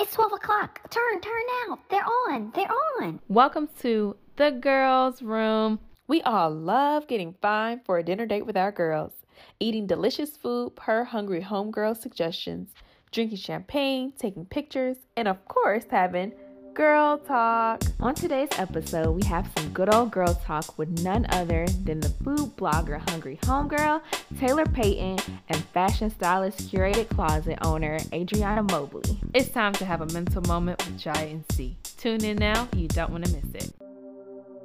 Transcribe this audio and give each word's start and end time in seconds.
It's 0.00 0.14
12 0.14 0.32
o'clock. 0.32 0.80
Turn, 0.90 1.20
turn 1.20 1.42
now. 1.68 1.78
They're 1.88 2.04
on. 2.04 2.50
They're 2.52 2.66
on. 3.00 3.20
Welcome 3.28 3.68
to 3.80 4.16
the 4.34 4.50
girls' 4.50 5.22
room. 5.22 5.78
We 6.08 6.20
all 6.22 6.50
love 6.50 7.06
getting 7.06 7.36
fine 7.40 7.80
for 7.84 7.98
a 7.98 8.02
dinner 8.02 8.26
date 8.26 8.44
with 8.44 8.56
our 8.56 8.72
girls, 8.72 9.12
eating 9.60 9.86
delicious 9.86 10.36
food 10.36 10.74
per 10.74 11.04
hungry 11.04 11.42
homegirl 11.42 11.96
suggestions, 11.96 12.74
drinking 13.12 13.38
champagne, 13.38 14.12
taking 14.18 14.44
pictures, 14.44 14.96
and 15.16 15.28
of 15.28 15.44
course, 15.44 15.84
having 15.88 16.32
girl 16.80 17.18
talk. 17.18 17.82
On 18.00 18.14
today's 18.14 18.48
episode, 18.56 19.10
we 19.10 19.22
have 19.26 19.46
some 19.54 19.68
good 19.68 19.92
old 19.92 20.10
girl 20.10 20.32
talk 20.32 20.78
with 20.78 20.88
none 21.02 21.26
other 21.28 21.66
than 21.84 22.00
the 22.00 22.08
food 22.08 22.56
blogger 22.56 23.06
Hungry 23.10 23.38
Homegirl, 23.42 24.00
Tailor 24.38 24.64
Payton, 24.64 25.18
and 25.50 25.64
fashion 25.74 26.08
stylist 26.08 26.72
curated 26.72 27.10
closet 27.10 27.58
owner 27.60 27.98
Adrianna 28.14 28.70
Mobley. 28.70 29.20
It's 29.34 29.50
time 29.50 29.74
to 29.74 29.84
have 29.84 30.00
a 30.00 30.06
mental 30.06 30.40
moment 30.44 30.82
with 30.86 30.96
Jai 30.98 31.24
and 31.24 31.44
Ci. 31.52 31.76
Tune 31.98 32.24
in 32.24 32.38
now, 32.38 32.66
you 32.74 32.88
don't 32.88 33.10
want 33.10 33.26
to 33.26 33.32
miss 33.34 33.62
it. 33.62 33.74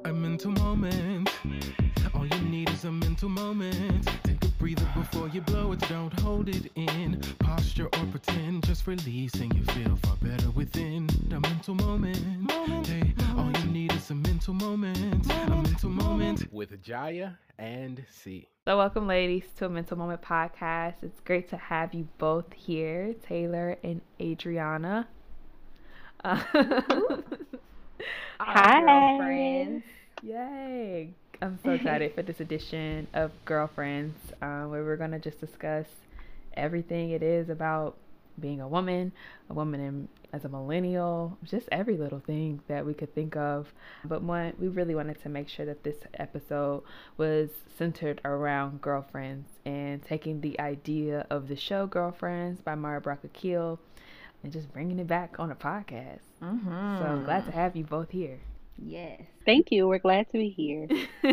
A 0.05 0.13
mental 0.13 0.51
moment. 0.51 1.29
All 2.13 2.25
you 2.25 2.39
need 2.45 2.69
is 2.69 2.85
a 2.85 2.91
mental 2.93 3.27
moment. 3.27 4.09
Take 4.55 4.77
a 4.77 4.77
breather 4.77 4.99
before 4.99 5.27
you 5.29 5.41
blow 5.41 5.71
it. 5.73 5.79
Don't 5.89 6.17
hold 6.21 6.49
it 6.49 6.71
in. 6.75 7.19
Posture 7.39 7.85
or 7.85 8.05
pretend. 8.11 8.65
Just 8.65 8.87
release 8.87 9.33
and 9.35 9.53
you 9.53 9.63
feel 9.65 9.95
far 9.97 10.15
better 10.21 10.49
within. 10.51 11.09
A 11.31 11.39
mental 11.39 11.75
moment. 11.75 12.17
Hey, 12.87 13.13
all 13.35 13.51
you 13.51 13.71
need 13.71 13.93
is 13.93 14.09
a 14.11 14.15
mental 14.15 14.53
moment. 14.53 15.29
A 15.31 15.49
mental 15.49 15.89
moment. 15.89 16.51
with 16.53 16.81
Jaya 16.81 17.31
and 17.57 18.03
C. 18.09 18.47
So, 18.65 18.77
welcome, 18.77 19.07
ladies, 19.07 19.43
to 19.57 19.65
a 19.65 19.69
Mental 19.69 19.97
Moment 19.97 20.21
podcast. 20.21 20.95
It's 21.03 21.19
great 21.21 21.49
to 21.49 21.57
have 21.57 21.93
you 21.93 22.07
both 22.17 22.51
here, 22.53 23.13
Tailor 23.27 23.77
and 23.83 24.01
Adrianna. 24.19 25.05
Uh, 26.23 26.41
Hi. 28.39 29.17
friends. 29.17 29.83
Yay! 30.23 31.13
I'm 31.41 31.59
so 31.63 31.71
excited 31.71 32.13
for 32.15 32.21
this 32.21 32.39
edition 32.39 33.07
of 33.13 33.31
Girlfriends, 33.45 34.17
uh, 34.41 34.63
where 34.63 34.83
we're 34.83 34.97
going 34.97 35.11
to 35.11 35.19
just 35.19 35.39
discuss 35.39 35.85
everything 36.53 37.09
it 37.11 37.21
is 37.21 37.49
about 37.49 37.97
being 38.39 38.61
a 38.61 38.67
woman, 38.67 39.11
a 39.49 39.53
woman 39.53 39.79
in, 39.79 40.07
as 40.33 40.45
a 40.45 40.49
millennial, 40.49 41.37
just 41.43 41.67
every 41.71 41.97
little 41.97 42.19
thing 42.19 42.61
that 42.67 42.85
we 42.85 42.93
could 42.93 43.13
think 43.13 43.35
of. 43.35 43.73
But 44.03 44.21
one, 44.23 44.53
we 44.59 44.67
really 44.67 44.95
wanted 44.95 45.21
to 45.23 45.29
make 45.29 45.49
sure 45.49 45.65
that 45.65 45.83
this 45.83 45.97
episode 46.13 46.83
was 47.17 47.49
centered 47.77 48.21
around 48.25 48.81
girlfriends 48.81 49.49
and 49.65 50.03
taking 50.03 50.41
the 50.41 50.59
idea 50.59 51.25
of 51.29 51.47
the 51.47 51.55
show 51.55 51.87
Girlfriends 51.87 52.61
by 52.61 52.75
Mara 52.75 53.01
Brock 53.01 53.19
and 53.23 54.51
just 54.51 54.71
bringing 54.73 54.99
it 54.99 55.07
back 55.07 55.35
on 55.39 55.51
a 55.51 55.55
podcast. 55.55 56.19
Mm-hmm. 56.41 56.69
So 56.69 57.05
I'm 57.05 57.23
glad 57.23 57.45
to 57.45 57.51
have 57.51 57.75
you 57.75 57.83
both 57.83 58.11
here. 58.11 58.39
Yes. 58.77 59.21
Thank 59.45 59.71
you. 59.71 59.87
We're 59.87 59.99
glad 59.99 60.29
to 60.31 60.37
be 60.37 60.49
here. 60.49 60.87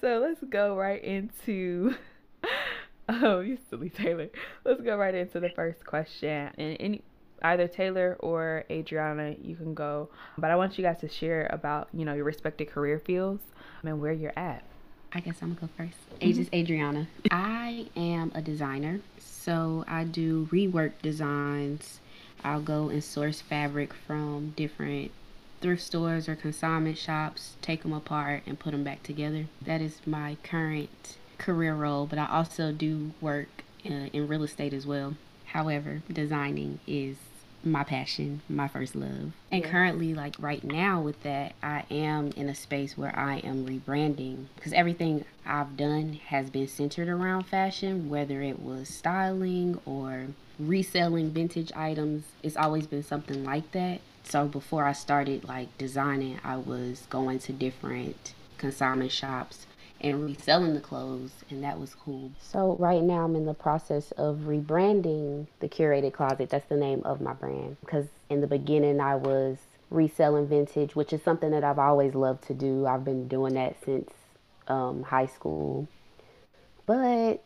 so 0.00 0.18
let's 0.18 0.42
go 0.50 0.76
right 0.76 1.02
into 1.04 1.94
oh 3.08 3.38
you 3.38 3.56
silly 3.70 3.88
tailor 3.88 4.28
let's 4.64 4.80
go 4.80 4.96
right 4.96 5.14
into 5.14 5.38
the 5.38 5.48
first 5.50 5.86
question 5.86 6.50
and 6.58 6.76
any 6.80 7.00
either 7.42 7.68
tailor 7.68 8.16
or 8.18 8.64
adrianna 8.68 9.36
you 9.46 9.54
can 9.54 9.74
go 9.74 10.08
but 10.38 10.50
i 10.50 10.56
want 10.56 10.76
you 10.76 10.82
guys 10.82 10.98
to 10.98 11.08
share 11.08 11.46
about 11.52 11.86
you 11.92 12.04
know 12.04 12.14
your 12.14 12.24
respective 12.24 12.66
career 12.66 12.98
fields 12.98 13.44
and 13.84 14.00
where 14.00 14.12
you're 14.12 14.36
at 14.36 14.64
I 15.12 15.20
guess 15.20 15.36
I'm 15.40 15.54
gonna 15.54 15.68
go 15.68 15.72
first. 15.78 15.96
Mm-hmm. 16.10 16.28
Age 16.28 16.38
is 16.38 16.50
Adrianna. 16.50 17.06
I 17.30 17.86
am 17.96 18.32
a 18.34 18.42
designer, 18.42 19.00
so 19.18 19.82
I 19.88 20.04
do 20.04 20.46
rework 20.52 20.92
designs. 21.00 22.00
I'll 22.44 22.60
go 22.60 22.90
and 22.90 23.02
source 23.02 23.40
fabric 23.40 23.94
from 23.94 24.50
different 24.56 25.12
thrift 25.60 25.82
stores 25.82 26.28
or 26.28 26.36
consignment 26.36 26.98
shops, 26.98 27.56
take 27.62 27.82
them 27.82 27.92
apart 27.92 28.42
and 28.46 28.58
put 28.58 28.72
them 28.72 28.84
back 28.84 29.02
together. 29.02 29.46
That 29.62 29.80
is 29.80 30.00
my 30.06 30.36
current 30.42 31.16
career 31.38 31.74
role, 31.74 32.06
but 32.06 32.18
I 32.18 32.26
also 32.26 32.72
do 32.72 33.12
work 33.20 33.48
uh, 33.84 34.08
in 34.12 34.28
real 34.28 34.42
estate 34.42 34.72
as 34.72 34.86
well. 34.86 35.14
However, 35.46 36.02
designing 36.12 36.80
is 36.86 37.16
my 37.64 37.84
passion, 37.84 38.42
my 38.48 38.68
first 38.68 38.94
love. 38.94 39.32
And 39.50 39.64
currently, 39.64 40.14
like 40.14 40.36
right 40.38 40.62
now, 40.62 41.00
with 41.00 41.22
that, 41.24 41.54
I 41.62 41.84
am 41.90 42.30
in 42.36 42.48
a 42.48 42.54
space 42.54 42.96
where 42.96 43.16
I 43.18 43.38
am 43.38 43.66
rebranding 43.66 44.46
because 44.54 44.72
everything 44.72 45.24
I've 45.44 45.76
done 45.76 46.14
has 46.26 46.48
been 46.50 46.68
centered 46.68 47.08
around 47.08 47.44
fashion, 47.44 48.08
whether 48.08 48.40
it 48.42 48.60
was 48.60 48.88
styling 48.88 49.80
or 49.84 50.28
reselling 50.58 51.30
vintage 51.30 51.72
items. 51.74 52.24
It's 52.42 52.56
always 52.56 52.86
been 52.86 53.02
something 53.02 53.44
like 53.44 53.72
that. 53.72 54.00
So 54.28 54.46
before 54.48 54.84
I 54.84 54.92
started 54.92 55.44
like 55.44 55.78
designing, 55.78 56.40
I 56.42 56.56
was 56.56 57.06
going 57.10 57.38
to 57.40 57.52
different 57.52 58.34
consignment 58.58 59.12
shops 59.12 59.66
and 60.00 60.24
reselling 60.24 60.74
the 60.74 60.80
clothes, 60.80 61.30
and 61.48 61.62
that 61.62 61.78
was 61.78 61.94
cool. 61.94 62.32
So 62.40 62.76
right 62.80 63.02
now 63.02 63.24
I'm 63.24 63.36
in 63.36 63.46
the 63.46 63.54
process 63.54 64.10
of 64.12 64.40
rebranding 64.40 65.46
the 65.60 65.68
Curated 65.68 66.12
Closet. 66.12 66.50
That's 66.50 66.66
the 66.66 66.76
name 66.76 67.02
of 67.04 67.20
my 67.20 67.34
brand 67.34 67.76
because 67.80 68.06
in 68.28 68.40
the 68.40 68.48
beginning 68.48 69.00
I 69.00 69.14
was 69.14 69.58
reselling 69.90 70.48
vintage, 70.48 70.96
which 70.96 71.12
is 71.12 71.22
something 71.22 71.52
that 71.52 71.62
I've 71.62 71.78
always 71.78 72.16
loved 72.16 72.48
to 72.48 72.54
do. 72.54 72.84
I've 72.84 73.04
been 73.04 73.28
doing 73.28 73.54
that 73.54 73.76
since 73.84 74.10
um, 74.66 75.04
high 75.04 75.26
school, 75.26 75.86
but 76.84 77.44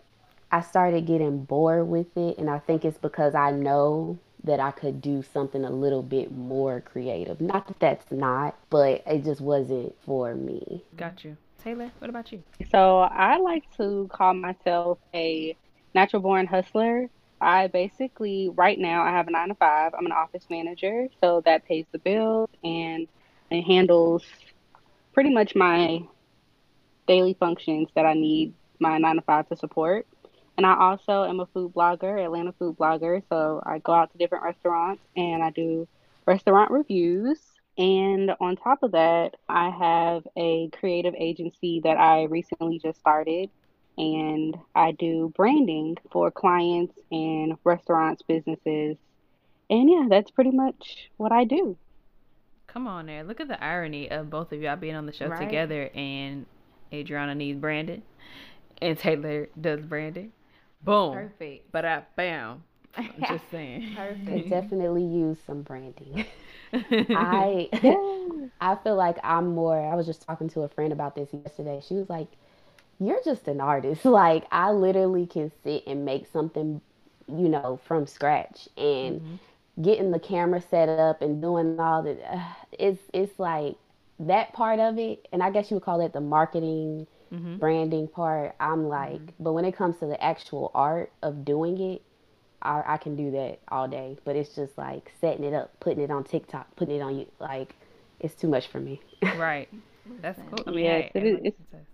I 0.50 0.62
started 0.62 1.06
getting 1.06 1.44
bored 1.44 1.86
with 1.88 2.16
it, 2.16 2.38
and 2.38 2.48
I 2.48 2.58
think 2.58 2.86
it's 2.86 2.98
because 2.98 3.34
I 3.34 3.50
know 3.50 4.18
that 4.44 4.60
I 4.60 4.70
could 4.70 5.00
do 5.00 5.22
something 5.22 5.64
a 5.64 5.70
little 5.70 6.02
bit 6.02 6.32
more 6.32 6.80
creative. 6.80 7.40
Not 7.40 7.66
that 7.68 7.80
that's 7.80 8.10
not, 8.10 8.56
but 8.70 9.02
it 9.06 9.24
just 9.24 9.40
wasn't 9.40 9.94
for 10.04 10.34
me. 10.34 10.84
got 10.96 11.24
you 11.24 11.36
tailor 11.62 11.90
what 11.98 12.08
about 12.08 12.32
you 12.32 12.42
So 12.70 13.00
I 13.00 13.36
like 13.36 13.64
to 13.76 14.08
call 14.10 14.32
myself 14.34 14.98
a 15.14 15.56
natural 15.94 16.22
born 16.22 16.46
hustler. 16.46 17.08
I 17.40 17.68
basically, 17.68 18.50
right 18.50 18.78
now, 18.78 19.02
I 19.02 19.10
have 19.10 19.28
a 19.28 19.30
nine 19.30 19.48
to 19.48 19.54
five. 19.54 19.92
I'm 19.96 20.06
an 20.06 20.12
office 20.12 20.44
manager, 20.50 21.08
so 21.20 21.42
that 21.46 21.66
pays 21.66 21.86
the 21.90 21.98
bills 21.98 22.50
and 22.62 23.08
it 23.50 23.62
handles 23.62 24.24
pretty 25.12 25.32
much 25.32 25.54
my 25.54 26.00
daily 27.06 27.34
functions 27.34 27.88
that 27.94 28.06
I 28.06 28.14
need 28.14 28.54
my 28.78 28.98
nine 28.98 29.16
to 29.16 29.22
five 29.22 29.48
to 29.48 29.56
support. 29.56 30.06
And 30.60 30.66
I 30.66 30.76
also 30.78 31.24
am 31.24 31.40
a 31.40 31.46
food 31.46 31.72
blogger, 31.72 32.22
Atlanta 32.22 32.52
food 32.52 32.76
blogger. 32.76 33.22
So 33.30 33.62
I 33.64 33.78
go 33.78 33.94
out 33.94 34.12
to 34.12 34.18
different 34.18 34.44
restaurants 34.44 35.02
and 35.16 35.42
I 35.42 35.48
do 35.48 35.88
restaurant 36.26 36.70
reviews. 36.70 37.38
And 37.78 38.32
on 38.42 38.56
top 38.56 38.82
of 38.82 38.92
that, 38.92 39.36
I 39.48 39.70
have 39.70 40.28
a 40.36 40.68
creative 40.78 41.14
agency 41.16 41.80
that 41.84 41.96
I 41.96 42.24
recently 42.24 42.78
just 42.78 43.00
started. 43.00 43.48
And 43.96 44.54
I 44.74 44.92
do 44.92 45.32
branding 45.34 45.96
for 46.12 46.30
clients 46.30 46.94
and 47.10 47.56
restaurants, 47.64 48.20
businesses. 48.20 48.98
And 49.70 49.88
yeah, 49.88 50.08
that's 50.10 50.30
pretty 50.30 50.50
much 50.50 51.08
what 51.16 51.32
I 51.32 51.44
do. 51.44 51.78
come 52.66 52.86
on 52.86 53.06
there 53.06 53.24
look 53.24 53.40
at 53.40 53.48
the 53.48 53.64
irony 53.64 54.10
of 54.10 54.28
both 54.28 54.52
of 54.52 54.60
y'all 54.60 54.76
being 54.76 54.94
on 54.94 55.06
the 55.06 55.12
show 55.14 55.26
Right. 55.28 55.40
together 55.40 55.88
and 55.94 56.44
adrianna 56.92 57.34
needs 57.34 57.58
branding 57.58 58.02
and 58.82 58.96
tailor 58.98 59.48
does 59.60 59.80
branding 59.80 60.32
boom 60.82 61.28
Perfect. 61.28 61.66
but 61.72 61.84
i 61.84 62.02
bam 62.16 62.62
i'm 63.14 63.22
just 63.24 63.50
saying 63.50 63.82
Could 64.26 64.46
Perfect. 64.46 64.48
definitely 64.48 65.04
use 65.04 65.38
some 65.46 65.62
branding. 65.62 66.24
I 67.14 67.70
I 68.60 68.76
feel 68.76 68.96
like 68.96 69.18
I'm 69.24 69.48
more 69.54 69.78
I 69.80 69.94
was 69.94 70.06
just 70.06 70.22
talking 70.22 70.48
to 70.50 70.62
a 70.62 70.68
friend 70.68 70.92
about 70.92 71.14
this 71.14 71.32
yesterday. 71.32 71.80
She 71.86 71.94
was 71.94 72.08
like, 72.08 72.28
You're 73.00 73.22
just 73.24 73.48
an 73.48 73.60
artist. 73.60 74.04
Like 74.06 74.46
I 74.52 74.72
literally 74.72 75.26
can 75.26 75.52
sit 75.64 75.84
and 75.86 76.04
make 76.04 76.26
something, 76.26 76.80
you 77.28 77.48
know, 77.48 77.80
from 77.86 78.06
scratch 78.06 78.68
and 78.78 79.20
getting 79.82 80.10
the 80.12 80.20
camera 80.20 80.60
set 80.62 80.88
up 80.88 81.22
and 81.22 81.40
doing 81.42 81.78
all 81.80 82.02
the 82.02 82.18
uh, 82.32 82.42
it's 82.78 83.02
it's 83.14 83.38
like 83.38 83.76
that 84.20 84.52
part 84.52 84.78
of 84.80 84.98
it 84.98 85.26
and 85.32 85.42
I 85.42 85.50
guess 85.50 85.70
you 85.70 85.76
would 85.76 85.84
call 85.84 86.00
it 86.00 86.12
the 86.12 86.20
marketing 86.20 87.06
Mhm. 87.32 87.58
branding 87.60 88.08
part. 88.08 88.54
I'm 88.60 88.88
like, 88.88 89.20
but 89.38 89.52
when 89.52 89.64
it 89.64 89.72
comes 89.76 89.98
to 89.98 90.06
the 90.06 90.22
actual 90.22 90.70
art 90.74 91.12
of 91.22 91.44
doing 91.44 91.80
it, 91.80 92.02
I, 92.62 92.82
I 92.86 92.96
can 92.98 93.16
do 93.16 93.30
that 93.32 93.60
all 93.68 93.88
day. 93.88 94.18
But 94.24 94.36
it's 94.36 94.54
just 94.54 94.76
like 94.76 95.12
setting 95.20 95.44
it 95.44 95.54
up, 95.54 95.78
putting 95.80 96.02
it 96.02 96.10
on 96.10 96.24
TikTok, 96.24 96.74
putting 96.76 96.96
it 96.96 97.00
on 97.00 97.16
you. 97.18 97.26
Like, 97.38 97.74
it's 98.18 98.34
too 98.34 98.48
much 98.48 98.66
for 98.68 98.80
me. 98.80 99.00
right 99.38 99.68
that's 100.20 100.40
cool 100.50 100.64
I 100.66 100.70
mean, 100.72 100.84
Yes, 100.84 101.10
hey, 101.14 101.20
it 101.20 101.24
is- 101.24 101.34
everyone 101.34 101.46
it's- 101.46 101.86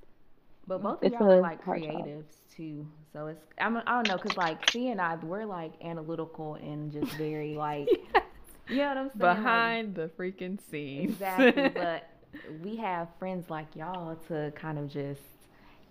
But 0.66 0.82
both 0.82 0.98
of 0.98 1.04
It's 1.04 1.12
y'all 1.12 1.30
are 1.30 1.40
like 1.40 1.62
hard 1.62 1.82
job. 1.82 1.92
creatives 2.06 2.34
too. 2.56 2.86
So 3.12 3.26
it's 3.28 3.44
I'm, 3.58 3.76
I 3.76 3.82
don't 3.84 4.08
know 4.08 4.16
because 4.16 4.36
like 4.36 4.68
C 4.70 4.88
and 4.88 5.00
I 5.00 5.16
we're 5.16 5.44
like 5.44 5.72
analytical 5.84 6.54
and 6.54 6.90
just 6.90 7.12
very 7.12 7.54
like 7.54 7.88
you 8.68 8.76
know 8.78 8.88
what 8.88 8.96
I'm 8.96 9.10
saying 9.10 9.20
Like, 9.20 9.36
behind 9.36 9.94
the 9.94 10.08
freaking 10.18 10.58
scenes 10.70 11.12
exactly. 11.12 11.68
but 11.68 12.08
we 12.62 12.76
have 12.76 13.08
friends 13.18 13.50
like 13.50 13.74
y'all 13.74 14.16
to 14.28 14.52
kind 14.56 14.78
of 14.78 14.88
just 14.88 15.20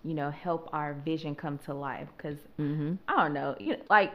you 0.04 0.14
know, 0.14 0.30
help 0.30 0.68
our 0.72 0.94
vision 0.94 1.34
come 1.34 1.58
to 1.58 1.74
life. 1.74 2.08
Because 2.16 2.38
Mm-hmm. 2.58 2.94
I 3.08 3.16
don't 3.24 3.32
know, 3.34 3.56
you 3.58 3.72
know, 3.72 3.82
like 3.90 4.12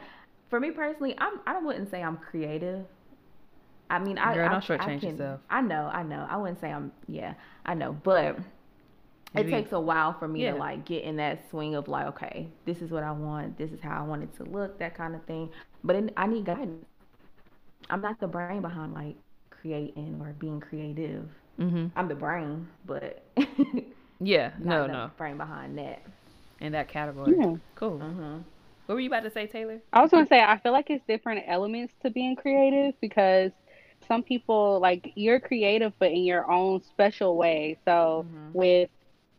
for 0.49 0.59
me 0.59 0.71
personally, 0.71 1.15
I'm 1.17 1.39
I 1.45 1.59
wouldn't 1.59 1.89
say 1.91 2.01
I'm 2.01 2.17
creative. 2.17 2.85
I 3.89 3.99
mean, 3.99 4.17
I 4.17 4.33
Girl, 4.33 4.47
I, 4.47 4.51
don't 4.51 4.63
shortchange 4.63 4.97
I 4.97 4.99
can, 4.99 5.09
yourself. 5.11 5.41
I 5.49 5.61
know, 5.61 5.89
I 5.91 6.03
know. 6.03 6.25
I 6.29 6.37
wouldn't 6.37 6.59
say 6.59 6.71
I'm. 6.71 6.91
Yeah, 7.07 7.33
I 7.65 7.73
know, 7.73 7.93
but 8.03 8.37
it 9.35 9.47
takes 9.49 9.71
a 9.71 9.79
while 9.79 10.13
for 10.17 10.27
me 10.27 10.43
Yeah. 10.43 10.51
to 10.51 10.57
like 10.57 10.85
get 10.85 11.03
in 11.03 11.17
that 11.17 11.49
swing 11.49 11.75
of 11.75 11.87
like, 11.87 12.07
okay, 12.07 12.47
this 12.65 12.81
is 12.81 12.91
what 12.91 13.03
I 13.03 13.11
want. 13.11 13.57
This 13.57 13.71
is 13.71 13.81
how 13.81 13.99
I 13.99 14.03
want 14.07 14.23
it 14.23 14.35
to 14.37 14.43
look. 14.43 14.79
That 14.79 14.95
kind 14.95 15.15
of 15.15 15.23
thing. 15.25 15.49
But 15.83 15.95
it, 15.97 16.13
I 16.17 16.27
need 16.27 16.45
guidance. 16.45 16.85
I'm 17.89 18.01
not 18.01 18.19
the 18.19 18.27
brain 18.27 18.61
behind 18.61 18.93
like 18.93 19.15
creating 19.49 20.19
or 20.21 20.33
being 20.33 20.59
creative. 20.59 21.27
Mm-hmm. 21.61 21.87
I'm 21.95 22.07
the 22.07 22.15
brain, 22.15 22.67
but 22.85 23.23
Yeah. 24.19 24.51
No, 24.59 24.87
no. 24.87 25.11
brain 25.17 25.37
behind 25.37 25.77
that. 25.77 26.01
In 26.59 26.71
that 26.73 26.87
category. 26.87 27.35
Yeah. 27.39 27.55
Cool. 27.75 27.99
hmm 27.99 28.37
What 28.85 28.95
were 28.95 28.99
you 29.01 29.07
about 29.09 29.23
to 29.23 29.31
say, 29.31 29.47
Tailor? 29.47 29.81
I 29.93 30.01
was 30.01 30.11
gonna 30.11 30.27
say 30.27 30.41
I 30.41 30.57
feel 30.59 30.71
like 30.71 30.89
it's 30.89 31.03
different 31.07 31.43
elements 31.47 31.93
to 32.03 32.09
being 32.11 32.35
creative 32.35 32.93
because 33.01 33.51
some 34.07 34.23
people 34.23 34.79
like 34.79 35.11
you're 35.15 35.39
creative 35.39 35.93
but 35.99 36.11
in 36.11 36.23
your 36.23 36.49
own 36.51 36.81
special 36.83 37.35
way. 37.37 37.77
So 37.85 38.25
Mhm. 38.27 38.53
with 38.53 38.89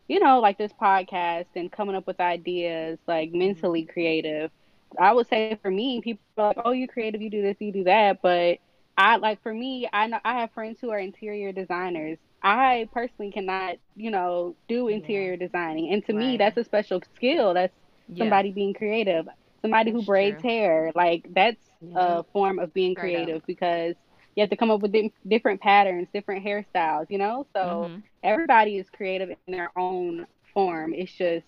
you 0.08 0.18
know 0.20 0.40
like 0.40 0.58
this 0.58 0.72
podcast 0.72 1.46
and 1.54 1.70
coming 1.70 1.94
up 1.96 2.06
with 2.06 2.20
ideas 2.20 2.98
like 3.06 3.32
mentally 3.32 3.84
creative, 3.84 4.50
I 4.98 5.12
would 5.12 5.28
say 5.28 5.56
for 5.62 5.70
me 5.70 6.00
people 6.02 6.22
are 6.38 6.48
like 6.48 6.58
oh 6.64 6.72
you're 6.72 6.88
creative 6.88 7.22
you 7.22 7.30
do 7.30 7.42
this 7.42 7.56
you 7.60 7.72
do 7.72 7.84
that 7.84 8.20
but 8.22 8.58
I 8.96 9.16
like 9.16 9.42
for 9.42 9.52
me 9.54 9.88
I 9.92 10.06
know 10.06 10.18
I 10.24 10.40
have 10.40 10.52
friends 10.52 10.78
who 10.80 10.90
are 10.90 10.98
interior 10.98 11.52
designers. 11.52 12.18
I 12.42 12.88
personally 12.92 13.30
cannot 13.32 13.76
you 13.96 14.10
know 14.10 14.54
do 14.68 14.88
interior 14.88 15.36
designing 15.36 15.92
and 15.92 16.04
to 16.06 16.12
me 16.12 16.36
that's 16.36 16.56
a 16.56 16.64
special 16.64 17.00
skill. 17.14 17.54
That's 17.54 17.74
Yeah. 18.08 18.24
somebody 18.24 18.50
being 18.52 18.74
creative 18.74 19.28
somebody 19.62 19.92
who 19.92 20.02
braids 20.02 20.40
true. 20.40 20.50
hair 20.50 20.92
like 20.96 21.24
that's 21.34 21.64
Yeah. 21.80 22.18
a 22.18 22.22
form 22.24 22.58
of 22.58 22.74
being 22.74 22.94
creative 22.96 23.42
because 23.46 23.94
you 24.34 24.40
have 24.40 24.50
to 24.50 24.56
come 24.56 24.70
up 24.72 24.80
with 24.80 24.90
di- 24.92 25.12
different 25.28 25.60
patterns 25.60 26.08
different 26.12 26.44
hairstyles 26.44 27.06
you 27.10 27.16
know 27.18 27.46
so 27.54 27.88
Mhm. 27.88 28.02
everybody 28.24 28.76
is 28.78 28.90
creative 28.90 29.30
in 29.30 29.52
their 29.52 29.70
own 29.76 30.26
form 30.52 30.92
it's 30.94 31.12
just 31.12 31.46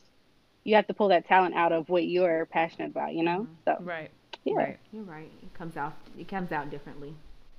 you 0.63 0.77
have 0.77 0.87
to 0.87 0.95
pull 0.95 1.09
that 1.09 1.27
talent 1.27 1.55
out 1.57 1.73
of 1.73 1.89
what 1.89 2.07
you're 2.07 2.47
passionate 2.47 2.91
about 2.93 3.13
you 3.15 3.25
know 3.25 3.49
so 3.65 3.77
Right. 3.81 4.11
yeah 4.45 4.55
Right. 4.55 4.79
You're 4.93 5.03
right. 5.03 5.31
It 5.43 5.53
comes 5.55 5.77
out. 5.77 5.95
It 6.17 6.29
comes 6.29 6.53
out 6.53 6.71
differently. 6.71 7.15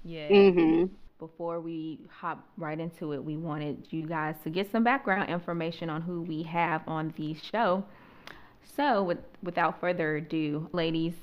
Yeah. 0.05 0.49
hmm 0.49 0.87
before 1.19 1.61
we 1.61 1.99
hop 2.11 2.47
right 2.57 2.79
into 2.79 3.13
it, 3.13 3.23
we 3.23 3.37
wanted 3.37 3.87
you 3.91 4.05
guys 4.05 4.35
to 4.43 4.49
get 4.51 4.71
some 4.71 4.83
background 4.83 5.29
information 5.29 5.89
on 5.89 6.01
who 6.03 6.21
we 6.21 6.43
have 6.43 6.81
on 6.87 7.13
the 7.17 7.35
show. 7.35 7.83
So, 8.75 9.03
with, 9.03 9.19
without 9.43 9.79
further 9.81 10.17
ado, 10.17 10.69
ladies, 10.73 11.15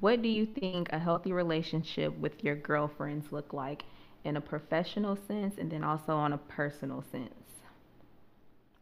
what 0.00 0.22
do 0.22 0.28
you 0.28 0.46
think 0.46 0.84
a 0.92 0.98
healthy 0.98 1.32
relationship 1.32 2.16
with 2.18 2.42
your 2.44 2.56
girlfriends 2.56 3.32
look 3.32 3.52
like 3.52 3.84
in 4.24 4.36
a 4.36 4.40
professional 4.40 5.16
sense 5.16 5.56
and 5.58 5.70
then 5.70 5.84
also 5.84 6.14
on 6.14 6.32
a 6.32 6.38
personal 6.38 7.02
sense? 7.12 7.34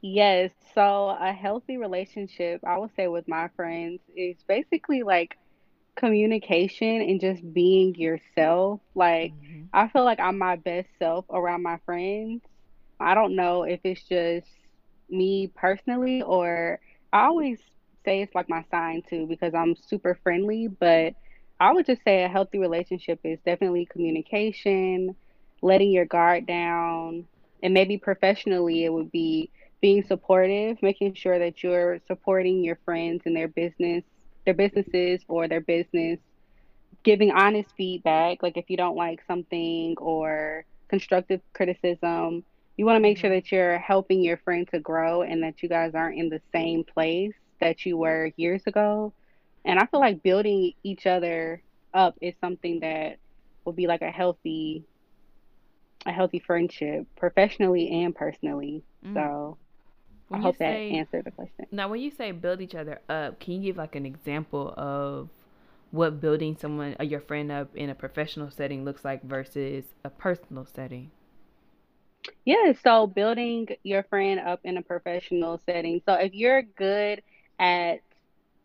Yes, 0.03 0.53
so 0.75 1.11
a 1.11 1.33
healthy 1.33 1.77
relationship, 1.79 2.62
I 2.65 2.79
would 2.79 2.95
say 2.97 3.09
with 3.09 3.29
my 3.29 3.49
friends, 3.56 4.00
is 4.17 4.43
basically 4.49 5.03
like 5.03 5.38
communication 5.97 7.03
and 7.03 7.21
just 7.21 7.43
being 7.53 7.94
yourself. 7.94 8.81
Like, 8.94 9.35
Mhm. 9.35 9.71
I 9.73 9.89
feel 9.89 10.05
like 10.05 10.21
I'm 10.21 10.39
my 10.39 10.56
best 10.56 10.89
self 10.99 11.27
around 11.31 11.62
my 11.62 11.79
friends. 11.87 12.43
I 13.00 13.15
don't 13.15 13.37
know 13.37 13.65
if 13.65 13.81
it's 13.85 14.06
just 14.09 14.49
me 15.09 15.53
personally 15.55 16.23
or 16.23 16.81
I 17.12 17.25
always 17.27 17.61
say 18.05 18.23
it's 18.23 18.35
like 18.35 18.49
my 18.49 18.65
sign 18.71 19.03
too 19.09 19.27
because 19.27 19.55
I'm 19.55 19.75
super 19.77 20.19
friendly, 20.23 20.69
but 20.69 21.15
I 21.61 21.73
would 21.73 21.87
just 21.87 22.03
say 22.05 22.25
a 22.25 22.29
healthy 22.29 22.59
relationship 22.59 23.21
is 23.25 23.38
definitely 23.45 23.87
communication, 23.91 25.15
letting 25.62 25.91
your 25.91 26.06
guard 26.06 26.47
down, 26.47 27.27
and 27.62 27.75
maybe 27.75 27.99
professionally 27.99 28.85
it 28.85 28.93
would 28.93 29.11
be 29.12 29.50
being 29.81 30.03
supportive, 30.03 30.79
making 30.83 31.15
sure 31.15 31.38
that 31.38 31.62
you're 31.62 31.99
supporting 32.06 32.65
your 32.65 32.79
friends 32.85 33.23
in 33.27 33.35
their 33.35 33.49
business, 33.49 34.05
their 34.44 34.55
businesses 34.55 35.21
or 35.29 35.49
their 35.49 35.61
business, 35.61 36.19
giving 37.03 37.31
honest 37.31 37.71
feedback, 37.77 38.43
like 38.43 38.56
if 38.56 38.69
you 38.69 38.77
don't 38.77 38.97
like 38.97 39.21
something 39.27 39.94
or 39.99 40.65
constructive 40.89 41.41
criticism, 41.53 42.44
you 42.77 42.87
want 42.87 42.97
to 42.97 43.00
make 43.00 43.19
sure 43.19 43.31
that 43.31 43.53
you're 43.53 43.79
helping 43.79 44.23
your 44.23 44.39
friend 44.39 44.69
to 44.73 44.81
grow 44.81 45.23
and 45.23 45.43
that 45.43 45.62
you 45.62 45.69
guys 45.69 45.94
aren't 45.94 46.19
in 46.19 46.29
the 46.29 46.41
same 46.53 46.85
place 46.85 47.35
that 47.61 47.85
you 47.85 47.97
were 47.97 48.33
years 48.37 48.62
ago. 48.67 49.12
And 49.65 49.79
I 49.79 49.87
feel 49.87 50.00
like 50.00 50.23
building 50.23 50.73
each 50.83 51.06
other 51.06 51.62
up 51.95 52.17
is 52.21 52.35
something 52.41 52.81
that 52.81 53.19
will 53.65 53.73
be 53.73 53.87
like 53.87 54.03
a 54.03 54.11
healthy 54.11 54.85
a 56.05 56.11
healthy 56.11 56.41
friendship 56.41 57.06
professionally 57.17 58.03
and 58.03 58.15
personally. 58.15 58.83
Mm. 59.06 59.15
So 59.15 59.59
When 60.32 60.40
you 60.40 60.46
hope 60.46 60.58
that 60.58 60.64
say 60.64 60.90
answered 60.90 61.25
the 61.25 61.31
question. 61.31 61.67
now, 61.70 61.88
when 61.88 62.00
you 62.00 62.11
say 62.11 62.32
build 62.32 62.61
each 62.61 62.75
other 62.75 63.00
up, 63.08 63.38
can 63.38 63.55
you 63.55 63.61
give 63.61 63.76
like 63.76 63.94
an 63.94 64.06
example 64.06 64.73
of 64.76 65.29
what 65.90 66.20
building 66.20 66.56
someone 66.58 66.96
or 66.99 67.05
your 67.05 67.20
friend 67.20 67.52
up 67.52 67.76
in 67.76 67.90
a 67.90 67.94
professional 67.94 68.50
setting 68.50 68.84
looks 68.84 69.05
like 69.05 69.23
versus 69.23 69.84
a 70.05 70.11
personal 70.11 70.64
setting? 70.64 71.11
Yeah, 72.44 72.73
so 72.82 73.06
building 73.06 73.69
your 73.82 74.05
friend 74.05 74.40
up 74.40 74.61
in 74.64 74.79
a 74.79 74.82
professional 74.82 75.61
setting. 75.67 76.00
So 76.06 76.14
if 76.14 76.32
you're 76.35 76.62
good 76.62 77.23
at 77.58 78.00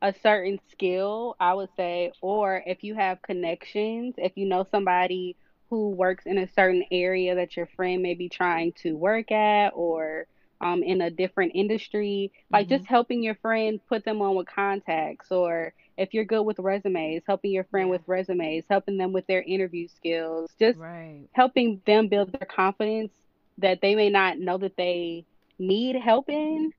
a 0.01 0.13
certain 0.23 0.59
skill, 0.71 1.35
I 1.39 1.53
would 1.53 1.69
say, 1.75 2.13
or 2.21 2.63
if 2.65 2.83
you 2.83 2.95
have 2.95 3.21
connections, 3.21 4.15
if 4.17 4.31
you 4.35 4.45
know 4.45 4.65
somebody 4.71 5.35
who 5.69 5.89
works 5.89 6.25
in 6.25 6.37
a 6.37 6.47
certain 6.53 6.85
area 6.91 7.35
that 7.35 7.57
your 7.57 7.67
friend 7.75 8.01
may 8.01 8.13
be 8.13 8.29
trying 8.29 8.71
to 8.83 8.93
work 8.93 9.31
at 9.33 9.71
or 9.75 10.27
um, 10.61 10.83
in 10.83 11.01
a 11.01 11.09
different 11.09 11.51
industry, 11.55 12.31
like 12.51 12.67
just 12.69 12.85
helping 12.85 13.23
your 13.23 13.35
friend 13.35 13.79
put 13.87 14.03
them 14.05 14.21
on 14.21 14.35
with 14.35 14.47
contacts, 14.47 15.31
or 15.31 15.73
if 15.97 16.13
you're 16.13 16.25
good 16.25 16.43
with 16.43 16.59
resumes, 16.59 17.23
helping 17.27 17.51
your 17.51 17.65
friend 17.65 17.87
Yeah. 17.87 17.91
with 17.91 18.07
resumes, 18.07 18.65
helping 18.69 18.97
them 18.97 19.13
with 19.13 19.27
their 19.27 19.41
interview 19.43 19.87
skills, 19.87 20.49
just 20.59 20.79
Right. 20.79 21.27
helping 21.33 21.81
them 21.85 22.07
build 22.07 22.31
their 22.31 22.47
confidence 22.47 23.13
that 23.57 23.81
they 23.81 23.95
may 23.95 24.09
not 24.09 24.39
know 24.39 24.57
that 24.57 24.77
they 24.77 25.25
need 25.59 25.95
help 25.95 26.29
in. 26.29 26.71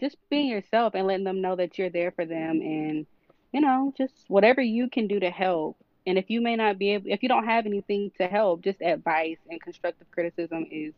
Just 0.00 0.16
being 0.30 0.48
yourself 0.48 0.94
and 0.94 1.06
letting 1.06 1.24
them 1.24 1.40
know 1.40 1.56
that 1.56 1.78
you're 1.78 1.90
there 1.90 2.10
for 2.12 2.24
them 2.24 2.60
and 2.62 3.06
you 3.52 3.60
know, 3.60 3.92
just 3.96 4.24
whatever 4.28 4.60
you 4.60 4.88
can 4.88 5.06
do 5.08 5.18
to 5.20 5.30
help. 5.30 5.76
And 6.06 6.18
if 6.18 6.30
you 6.30 6.40
may 6.40 6.56
not 6.56 6.78
be 6.78 6.90
able 6.94 7.10
if 7.10 7.22
you 7.22 7.28
don't 7.28 7.44
have 7.46 7.66
anything 7.66 8.10
to 8.18 8.26
help, 8.26 8.62
just 8.62 8.80
advice 8.80 9.38
and 9.48 9.60
constructive 9.60 10.10
criticism 10.10 10.66
is 10.70 10.94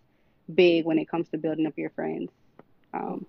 big 0.54 0.84
when 0.84 0.98
it 0.98 1.08
comes 1.08 1.28
to 1.30 1.38
building 1.38 1.66
up 1.66 1.74
your 1.76 1.90
friends. 1.90 2.30
Um, 2.94 3.26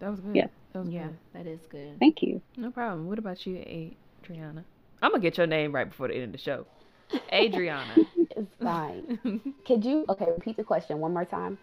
That 0.00 0.10
was 0.10 0.20
good. 0.20 0.36
Yeah. 0.36 0.46
That 0.72 0.78
was 0.80 0.88
Yeah, 0.90 1.08
good. 1.08 1.18
that 1.32 1.46
is 1.46 1.60
good. 1.70 1.98
thank 2.00 2.22
you. 2.22 2.42
No 2.56 2.70
problem. 2.70 3.06
What 3.08 3.18
about 3.18 3.46
you, 3.46 3.56
Adrianna? 3.56 4.64
I'm 5.02 5.10
gonna 5.12 5.22
get 5.22 5.36
your 5.38 5.46
name 5.46 5.74
right 5.74 5.88
before 5.88 6.08
the 6.08 6.14
end 6.14 6.24
of 6.24 6.32
the 6.32 6.38
show. 6.38 6.66
Adrianna. 7.32 8.06
It's 8.36 8.54
fine. 8.62 9.42
Could 9.66 9.84
you 9.84 10.04
okay 10.08 10.26
repeat 10.26 10.56
the 10.56 10.64
question 10.64 10.98
one 10.98 11.12
more 11.12 11.24
time? 11.24 11.58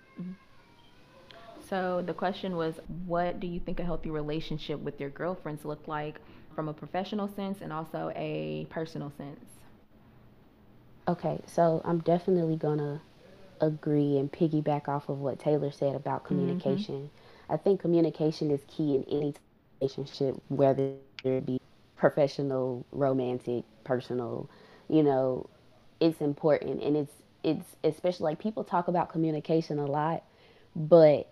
So 1.70 2.02
the 2.06 2.14
question 2.14 2.56
was, 2.56 2.80
what 3.06 3.40
do 3.40 3.48
you 3.48 3.60
think 3.60 3.80
a 3.80 3.84
healthy 3.84 4.10
relationship 4.12 4.80
with 4.80 5.00
your 5.00 5.10
girlfriends 5.10 5.66
look 5.66 5.88
like 5.88 6.20
from 6.56 6.68
a 6.70 6.74
professional 6.74 7.28
sense 7.28 7.62
and 7.62 7.72
also 7.74 8.12
a 8.16 8.68
personal 8.70 9.12
sense? 9.18 9.46
Okay, 11.08 11.42
so 11.46 11.82
I'm 11.86 12.00
definitely 12.00 12.56
gonna 12.56 13.02
agree 13.64 14.18
and 14.18 14.32
piggyback 14.32 14.88
off 14.88 15.10
of 15.10 15.20
what 15.20 15.40
Tailor 15.40 15.72
said 15.72 15.96
about 15.96 16.24
mm-hmm. 16.24 16.36
communication. 16.36 17.10
I 17.50 17.58
think 17.58 17.82
communication 17.82 18.52
is 18.52 18.62
key 18.68 18.96
in 18.96 19.04
any 19.04 19.34
relationship, 19.80 20.36
whether 20.50 20.94
it 21.24 21.46
be 21.46 21.60
professional, 21.96 22.86
romantic, 22.92 23.64
personal. 23.84 24.50
You 24.90 25.04
know, 25.04 25.50
it's 26.00 26.22
important, 26.22 26.82
and 26.82 26.98
it's 26.98 27.14
it's 27.44 27.76
especially 27.84 28.24
like 28.24 28.40
people 28.40 28.64
talk 28.64 28.88
about 28.88 29.10
communication 29.10 29.80
a 29.80 29.86
lot, 29.86 30.24
but 30.76 31.30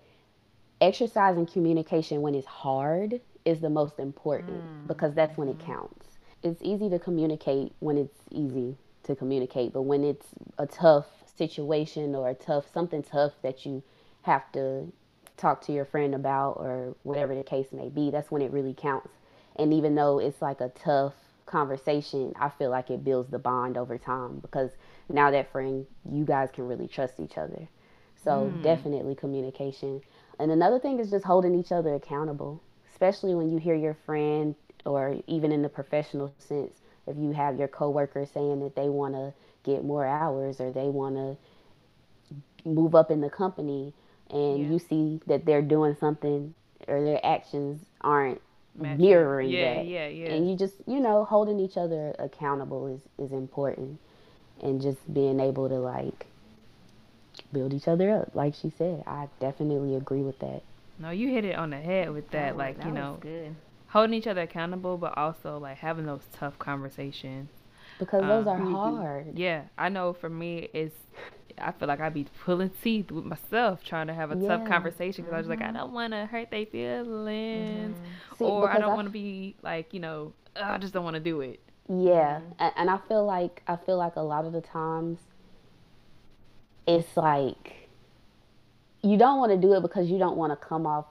exercising 0.81 1.45
communication 1.45 2.21
when 2.21 2.35
it's 2.35 2.47
hard 2.47 3.21
is 3.45 3.61
the 3.61 3.69
most 3.69 3.99
important 3.99 4.57
mm-hmm. 4.57 4.87
because 4.87 5.13
that's 5.13 5.37
when 5.37 5.47
it 5.47 5.57
mm-hmm. 5.59 5.73
counts. 5.73 6.05
It's 6.43 6.61
easy 6.63 6.89
to 6.89 6.99
communicate 6.99 7.71
when 7.79 7.97
it's 7.97 8.17
easy 8.31 8.75
to 9.03 9.15
communicate, 9.15 9.73
but 9.73 9.83
when 9.83 10.03
it's 10.03 10.27
a 10.57 10.65
tough 10.65 11.05
situation 11.37 12.15
or 12.15 12.29
a 12.29 12.33
tough 12.33 12.65
something 12.73 13.03
tough 13.03 13.33
that 13.41 13.65
you 13.65 13.83
have 14.23 14.51
to 14.51 14.91
talk 15.37 15.61
to 15.61 15.73
your 15.73 15.85
friend 15.85 16.13
about 16.13 16.53
or 16.53 16.95
whatever 17.03 17.35
the 17.35 17.43
case 17.43 17.67
may 17.71 17.89
be, 17.89 18.11
that's 18.11 18.31
when 18.31 18.41
it 18.41 18.51
really 18.51 18.73
counts. 18.73 19.09
And 19.55 19.73
even 19.73 19.95
though 19.95 20.19
it's 20.19 20.41
like 20.41 20.61
a 20.61 20.69
tough 20.69 21.13
conversation, 21.45 22.33
I 22.39 22.49
feel 22.49 22.69
like 22.69 22.89
it 22.89 23.03
builds 23.03 23.31
the 23.31 23.39
bond 23.39 23.77
over 23.77 23.97
time 23.97 24.39
because 24.39 24.71
now 25.09 25.31
that 25.31 25.51
friend, 25.51 25.85
you 26.09 26.23
guys 26.23 26.49
can 26.53 26.67
really 26.67 26.87
trust 26.87 27.19
each 27.19 27.37
other. 27.37 27.67
So 28.23 28.45
hmm. 28.45 28.61
definitely 28.61 29.15
communication. 29.15 30.01
And 30.39 30.51
another 30.51 30.79
thing 30.79 30.99
is 30.99 31.09
just 31.09 31.25
holding 31.25 31.55
each 31.55 31.71
other 31.71 31.95
accountable, 31.95 32.61
especially 32.91 33.35
when 33.35 33.51
you 33.51 33.57
hear 33.57 33.75
your 33.75 33.97
friend 34.05 34.55
or 34.85 35.17
even 35.27 35.51
in 35.51 35.61
the 35.61 35.69
professional 35.69 36.33
sense, 36.37 36.81
if 37.07 37.17
you 37.17 37.31
have 37.31 37.57
your 37.57 37.67
coworker 37.67 38.25
saying 38.25 38.59
that 38.61 38.75
they 38.75 38.89
want 38.89 39.15
to 39.15 39.33
get 39.63 39.83
more 39.83 40.05
hours 40.05 40.59
or 40.59 40.71
they 40.71 40.87
want 40.87 41.15
to 41.15 41.37
move 42.67 42.95
up 42.95 43.11
in 43.11 43.21
the 43.21 43.29
company 43.29 43.93
and 44.29 44.59
Yeah. 44.59 44.69
you 44.69 44.79
see 44.79 45.19
that 45.27 45.45
they're 45.45 45.61
doing 45.61 45.95
something 45.95 46.53
or 46.87 47.03
their 47.03 47.19
actions 47.25 47.83
aren't 48.01 48.41
Matching. 48.75 49.05
mirroring 49.05 49.49
Yeah, 49.49 49.75
that 49.75 49.85
yeah, 49.85 50.07
yeah. 50.07 50.27
Yeah. 50.27 50.33
And 50.33 50.49
you 50.49 50.55
just 50.55 50.75
you 50.87 50.99
know 50.99 51.25
holding 51.25 51.59
each 51.59 51.77
other 51.77 52.15
accountable 52.19 52.87
is 52.87 53.01
is 53.17 53.31
important 53.31 53.99
and 54.61 54.81
just 54.81 55.11
being 55.13 55.39
able 55.39 55.67
to 55.69 55.75
like 55.79 56.27
build 57.51 57.73
each 57.73 57.87
other 57.87 58.11
up 58.11 58.35
like 58.35 58.53
she 58.53 58.69
said 58.77 59.03
i 59.07 59.27
definitely 59.39 59.95
agree 59.95 60.21
with 60.21 60.37
that 60.39 60.61
No, 60.99 61.09
you 61.09 61.29
hit 61.29 61.45
it 61.45 61.55
on 61.55 61.71
the 61.71 61.77
head 61.79 62.11
with 62.11 62.29
that, 62.31 62.51
oh, 62.51 62.55
was- 62.55 62.59
like 62.59 62.85
you 62.85 62.91
know, 62.91 63.17
good. 63.21 63.55
holding 63.87 64.13
each 64.13 64.27
other 64.27 64.41
accountable, 64.41 64.97
but 64.97 65.17
also 65.17 65.57
like 65.57 65.77
having 65.77 66.05
those 66.05 66.27
tough 66.31 66.59
conversations. 66.59 67.49
Because 68.01 68.27
those 68.27 68.47
Um, 68.47 68.47
are 68.47 68.59
hard 68.59 69.37
Yeah, 69.37 69.63
I 69.77 69.89
know 69.89 70.13
for 70.13 70.29
me, 70.29 70.69
it's 70.73 70.95
I 71.57 71.71
feel 71.71 71.87
like 71.87 71.99
I'd 71.99 72.13
be 72.13 72.25
pulling 72.45 72.71
teeth 72.83 73.11
with 73.11 73.25
myself 73.25 73.83
trying 73.83 74.07
to 74.07 74.13
have 74.13 74.31
a 74.31 74.35
tough 74.35 74.63
conversation 74.63 75.23
because 75.23 75.33
I 75.33 75.37
was 75.39 75.47
like, 75.47 75.61
I 75.61 75.71
don't 75.71 75.93
want 75.93 76.13
to 76.13 76.25
hurt 76.25 76.51
their 76.51 76.65
feelings, 76.65 77.97
See, 78.37 78.51
or 78.51 78.69
I 78.69 78.79
don't 78.79 78.93
want 78.93 79.07
to 79.07 79.11
be 79.11 79.55
like, 79.63 79.93
you 79.93 79.99
know, 79.99 80.33
I 80.55 80.77
just 80.79 80.93
don't 80.93 81.03
want 81.03 81.15
to 81.15 81.21
do 81.21 81.41
it. 81.41 81.61
Yeah, 81.89 82.41
Mm-hmm. 82.41 82.51
and 82.59 82.89
I 82.89 82.97
feel 82.97 83.23
like 83.25 83.61
I 83.67 83.75
feel 83.75 83.97
like 83.97 84.15
a 84.15 84.21
lot 84.21 84.45
of 84.45 84.53
the 84.53 84.61
times 84.61 85.19
it's 86.87 87.15
like 87.17 87.89
you 89.01 89.17
don't 89.17 89.39
want 89.39 89.51
to 89.51 89.57
do 89.57 89.73
it 89.73 89.81
because 89.81 90.09
you 90.09 90.17
don't 90.17 90.37
want 90.37 90.51
to 90.51 90.67
come 90.67 90.85
off 90.85 91.05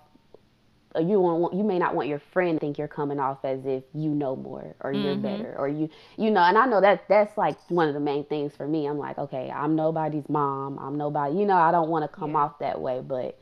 you 0.99 1.21
want 1.21 1.55
you 1.55 1.63
may 1.63 1.79
not 1.79 1.95
want 1.95 2.09
your 2.09 2.19
friend 2.19 2.57
to 2.57 2.61
think 2.61 2.79
you're 2.79 2.89
coming 2.89 3.19
off 3.21 3.45
as 3.45 3.65
if 3.67 3.85
you 3.95 4.11
know 4.11 4.35
more 4.37 4.75
or 4.81 4.93
you're 4.93 5.15
Mhm. 5.15 5.17
better 5.17 5.55
or 5.59 5.69
you 5.69 5.89
you 6.17 6.31
know 6.31 6.41
and 6.41 6.57
I 6.59 6.67
know 6.67 6.81
that 6.81 7.07
that's 7.09 7.37
like 7.37 7.57
one 7.71 7.89
of 7.89 7.95
the 7.95 8.01
main 8.01 8.25
things 8.25 8.57
for 8.57 8.67
me. 8.67 8.87
I'm 8.87 8.99
like, 8.99 9.19
okay, 9.19 9.51
I'm 9.51 9.75
nobody's 9.77 10.29
mom. 10.29 10.79
I'm 10.79 10.97
nobody. 10.97 11.37
You 11.37 11.47
know, 11.47 11.57
I 11.57 11.71
don't 11.71 11.89
want 11.91 12.03
to 12.11 12.17
come 12.17 12.35
Yeah. 12.35 12.37
off 12.37 12.59
that 12.61 12.81
way, 12.81 13.01
but 13.07 13.39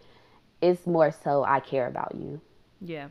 it's 0.61 0.87
more 0.87 1.11
so 1.11 1.45
I 1.45 1.61
care 1.61 1.87
about 1.87 2.14
you 2.17 2.40
Yeah, 2.81 3.09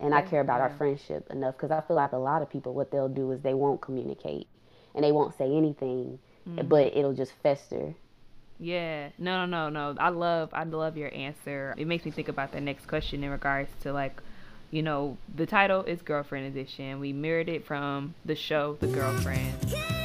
and 0.00 0.14
I 0.14 0.20
care 0.22 0.40
about 0.40 0.60
our 0.60 0.70
friendship 0.70 1.28
enough 1.30 1.56
because 1.56 1.70
I 1.70 1.80
feel 1.80 1.96
like 1.96 2.12
a 2.12 2.16
lot 2.16 2.42
of 2.42 2.48
people, 2.50 2.74
what 2.74 2.90
they'll 2.90 3.08
do 3.08 3.30
is 3.32 3.40
they 3.42 3.54
won't 3.54 3.80
communicate 3.80 4.46
and 4.94 5.04
they 5.04 5.12
won't 5.12 5.34
say 5.34 5.54
anything, 5.54 6.18
Mm-hmm. 6.48 6.68
but 6.68 6.96
it'll 6.96 7.12
just 7.14 7.32
fester. 7.32 7.94
Yeah. 8.60 9.08
No, 9.18 9.46
no, 9.46 9.68
no, 9.68 9.92
no. 9.92 10.00
I 10.00 10.10
love, 10.10 10.50
I 10.52 10.64
love 10.64 10.96
your 10.96 11.12
answer. 11.14 11.74
It 11.78 11.86
makes 11.86 12.04
me 12.04 12.10
think 12.10 12.28
about 12.28 12.52
the 12.52 12.60
next 12.60 12.86
question 12.86 13.24
in 13.24 13.30
regards 13.30 13.70
to 13.80 13.92
like, 13.92 14.20
you 14.70 14.82
know, 14.82 15.16
the 15.34 15.46
title 15.46 15.82
is 15.82 16.00
Girlfriend 16.02 16.46
Edition. 16.46 17.00
We 17.00 17.12
mirrored 17.12 17.48
it 17.48 17.66
from 17.66 18.14
the 18.24 18.36
show 18.36 18.76
The 18.80 18.86
Girlfriend. 18.86 19.54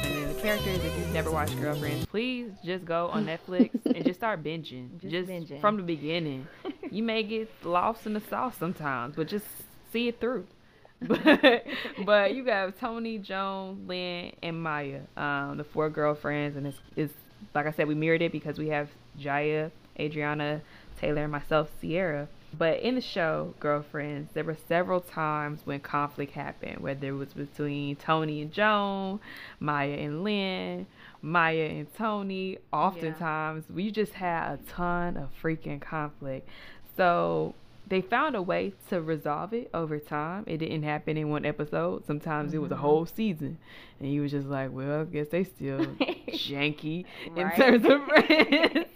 And 0.02 0.14
then 0.14 0.34
the 0.34 0.40
characters, 0.40 0.78
if 0.82 0.98
you've 0.98 1.12
never 1.12 1.30
watched 1.30 1.60
Girlfriends, 1.60 2.06
please 2.06 2.50
just 2.64 2.84
go 2.84 3.08
on 3.08 3.26
Netflix 3.26 3.70
and 3.84 4.04
just 4.04 4.18
start 4.18 4.42
binging. 4.42 5.00
Just 5.00 5.12
Just, 5.12 5.28
binging. 5.28 5.60
from 5.60 5.76
the 5.76 5.82
beginning. 5.82 6.48
you 6.90 7.02
may 7.02 7.22
get 7.22 7.50
lost 7.62 8.06
in 8.06 8.14
the 8.14 8.22
sauce 8.28 8.56
sometimes, 8.58 9.14
but 9.14 9.28
just 9.28 9.44
see 9.92 10.08
it 10.08 10.18
through. 10.20 10.46
but, 11.02 11.64
but 12.06 12.34
you 12.34 12.42
got 12.42 12.78
Toni, 12.78 13.18
Joan, 13.18 13.84
Lynn, 13.86 14.32
and 14.42 14.60
Maya, 14.62 15.02
um, 15.16 15.58
the 15.58 15.64
four 15.64 15.90
girlfriends, 15.90 16.56
and 16.56 16.66
it's, 16.66 16.78
it's 16.96 17.12
like 17.54 17.66
I 17.66 17.72
said, 17.72 17.88
we 17.88 17.94
mirrored 17.94 18.22
it 18.22 18.32
because 18.32 18.58
we 18.58 18.68
have 18.68 18.88
Jaya, 19.18 19.70
Adrianna, 19.98 20.60
Tailor, 21.00 21.24
and 21.24 21.32
myself, 21.32 21.70
Sierra. 21.80 22.28
But 22.56 22.80
in 22.80 22.94
the 22.94 23.00
show, 23.00 23.54
Girlfriends, 23.60 24.32
there 24.32 24.44
were 24.44 24.56
several 24.68 25.00
times 25.00 25.60
when 25.64 25.80
conflict 25.80 26.32
happened, 26.32 26.78
whether 26.78 27.08
it 27.08 27.12
was 27.12 27.34
between 27.34 27.96
Toni 27.96 28.40
and 28.40 28.52
Joan, 28.52 29.20
Maya 29.60 29.90
and 29.90 30.24
Lynn, 30.24 30.86
Maya 31.20 31.68
and 31.70 31.94
Toni. 31.94 32.58
Oftentimes, 32.72 33.64
we 33.68 33.90
just 33.90 34.14
had 34.14 34.52
a 34.52 34.58
ton 34.68 35.16
of 35.16 35.30
freaking 35.42 35.80
conflict. 35.80 36.48
So 36.96 37.54
they 37.88 38.00
found 38.00 38.34
a 38.34 38.42
way 38.42 38.72
to 38.88 39.00
resolve 39.00 39.52
it 39.52 39.70
over 39.72 39.98
time. 39.98 40.44
It 40.46 40.58
didn't 40.58 40.82
happen 40.82 41.16
in 41.16 41.30
one 41.30 41.44
episode. 41.44 42.04
Sometimes 42.06 42.52
it 42.52 42.58
was 42.58 42.70
a 42.70 42.74
mm-hmm. 42.74 42.82
whole 42.82 43.06
season. 43.06 43.58
And 44.00 44.12
you 44.12 44.22
was 44.22 44.32
just 44.32 44.48
like, 44.48 44.72
well, 44.72 45.02
I 45.02 45.04
guess 45.04 45.28
they 45.28 45.44
still 45.44 45.78
janky 46.28 47.04
in 47.36 47.50
terms 47.52 47.84
of 47.84 48.04
friends. 48.08 48.86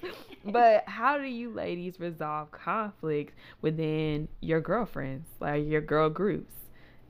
but 0.45 0.85
how 0.87 1.19
do 1.19 1.25
you 1.25 1.51
ladies 1.51 2.01
resolve 2.01 2.51
conflicts 2.51 3.35
within 3.63 4.29
your 4.41 4.61
girlfriends, 4.61 5.29
like 5.39 5.67
your 5.67 5.81
girl 5.81 6.11
groups? 6.11 6.53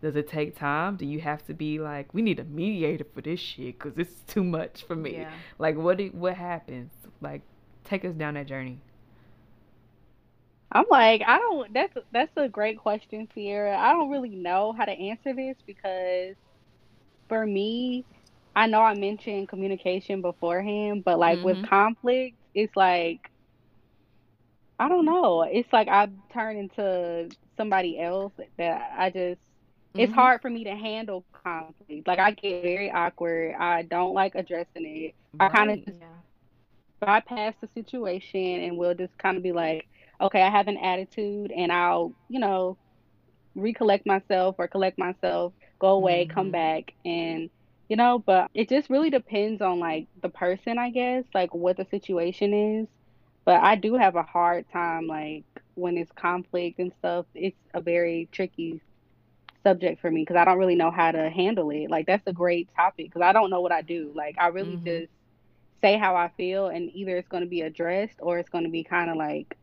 Does 0.03 0.17
it 0.17 0.29
take 0.29 0.57
time? 0.57 0.97
Do 0.97 1.07
you 1.07 1.21
have 1.21 1.47
to 1.47 1.55
be 1.55 1.79
like, 1.79 2.13
we 2.13 2.23
need 2.23 2.41
a 2.41 2.45
mediator 2.45 3.07
for 3.15 3.21
this 3.21 3.41
shit 3.41 3.79
because 3.79 3.99
it's 3.99 4.21
too 4.27 4.45
much 4.45 4.85
for 4.87 4.97
me? 4.97 5.13
Yeah. 5.13 5.31
Like, 5.59 5.77
what 5.77 5.99
do, 5.99 6.09
what 6.13 6.37
happens? 6.37 6.91
Like, 7.21 7.43
take 7.85 8.05
us 8.05 8.15
down 8.15 8.35
that 8.35 8.47
journey. 8.47 8.81
I'm 10.73 10.85
like, 10.91 11.23
I 11.27 11.39
don't. 11.39 11.73
That's 11.73 11.93
that's 12.13 12.33
a 12.37 12.49
great 12.49 12.79
question, 12.79 13.29
Sierra. 13.35 13.77
I 13.77 13.93
don't 13.93 14.11
really 14.11 14.37
know 14.37 14.73
how 14.77 14.85
to 14.85 14.93
answer 14.93 15.35
this 15.35 15.57
because 15.67 16.37
for 17.29 17.47
me, 17.47 18.07
I 18.55 18.67
know 18.67 18.81
I 18.81 18.95
mentioned 18.95 19.49
communication 19.49 20.23
beforehand, 20.23 21.03
but 21.05 21.19
like 21.19 21.43
with 21.43 21.61
Mhm. 21.61 21.69
conflict, 21.69 22.37
it's 22.55 22.75
like 22.77 23.21
I 24.79 24.89
don't 24.89 25.05
know. 25.07 25.43
It's 25.43 25.73
like 25.73 25.89
I 25.89 26.09
turn 26.33 26.57
into 26.57 27.31
somebody 27.57 28.01
else 28.01 28.33
that 28.59 28.93
I 28.99 29.11
just. 29.11 29.41
It's 29.99 30.13
Mhm. 30.13 30.31
hard 30.31 30.41
for 30.43 30.51
me 30.51 30.65
to 30.65 30.71
handle 30.77 31.25
conflict. 31.35 32.07
Like 32.09 32.19
I 32.19 32.33
get 32.33 32.63
very 32.63 32.91
awkward. 32.91 33.55
I 33.59 33.83
don't 33.83 34.15
like 34.15 34.35
addressing 34.35 34.87
it. 34.87 35.15
I 35.39 35.49
kind 35.51 35.71
of 35.71 35.85
just 35.85 35.99
Yeah. 36.01 36.23
bypass 37.01 37.55
the 37.61 37.69
situation 37.75 38.63
and 38.63 38.77
we'll 38.77 38.95
just 38.95 39.17
kind 39.19 39.37
of 39.37 39.43
be 39.43 39.53
like, 39.53 39.87
okay, 40.21 40.43
I 40.43 40.51
have 40.51 40.69
an 40.69 40.79
attitude 40.79 41.53
and 41.53 41.73
I'll, 41.73 42.15
you 42.29 42.41
know, 42.41 42.79
recollect 43.55 44.07
myself 44.07 44.57
or 44.59 44.69
collect 44.69 44.99
myself, 44.99 45.55
go 45.81 45.89
away, 45.91 46.27
come 46.27 46.51
Mhm. 46.51 46.53
back 46.53 46.85
and 47.05 47.51
you 47.89 47.97
know, 47.97 48.23
but 48.25 48.49
it 48.55 48.69
just 48.69 48.89
really 48.91 49.11
depends 49.11 49.61
on 49.61 49.81
like 49.81 50.09
the 50.23 50.29
person, 50.29 50.79
I 50.79 50.91
guess, 50.91 51.25
like 51.35 51.55
what 51.55 51.77
the 51.77 51.87
situation 51.91 52.55
is. 52.83 52.89
But 53.47 53.63
I 53.63 53.77
do 53.77 53.95
have 53.97 54.17
a 54.17 54.23
hard 54.23 54.67
time 54.73 55.07
like 55.09 55.45
when 55.75 55.97
it's 55.99 56.13
conflict 56.19 56.79
and 56.81 56.93
stuff. 56.99 57.27
It's 57.35 57.57
a 57.75 57.81
very 57.83 58.29
tricky 58.33 58.83
subject 59.67 60.01
for 60.01 60.11
me 60.11 60.23
because 60.23 60.37
I 60.37 60.45
don't 60.45 60.59
really 60.59 60.75
know 60.77 60.91
how 60.91 61.13
to 61.13 61.31
handle 61.31 61.71
it. 61.71 61.91
Like 61.91 62.07
that's 62.07 62.27
a 62.27 62.33
great 62.33 62.71
topic 62.77 63.07
because 63.07 63.23
I 63.23 63.33
don't 63.33 63.51
know 63.51 63.61
what 63.61 63.73
I 63.73 63.83
do. 63.83 64.13
Like 64.15 64.37
I 64.39 64.49
really 64.49 64.81
Mhm. 64.81 64.87
just 64.87 65.11
say 65.83 65.99
how 65.99 66.17
I 66.17 66.31
feel 66.37 66.69
and 66.69 66.91
either 66.95 67.17
it's 67.17 67.29
going 67.29 67.43
to 67.45 67.49
be 67.51 67.63
addressed 67.63 68.17
or 68.21 68.39
it's 68.39 68.51
going 68.51 68.65
to 68.65 68.71
be 68.71 68.85
kind 68.85 69.11
of 69.11 69.17
like 69.17 69.57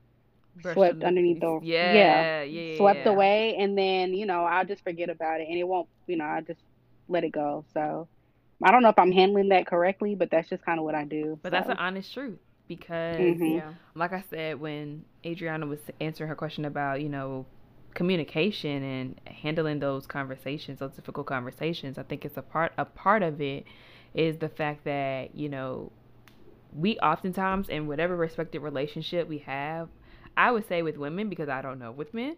swept 0.62 1.04
underneath 1.04 1.40
the 1.40 1.62
yeah, 1.82 2.28
yeah, 2.42 2.44
yeah, 2.44 2.62
yeah, 2.62 2.62
swept 2.76 3.06
yeah. 3.06 3.08
away 3.08 3.56
and 3.58 3.78
then 3.78 4.14
you 4.14 4.26
know 4.26 4.44
I'll 4.46 4.66
just 4.66 4.84
forget 4.84 5.10
about 5.10 5.42
it 5.42 5.48
and 5.50 5.58
it 5.58 5.68
won't 5.68 5.90
you 6.08 6.18
know 6.18 6.26
I 6.26 6.42
just 6.42 6.62
let 7.08 7.24
it 7.24 7.32
go. 7.32 7.66
So 7.74 8.10
I 8.64 8.72
don't 8.72 8.84
know 8.84 8.90
if 8.90 9.00
I'm 9.00 9.12
handling 9.12 9.50
that 9.50 9.68
correctly, 9.68 10.16
but 10.16 10.30
that's 10.32 10.50
just 10.50 10.64
kind 10.66 10.80
of 10.80 10.86
what 10.86 10.96
I 10.96 11.06
do. 11.06 11.40
But 11.42 11.52
that's 11.52 11.70
an 11.70 11.78
honest 11.78 12.14
truth 12.14 12.40
because, 12.68 13.38
Mhm. 13.38 13.56
Yeah. 13.56 13.74
like 13.96 14.14
I 14.14 14.22
said, 14.30 14.60
when 14.60 15.06
Adrianna 15.24 15.68
was 15.68 15.80
answering 16.00 16.30
her 16.30 16.36
question 16.36 16.66
about, 16.66 17.02
you 17.02 17.10
know, 17.10 17.46
communication 17.94 18.84
and 18.84 19.22
handling 19.26 19.80
those 19.80 20.06
conversations, 20.08 20.80
those 20.80 20.94
difficult 20.96 21.28
conversations, 21.28 21.98
I 21.98 22.04
think 22.04 22.26
it's 22.26 22.38
a 22.38 22.42
part 22.42 22.74
a 22.78 22.86
part 22.86 23.24
of 23.24 23.42
it 23.42 23.66
is 24.14 24.38
the 24.38 24.50
fact 24.50 24.84
that, 24.86 25.36
you 25.36 25.50
know, 25.50 25.92
we 26.76 26.98
oftentimes 27.00 27.70
in 27.70 27.88
whatever 27.88 28.16
respected 28.16 28.60
relationship 28.62 29.28
we 29.28 29.40
have, 29.40 29.90
I 30.38 30.52
would 30.52 30.68
say 30.68 30.84
with 30.84 30.98
women 30.98 31.30
because 31.30 31.50
I 31.50 31.62
don't 31.62 31.80
know 31.80 31.92
with 31.92 32.14
men, 32.14 32.38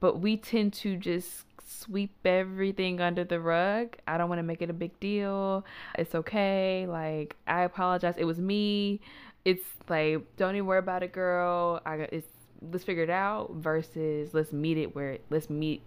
but 0.00 0.20
we 0.20 0.36
tend 0.36 0.72
to 0.74 0.96
just 0.96 1.46
sweep 1.64 2.14
everything 2.24 3.00
under 3.00 3.24
the 3.24 3.40
rug. 3.40 3.96
I 4.06 4.18
don't 4.18 4.28
want 4.28 4.40
to 4.40 4.42
make 4.42 4.62
it 4.62 4.70
a 4.70 4.74
big 4.74 4.98
deal. 5.00 5.64
It's 5.96 6.14
okay. 6.14 6.86
Like 6.88 7.36
I 7.46 7.62
apologize. 7.62 8.14
It 8.18 8.24
was 8.24 8.40
me. 8.40 9.00
It's 9.44 9.64
like 9.88 10.36
don't 10.36 10.56
even 10.56 10.66
worry 10.66 10.80
about 10.80 11.02
it, 11.02 11.12
girl. 11.12 11.80
I 11.86 12.08
it's 12.12 12.28
let's 12.72 12.84
figure 12.84 13.04
it 13.04 13.10
out 13.10 13.52
versus 13.54 14.34
let's 14.34 14.52
meet 14.52 14.76
it 14.76 14.94
where 14.94 15.18
let's 15.30 15.48
meet 15.48 15.82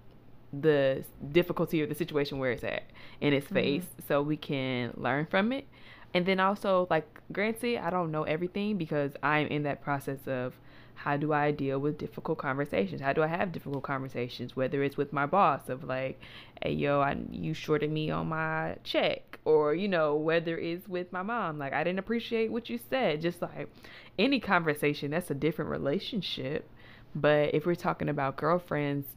the 0.54 1.04
difficulty 1.32 1.82
or 1.82 1.86
the 1.86 1.96
situation 1.96 2.40
where 2.40 2.52
it's 2.52 2.64
at 2.64 2.84
in 3.22 3.34
its 3.34 3.46
mm-hmm. 3.46 3.56
face 3.56 3.86
so 4.08 4.22
we 4.22 4.38
can 4.38 4.94
learn 4.96 5.26
from 5.26 5.52
it. 5.52 5.68
And 6.14 6.26
then 6.26 6.40
also 6.40 6.88
like 6.90 7.06
granted, 7.32 7.78
I 7.78 7.90
don't 7.90 8.12
know 8.12 8.24
everything 8.24 8.78
because 8.78 9.12
I'm 9.22 9.48
in 9.48 9.64
that 9.64 9.82
process 9.82 10.20
of 10.26 10.54
how 11.04 11.16
do 11.18 11.32
I 11.34 11.52
deal 11.52 11.80
with 11.80 11.98
difficult 11.98 12.38
conversations? 12.40 13.02
How 13.02 13.14
do 13.14 13.24
I 13.24 13.28
have 13.28 13.52
difficult 13.54 13.84
conversations? 13.84 14.56
Whether 14.56 14.84
it's 14.84 14.98
with 14.98 15.14
my 15.14 15.26
boss 15.26 15.70
of 15.70 15.84
like, 15.84 16.20
hey 16.62 16.74
yo, 16.74 17.00
I 17.02 17.18
you 17.32 17.54
shorted 17.54 17.92
me 17.92 18.10
on 18.12 18.28
my 18.30 18.76
check, 18.84 19.40
or 19.46 19.74
you 19.74 19.88
know 19.88 20.16
whether 20.16 20.58
it's 20.58 20.88
with 20.88 21.12
my 21.14 21.22
mom, 21.22 21.58
like 21.58 21.74
I 21.74 21.84
didn't 21.84 22.00
appreciate 22.00 22.52
what 22.52 22.70
you 22.70 22.78
said. 22.90 23.22
Just 23.22 23.42
like 23.42 23.70
any 24.18 24.40
conversation, 24.40 25.12
that's 25.12 25.32
a 25.32 25.36
different 25.36 25.72
relationship. 25.72 26.70
But 27.16 27.54
if 27.56 27.66
we're 27.66 27.76
talking 27.76 28.10
about 28.10 28.36
girlfriends, 28.38 29.08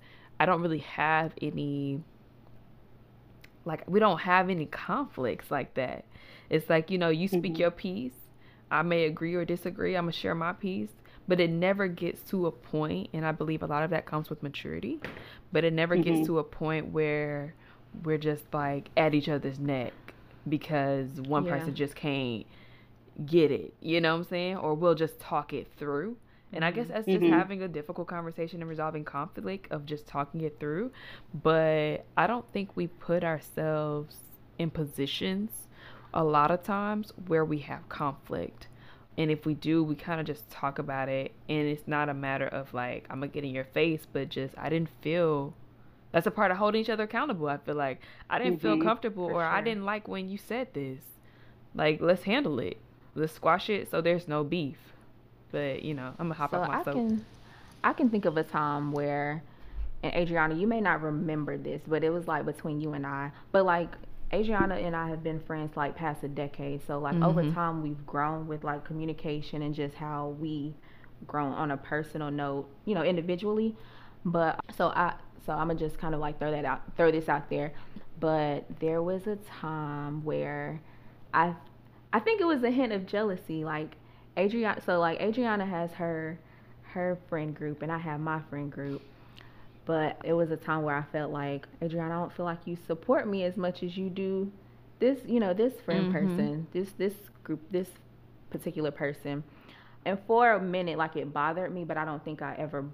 I 0.41 0.47
don't 0.47 0.63
really 0.63 0.79
have 0.79 1.33
any 1.43 2.01
like 3.65 3.83
we 3.89 4.01
don't 4.01 4.21
have 4.21 4.51
any 4.51 4.67
conflicts 4.67 5.51
like 5.51 5.75
that. 5.75 6.05
It's 6.51 6.69
like, 6.69 6.91
you 6.91 6.99
know, 6.99 7.09
you 7.09 7.29
speak 7.29 7.55
Mhm. 7.55 7.59
your 7.59 7.71
piece. 7.71 8.15
I 8.71 8.83
may 8.83 9.05
agree 9.05 9.35
or 9.35 9.45
disagree. 9.45 9.97
I'm 9.97 10.05
going 10.05 10.13
to 10.13 10.19
share 10.19 10.35
my 10.35 10.53
piece, 10.53 10.91
but 11.29 11.41
it 11.41 11.51
never 11.51 11.87
gets 11.89 12.23
to 12.31 12.47
a 12.47 12.51
point 12.53 13.11
and 13.13 13.25
I 13.27 13.33
believe 13.33 13.63
a 13.63 13.67
lot 13.67 13.83
of 13.85 13.91
that 13.91 14.07
comes 14.07 14.29
with 14.31 14.43
maturity, 14.43 15.01
but 15.53 15.65
it 15.65 15.73
never 15.73 15.97
Mhm. 15.97 16.03
gets 16.03 16.27
to 16.27 16.39
a 16.39 16.45
point 16.45 16.89
where 16.89 17.55
we're 18.05 18.19
just 18.19 18.45
like 18.53 18.91
at 18.97 19.15
each 19.15 19.29
other's 19.29 19.59
neck 19.59 19.93
because 20.49 21.21
one 21.21 21.45
Yeah. 21.45 21.59
person 21.59 21.75
just 21.75 21.95
can't 21.95 22.47
get 23.27 23.51
it. 23.51 23.75
You 23.81 24.01
know 24.01 24.13
what 24.13 24.19
I'm 24.21 24.25
saying? 24.25 24.57
Or 24.57 24.75
we'll 24.75 24.95
just 24.95 25.21
talk 25.21 25.53
it 25.53 25.69
through. 25.77 26.17
And 26.55 26.65
I 26.65 26.71
guess 26.71 26.89
that's 26.89 27.07
just 27.07 27.23
Mhm. 27.23 27.31
having 27.31 27.63
a 27.63 27.69
difficult 27.69 28.09
conversation 28.09 28.61
and 28.61 28.69
resolving 28.69 29.05
conflict 29.05 29.71
of 29.73 29.87
just 29.87 30.07
talking 30.07 30.41
it 30.43 30.59
through. 30.61 30.93
But 31.33 32.05
I 32.17 32.27
don't 32.27 32.51
think 32.53 32.77
we 32.77 32.89
put 32.89 33.25
ourselves 33.25 34.17
in 34.59 34.71
positions 34.71 35.69
a 36.13 36.23
lot 36.25 36.51
of 36.51 36.63
times 36.63 37.13
where 37.27 37.45
we 37.45 37.59
have 37.61 37.89
conflict. 37.89 38.69
And 39.17 39.31
if 39.31 39.45
we 39.47 39.55
do, 39.55 39.83
we 39.83 39.95
kind 39.95 40.21
of 40.21 40.27
just 40.27 40.51
talk 40.51 40.79
about 40.79 41.09
it. 41.09 41.33
And 41.49 41.69
it's 41.69 41.87
not 41.87 42.09
a 42.09 42.15
matter 42.15 42.47
of 42.47 42.73
like, 42.75 43.07
I'm 43.11 43.19
going 43.21 43.31
to 43.31 43.35
get 43.35 43.45
in 43.45 43.55
your 43.55 43.65
face, 43.65 44.07
but 44.11 44.29
just, 44.29 44.55
I 44.59 44.69
didn't 44.71 44.91
feel. 45.03 45.55
That's 46.13 46.27
a 46.27 46.31
part 46.31 46.51
of 46.51 46.59
holding 46.59 46.81
each 46.81 46.91
other 46.91 47.05
accountable. 47.05 47.49
I 47.49 47.59
feel 47.59 47.75
like 47.75 48.01
I 48.31 48.39
didn't 48.39 48.61
feel 48.61 48.77
Mhm, 48.77 48.79
comfortable 48.79 49.29
for 49.29 49.43
or 49.43 49.45
I 49.45 49.61
didn't 49.61 49.85
like 49.85 50.09
when 50.09 50.29
you 50.29 50.39
said 50.39 50.75
this. 50.75 51.01
Like, 51.75 52.01
let's 52.01 52.25
handle 52.25 52.59
it. 52.61 52.79
Let's 53.15 53.33
squash 53.35 53.69
it 53.71 53.91
so 53.91 54.01
there's 54.01 54.29
no 54.29 54.45
beef. 54.45 54.79
But, 55.51 55.83
you 55.83 55.95
know, 55.95 56.09
I'm 56.19 56.27
going 56.29 56.31
to 56.31 56.35
hop 56.35 56.53
so 56.53 56.57
off 56.57 56.67
my 56.67 56.81
I 56.81 56.85
can, 56.85 57.25
I 57.85 57.93
can 57.93 58.11
think 58.11 58.25
of 58.25 58.37
a 58.37 58.43
time 58.45 58.93
where, 58.93 59.43
and 60.03 60.13
Adrianna, 60.13 60.59
you 60.59 60.67
may 60.67 60.81
not 60.81 61.03
remember 61.03 61.57
this, 61.57 61.83
but 61.87 62.05
it 62.05 62.11
was 62.11 62.27
like 62.27 62.45
between 62.45 62.81
you 62.81 62.93
and 62.93 63.07
I. 63.07 63.33
But 63.53 63.65
like 63.65 63.91
Adrianna 64.33 64.83
and 64.85 64.97
I 64.97 65.09
have 65.09 65.23
been 65.23 65.41
friends 65.41 65.77
like 65.77 65.95
past 65.97 66.23
a 66.25 66.29
decade. 66.29 66.87
So 66.87 66.99
like 66.99 67.21
over 67.23 67.43
Mhm. 67.43 67.53
time 67.55 67.83
we've 67.83 68.07
grown 68.07 68.47
with 68.47 68.65
like 68.65 68.85
communication 68.85 69.63
and 69.63 69.75
just 69.75 69.95
how 69.97 70.29
we 70.41 70.75
grown 71.27 71.53
on 71.53 71.71
a 71.71 71.77
personal 71.77 72.31
note, 72.31 72.69
you 72.85 72.95
know, 72.95 73.03
individually. 73.03 73.77
But 74.25 74.59
so 74.77 74.89
I 74.89 75.15
so 75.45 75.53
I'm 75.53 75.69
gonna 75.69 75.79
just 75.79 75.99
kind 75.99 76.15
of 76.15 76.21
like 76.21 76.39
throw 76.39 76.51
that 76.51 76.65
out 76.65 76.81
throw 76.97 77.11
this 77.11 77.29
out 77.29 77.51
there. 77.51 77.73
But 78.21 78.65
there 78.81 79.03
was 79.03 79.27
a 79.27 79.37
time 79.37 80.25
where 80.25 80.81
I 81.35 81.55
I 82.13 82.21
think 82.21 82.41
it 82.41 82.45
was 82.47 82.63
a 82.63 82.71
hint 82.71 82.93
of 82.93 83.07
jealousy. 83.07 83.65
Like 83.65 83.97
Adrianna 84.37 84.83
so 84.85 84.99
like 84.99 85.19
Adrianna 85.21 85.69
has 85.69 85.93
her 85.95 86.39
her 86.95 87.19
friend 87.29 87.55
group 87.55 87.83
and 87.83 87.93
I 87.93 87.99
have 87.99 88.21
my 88.21 88.41
friend 88.41 88.71
group. 88.73 89.03
But 89.85 90.19
it 90.25 90.33
was 90.33 90.51
a 90.51 90.57
time 90.57 90.83
where 90.83 90.95
I 90.97 91.03
felt 91.11 91.33
like, 91.33 91.67
Adrianna, 91.81 92.13
I 92.13 92.21
don't 92.21 92.33
feel 92.33 92.45
like 92.47 92.61
you 92.67 92.77
support 92.87 93.27
me 93.27 93.43
as 93.45 93.57
much 93.57 93.83
as 93.83 93.97
you 93.97 94.09
do 94.11 94.51
this, 95.01 95.19
you 95.27 95.41
know, 95.41 95.53
this 95.53 95.73
friend 95.81 96.07
Mhm. 96.07 96.13
person, 96.13 96.67
this 96.73 96.93
this 96.93 97.15
group, 97.43 97.61
this 97.73 97.91
particular 98.51 98.93
person. 98.93 99.43
And 100.05 100.19
for 100.27 100.53
a 100.53 100.61
minute, 100.61 100.99
like 100.99 101.17
it 101.17 101.33
bothered 101.33 101.73
me, 101.75 101.85
but 101.85 101.97
I 101.97 102.05
don't 102.05 102.23
think 102.25 102.43
I 102.43 102.55
ever 102.59 102.85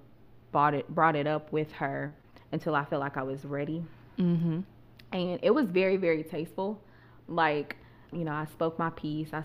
brought 0.51 0.73
it 0.73 0.87
brought 0.93 1.15
it 1.15 1.27
up 1.27 1.51
with 1.51 1.71
her 1.73 2.13
until 2.51 2.73
I 2.73 2.83
felt 2.85 2.99
like 3.01 3.17
I 3.17 3.23
was 3.23 3.45
ready. 3.45 3.83
Mm-hmm. 4.17 4.61
And 5.11 5.39
it 5.43 5.51
was 5.53 5.67
very, 5.67 5.97
very 5.97 6.23
tasteful. 6.23 6.81
Like, 7.27 7.75
you 8.11 8.23
know, 8.23 8.31
I 8.31 8.45
spoke 8.45 8.79
my 8.79 8.89
piece. 8.91 9.31
I, 9.33 9.43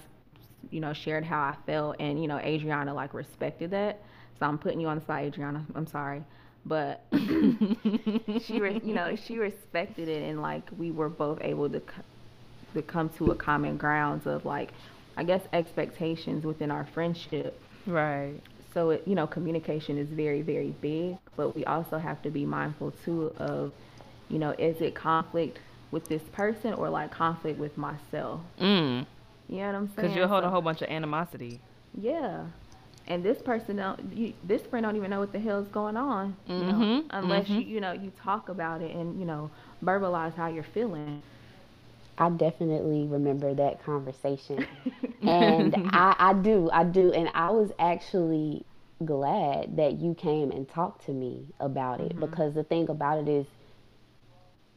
you 0.70 0.80
know, 0.80 0.94
shared 0.94 1.24
how 1.24 1.40
I 1.40 1.56
felt, 1.66 1.96
and 2.00 2.20
you 2.20 2.26
know, 2.28 2.38
Adrianna 2.38 2.94
like 2.94 3.12
respected 3.12 3.70
that. 3.72 4.00
So 4.38 4.46
I'm 4.46 4.56
putting 4.58 4.80
you 4.80 4.88
on 4.88 4.96
the 4.96 5.02
spot, 5.02 5.20
Adrianna. 5.22 5.64
I'm 5.74 5.86
sorry, 5.86 6.24
but 6.66 7.04
she, 7.12 8.60
re- 8.60 8.80
you 8.84 8.94
know, 8.94 9.16
she 9.16 9.38
respected 9.38 10.08
it, 10.08 10.22
and 10.28 10.40
like 10.42 10.62
we 10.78 10.90
were 10.90 11.08
both 11.08 11.38
able 11.42 11.68
to, 11.70 11.80
c- 11.80 12.02
to 12.74 12.82
come 12.82 13.08
to 13.18 13.30
a 13.30 13.34
common 13.34 13.76
grounds 13.76 14.26
of 14.26 14.44
like, 14.44 14.72
I 15.16 15.24
guess 15.24 15.42
expectations 15.52 16.44
within 16.44 16.70
our 16.70 16.86
friendship. 16.94 17.60
Right. 17.86 18.34
So 18.72 18.90
it, 18.90 19.02
you 19.06 19.14
know, 19.14 19.26
communication 19.26 19.98
is 19.98 20.08
very, 20.08 20.42
very 20.42 20.70
big, 20.80 21.16
but 21.36 21.54
we 21.54 21.64
also 21.64 21.98
have 21.98 22.20
to 22.22 22.30
be 22.30 22.44
mindful 22.44 22.92
too 23.04 23.32
of, 23.38 23.72
you 24.28 24.38
know, 24.38 24.50
is 24.58 24.80
it 24.80 24.94
conflict 24.94 25.58
with 25.92 26.06
this 26.08 26.22
person 26.32 26.72
or 26.74 26.88
like 26.90 27.12
conflict 27.12 27.58
with 27.58 27.76
myself? 27.78 28.40
Mm. 28.60 29.06
You 29.48 29.58
know 29.58 29.66
what 29.66 29.74
I'm 29.74 29.86
saying? 29.88 29.94
Because 29.96 30.16
you'll 30.16 30.26
hold 30.28 30.42
So- 30.42 30.48
a 30.48 30.50
whole 30.50 30.62
bunch 30.62 30.82
of 30.82 30.88
animosity. 30.88 31.60
Yeah. 32.00 32.46
And 33.06 33.22
this 33.24 33.40
person 33.42 33.76
don't 33.76 34.12
you, 34.12 34.32
this 34.44 34.62
friend 34.66 34.84
don't 34.84 34.96
even 34.96 35.10
know 35.10 35.20
what 35.20 35.32
the 35.32 35.38
hell's 35.40 35.68
going 35.68 35.96
on. 35.96 36.36
You 36.56 36.64
know, 36.64 36.86
Mhm, 36.86 37.10
unless 37.10 37.56
you 37.56 37.64
mhm. 37.64 37.64
you 37.64 37.80
know, 37.80 37.92
you 37.92 38.10
talk 38.10 38.48
about 38.48 38.82
it 38.82 38.94
and, 38.94 39.18
you 39.18 39.26
know, 39.26 39.50
verbalize 39.84 40.34
how 40.34 40.48
you're 40.48 40.62
feeling. 40.64 41.14
I 42.18 42.30
definitely 42.30 43.06
remember 43.06 43.54
that 43.54 43.82
conversation. 43.82 44.66
and 45.26 45.76
I, 45.92 46.14
I 46.18 46.34
do, 46.34 46.70
I 46.72 46.84
do. 46.84 47.12
And 47.12 47.30
I 47.34 47.50
was 47.50 47.72
actually 47.78 48.66
glad 49.04 49.76
that 49.76 49.98
you 50.00 50.14
came 50.14 50.50
and 50.50 50.68
talked 50.68 51.04
to 51.06 51.12
me 51.12 51.52
about 51.60 52.00
it 52.00 52.18
because 52.18 52.54
the 52.54 52.64
thing 52.64 52.88
about 52.88 53.18
it 53.18 53.28
is, 53.28 53.46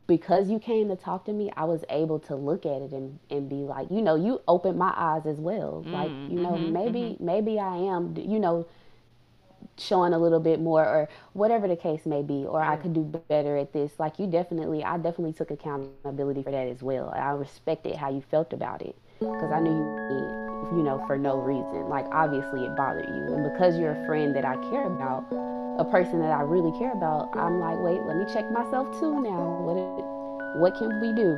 because 0.08 0.50
you 0.50 0.58
came 0.58 0.88
to 0.88 0.96
talk 0.96 1.26
to 1.26 1.34
me, 1.34 1.52
I 1.56 1.66
was 1.66 1.84
able 1.90 2.20
to 2.20 2.36
look 2.36 2.66
at 2.66 2.82
it 2.82 2.92
and, 2.92 3.20
and 3.30 3.50
be 3.50 3.56
like, 3.58 3.88
you 3.92 4.02
know, 4.02 4.16
you 4.16 4.42
opened 4.48 4.78
my 4.78 4.94
eyes 4.96 5.26
as 5.26 5.38
well. 5.38 5.84
Mm, 5.86 5.92
like, 5.92 6.10
you 6.10 6.16
mm-hmm, 6.16 6.44
know, 6.44 6.52
mm-hmm. 6.52 6.74
maybe, 6.74 7.18
maybe 7.20 7.60
I 7.60 7.76
am, 7.76 8.16
you 8.18 8.40
know, 8.40 8.66
showing 9.78 10.14
a 10.14 10.18
little 10.18 10.40
bit 10.40 10.60
more 10.62 10.84
or 10.84 11.10
whatever 11.34 11.68
the 11.68 11.76
case 11.76 12.06
may 12.06 12.22
be 12.22 12.46
or 12.46 12.62
i 12.64 12.76
could 12.76 12.94
do 12.94 13.04
better 13.28 13.58
at 13.58 13.74
this. 13.74 13.92
Like 14.00 14.18
you 14.18 14.28
definitely 14.28 14.84
i 14.84 14.98
definitely 14.98 15.34
took 15.34 15.52
accountability 15.52 16.44
for 16.44 16.52
that 16.52 16.68
as 16.68 16.82
well 16.82 17.10
i 17.16 17.30
respected 17.32 17.96
how 17.96 18.10
you 18.10 18.22
felt 18.22 18.54
about 18.54 18.82
it 18.82 18.96
because 19.20 19.52
i 19.52 19.60
knew 19.60 19.72
you 19.72 20.78
you 20.78 20.84
know 20.84 21.04
for 21.08 21.18
no 21.18 21.38
reason. 21.38 21.90
Like 21.90 22.06
obviously 22.12 22.66
it 22.66 22.76
bothered 22.76 23.08
you 23.08 23.36
and 23.36 23.52
because 23.52 23.78
you're 23.78 23.92
a 23.92 24.06
friend 24.06 24.36
that 24.36 24.46
i 24.46 24.56
care 24.70 24.88
about 24.88 25.30
a 25.78 25.86
person 25.86 26.20
that 26.20 26.32
i 26.32 26.42
really 26.42 26.78
care 26.80 26.92
about 26.94 27.30
i'm 27.36 27.60
like 27.60 27.78
wait 27.80 28.02
let 28.04 28.16
me 28.18 28.26
check 28.34 28.50
myself 28.52 28.88
too 29.00 29.22
now 29.22 29.58
what 29.62 29.78
it, 29.78 30.60
what 30.60 30.76
can 30.78 31.00
we 31.02 31.14
do 31.14 31.38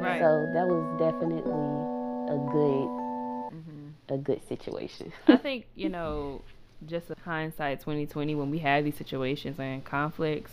Right. 0.00 0.20
so 0.20 0.48
that 0.54 0.66
was 0.66 0.84
definitely 0.98 1.42
a 2.32 2.38
good 2.52 2.88
Mm-hmm. 3.48 4.14
a 4.14 4.18
good 4.18 4.46
situation 4.48 5.12
I 5.26 5.36
think, 5.38 5.66
you 5.74 5.88
know, 5.88 6.42
just 6.86 7.10
a 7.10 7.16
hindsight 7.24 7.80
2020 7.80 8.34
when 8.34 8.50
we 8.50 8.58
have 8.58 8.84
these 8.84 8.96
situations 8.96 9.58
and 9.58 9.82
conflicts, 9.84 10.52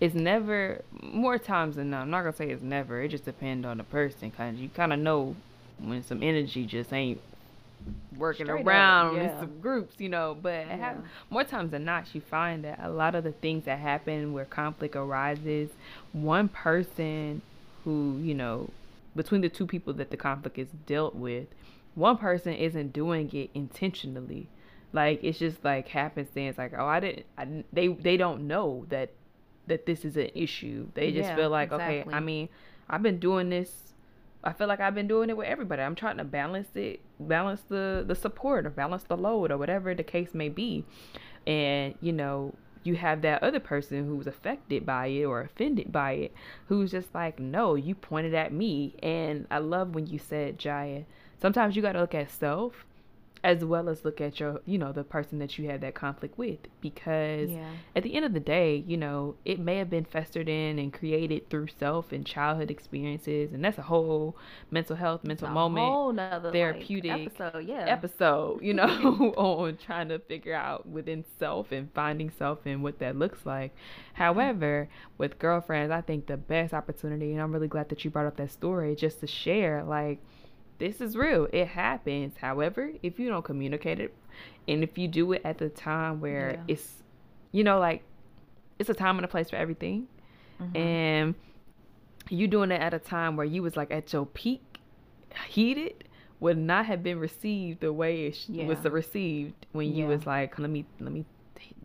it's 0.00 0.14
never 0.14 0.82
more 1.02 1.38
times 1.38 1.76
than 1.76 1.90
not. 1.90 2.02
I'm 2.02 2.10
not 2.10 2.20
gonna 2.20 2.36
say 2.36 2.50
it's 2.50 2.62
never. 2.62 3.02
It 3.02 3.08
just 3.08 3.24
depends 3.24 3.66
on 3.66 3.78
the 3.78 3.84
person, 3.84 4.30
cause 4.30 4.54
you 4.56 4.68
kind 4.68 4.92
of 4.92 4.98
know 5.00 5.34
when 5.78 6.02
some 6.02 6.22
energy 6.22 6.66
just 6.66 6.92
ain't 6.92 7.20
working 8.16 8.46
Straight 8.46 8.66
around 8.66 9.16
in 9.16 9.22
yeah. 9.22 9.38
some 9.38 9.60
groups, 9.60 9.96
you 9.98 10.08
know. 10.08 10.36
But 10.40 10.66
Yeah. 10.66 10.94
more 11.30 11.44
times 11.44 11.70
than 11.70 11.84
not, 11.84 12.14
you 12.14 12.20
find 12.20 12.64
that 12.64 12.78
a 12.82 12.90
lot 12.90 13.14
of 13.14 13.24
the 13.24 13.32
things 13.32 13.64
that 13.64 13.78
happen 13.78 14.32
where 14.32 14.44
conflict 14.44 14.96
arises, 14.96 15.70
one 16.12 16.48
person 16.48 17.42
who 17.84 18.18
you 18.22 18.34
know 18.34 18.70
between 19.16 19.40
the 19.40 19.48
two 19.48 19.66
people 19.66 19.92
that 19.94 20.10
the 20.10 20.16
conflict 20.16 20.58
is 20.58 20.68
dealt 20.86 21.14
with, 21.14 21.48
one 21.94 22.16
person 22.16 22.52
isn't 22.54 22.92
doing 22.92 23.30
it 23.34 23.50
intentionally. 23.54 24.48
Like 24.92 25.20
it's 25.22 25.38
just 25.38 25.64
like 25.64 25.88
happenstance. 25.88 26.58
Like 26.58 26.72
oh, 26.76 26.86
I 26.86 27.00
didn't. 27.00 27.26
I 27.36 27.44
didn't 27.44 27.66
they 27.72 27.88
they 27.88 28.16
don't 28.16 28.46
know 28.46 28.86
that 28.88 29.10
that 29.66 29.86
this 29.86 30.04
is 30.04 30.16
an 30.16 30.30
issue. 30.34 30.88
They 30.94 31.12
just 31.12 31.28
Yeah, 31.28 31.36
feel 31.36 31.50
like 31.50 31.72
okay. 31.72 32.04
I 32.12 32.20
mean, 32.20 32.48
I've 32.88 33.02
been 33.02 33.18
doing 33.18 33.50
this. 33.50 33.87
I 34.44 34.52
feel 34.52 34.68
like 34.68 34.80
I've 34.80 34.94
been 34.94 35.08
doing 35.08 35.30
it 35.30 35.36
with 35.36 35.48
everybody. 35.48 35.82
I'm 35.82 35.94
trying 35.94 36.18
to 36.18 36.24
balance 36.24 36.68
it, 36.74 37.00
balance 37.18 37.62
the 37.68 38.04
the 38.06 38.14
support, 38.14 38.66
or 38.66 38.70
balance 38.70 39.02
the 39.04 39.16
load, 39.16 39.50
or 39.50 39.58
whatever 39.58 39.94
the 39.94 40.04
case 40.04 40.34
may 40.34 40.48
be. 40.48 40.84
And 41.46 41.94
you 42.00 42.12
know, 42.12 42.54
you 42.84 42.96
have 42.96 43.22
that 43.22 43.42
other 43.42 43.60
person 43.60 44.06
who's 44.06 44.26
affected 44.26 44.86
by 44.86 45.06
it 45.06 45.24
or 45.24 45.40
offended 45.40 45.92
by 45.92 46.12
it, 46.12 46.34
who's 46.66 46.90
just 46.92 47.14
like, 47.14 47.38
no, 47.38 47.74
you 47.74 47.94
pointed 47.94 48.34
at 48.34 48.52
me. 48.52 48.94
And 49.02 49.46
I 49.50 49.58
love 49.58 49.94
when 49.94 50.06
you 50.06 50.18
said, 50.18 50.58
Jaya, 50.58 51.02
sometimes 51.40 51.76
you 51.76 51.82
got 51.82 51.92
to 51.92 52.00
look 52.00 52.14
at 52.14 52.30
self 52.30 52.84
as 53.44 53.64
well 53.64 53.88
as 53.88 54.04
look 54.04 54.20
at 54.20 54.40
your, 54.40 54.60
you 54.66 54.78
know, 54.78 54.92
the 54.92 55.04
person 55.04 55.38
that 55.38 55.58
you 55.58 55.68
had 55.68 55.80
that 55.80 55.94
conflict 55.94 56.36
with. 56.38 56.58
Because 56.80 57.50
Yeah. 57.50 57.70
at 57.94 58.02
the 58.02 58.14
end 58.14 58.24
of 58.24 58.32
the 58.32 58.40
day, 58.40 58.84
you 58.86 58.96
know, 58.96 59.36
it 59.44 59.58
may 59.58 59.76
have 59.78 59.90
been 59.90 60.04
festered 60.04 60.48
in 60.48 60.78
and 60.78 60.92
created 60.92 61.48
through 61.48 61.68
self 61.68 62.12
and 62.12 62.26
childhood 62.26 62.70
experiences. 62.70 63.52
And 63.52 63.64
that's 63.64 63.78
a 63.78 63.82
whole 63.82 64.36
mental 64.70 64.96
health, 64.96 65.24
mental 65.24 65.48
moment 65.48 65.86
whole 65.86 66.12
nother, 66.12 66.48
like, 66.48 66.52
therapeutic 66.54 67.30
episode, 67.36 67.66
yeah. 67.66 67.84
episode, 67.86 68.62
you 68.62 68.74
know, 68.78 68.86
on 69.36 69.76
trying 69.76 70.08
to 70.08 70.18
figure 70.18 70.54
out 70.54 70.86
within 70.88 71.24
self 71.38 71.70
and 71.72 71.92
finding 71.94 72.30
self 72.30 72.66
and 72.66 72.82
what 72.82 72.98
that 72.98 73.16
looks 73.16 73.46
like. 73.46 73.74
However, 74.14 74.88
with 75.16 75.38
girlfriends, 75.38 75.92
I 75.92 76.00
think 76.00 76.26
the 76.26 76.36
best 76.36 76.74
opportunity, 76.74 77.32
and 77.32 77.40
I'm 77.40 77.52
really 77.52 77.68
glad 77.68 77.88
that 77.90 78.04
you 78.04 78.10
brought 78.10 78.26
up 78.26 78.36
that 78.38 78.50
story, 78.50 78.96
just 78.96 79.20
to 79.20 79.26
share, 79.26 79.84
like, 79.84 80.18
this 80.78 81.00
is 81.00 81.16
real. 81.16 81.48
It 81.52 81.68
happens. 81.68 82.34
However, 82.40 82.90
if 83.02 83.18
you 83.18 83.28
don't 83.28 83.44
communicate 83.44 84.00
it, 84.00 84.14
and 84.66 84.82
if 84.82 84.96
you 84.98 85.08
do 85.08 85.32
it 85.32 85.42
at 85.44 85.58
the 85.58 85.68
time 85.68 86.20
where 86.20 86.52
Yeah. 86.52 86.62
it's, 86.68 87.02
you 87.52 87.64
know, 87.64 87.78
like, 87.78 88.02
it's 88.78 88.88
a 88.88 88.94
time 88.94 89.16
and 89.16 89.24
a 89.24 89.28
place 89.28 89.50
for 89.50 89.56
everything. 89.56 90.06
Mm-hmm. 90.60 90.76
And 90.76 91.34
you 92.28 92.46
doing 92.46 92.70
it 92.70 92.80
at 92.80 92.94
a 92.94 92.98
time 92.98 93.36
where 93.36 93.46
you 93.46 93.62
was 93.62 93.76
like 93.76 93.90
at 93.90 94.12
your 94.12 94.26
peak, 94.26 94.78
heated, 95.48 96.04
would 96.40 96.58
not 96.58 96.86
have 96.86 97.02
been 97.02 97.18
received 97.18 97.80
the 97.80 97.92
way 97.92 98.26
it 98.26 98.44
yeah. 98.48 98.66
was 98.66 98.78
received 98.84 99.66
when 99.72 99.92
you 99.92 100.04
yeah. 100.04 100.10
was 100.10 100.26
like, 100.26 100.58
let 100.58 100.70
me 100.70 100.84
let 101.00 101.12
me 101.12 101.24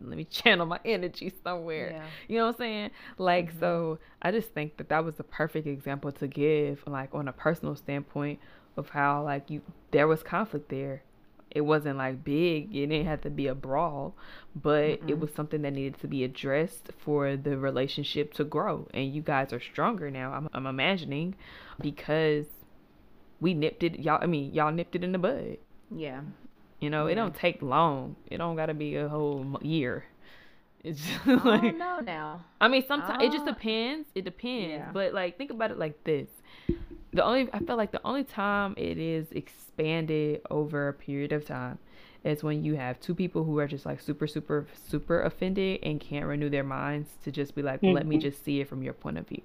let 0.02 0.16
me 0.16 0.24
channel 0.30 0.66
my 0.66 0.78
energy 0.84 1.32
somewhere. 1.42 1.90
Yeah. 1.92 2.04
You 2.28 2.38
know 2.38 2.46
what 2.46 2.54
I'm 2.56 2.58
saying? 2.58 2.90
Like 3.18 3.50
mm-hmm. 3.50 3.60
so 3.60 3.98
I 4.22 4.30
just 4.30 4.50
think 4.50 4.76
that 4.76 4.88
that 4.90 5.04
was 5.04 5.16
the 5.16 5.24
perfect 5.24 5.66
example 5.66 6.12
to 6.12 6.28
give 6.28 6.82
like 6.86 7.14
on 7.14 7.28
a 7.28 7.32
personal 7.32 7.74
standpoint 7.74 8.38
of 8.76 8.90
how 8.90 9.22
like 9.22 9.50
you 9.50 9.62
there 9.90 10.08
was 10.08 10.22
conflict 10.22 10.68
there. 10.68 11.02
It 11.50 11.60
wasn't 11.60 11.98
like 11.98 12.24
big. 12.24 12.74
It 12.74 12.88
didn't 12.88 13.06
have 13.06 13.20
to 13.20 13.30
be 13.30 13.46
a 13.46 13.54
brawl, 13.54 14.16
but 14.56 14.98
mm-hmm. 14.98 15.08
it 15.08 15.20
was 15.20 15.30
something 15.32 15.62
that 15.62 15.72
needed 15.72 16.00
to 16.00 16.08
be 16.08 16.24
addressed 16.24 16.90
for 16.98 17.36
the 17.36 17.56
relationship 17.56 18.34
to 18.34 18.44
grow. 18.44 18.88
And 18.92 19.14
you 19.14 19.22
guys 19.22 19.52
are 19.52 19.60
stronger 19.60 20.10
now. 20.10 20.32
I'm, 20.32 20.48
I'm 20.52 20.66
imagining 20.66 21.36
because 21.80 22.46
we 23.40 23.54
nipped 23.54 23.84
it. 23.84 24.00
Y'all, 24.00 24.18
I 24.20 24.26
mean, 24.26 24.52
y'all 24.52 24.72
nipped 24.72 24.96
it 24.96 25.04
in 25.04 25.12
the 25.12 25.18
bud. 25.18 25.58
Yeah. 25.94 26.22
You 26.80 26.90
know, 26.90 27.06
yeah. 27.06 27.12
it 27.12 27.14
don't 27.14 27.34
take 27.34 27.62
long. 27.62 28.16
It 28.26 28.38
don't 28.38 28.56
got 28.56 28.66
to 28.66 28.74
be 28.74 28.96
a 28.96 29.08
whole 29.08 29.58
year. 29.62 30.04
It's 30.84 31.00
just 31.00 31.44
like 31.46 31.74
no, 31.78 32.00
now. 32.00 32.44
I 32.60 32.68
mean, 32.68 32.84
sometimes 32.86 33.22
it 33.24 33.32
just 33.32 33.46
depends. 33.46 34.06
It 34.14 34.26
depends. 34.26 34.68
Yeah. 34.68 34.90
But 34.92 35.14
like, 35.14 35.38
think 35.38 35.50
about 35.50 35.70
it 35.70 35.78
like 35.78 36.04
this: 36.04 36.28
the 37.14 37.24
only 37.24 37.48
I 37.52 37.60
feel 37.60 37.76
like 37.76 37.92
the 37.92 38.00
only 38.04 38.24
time 38.24 38.74
it 38.76 38.98
is 38.98 39.30
expanded 39.30 40.42
over 40.50 40.88
a 40.88 40.92
period 40.92 41.32
of 41.32 41.46
time 41.46 41.78
is 42.24 42.42
when 42.42 42.64
you 42.64 42.74
have 42.74 42.98
two 43.00 43.14
people 43.14 43.44
who 43.44 43.58
are 43.58 43.68
just 43.68 43.86
like 43.86 44.00
super, 44.00 44.26
super, 44.26 44.66
super 44.88 45.22
offended 45.22 45.78
and 45.82 46.00
can't 46.00 46.26
renew 46.26 46.50
their 46.50 46.64
minds 46.64 47.10
to 47.22 47.30
just 47.30 47.54
be 47.54 47.62
like, 47.62 47.80
mm-hmm. 47.80 47.94
let 47.94 48.06
me 48.06 48.16
mm-hmm. 48.16 48.22
just 48.22 48.44
see 48.44 48.60
it 48.60 48.68
from 48.68 48.82
your 48.82 48.94
point 48.94 49.18
of 49.18 49.28
view. 49.28 49.42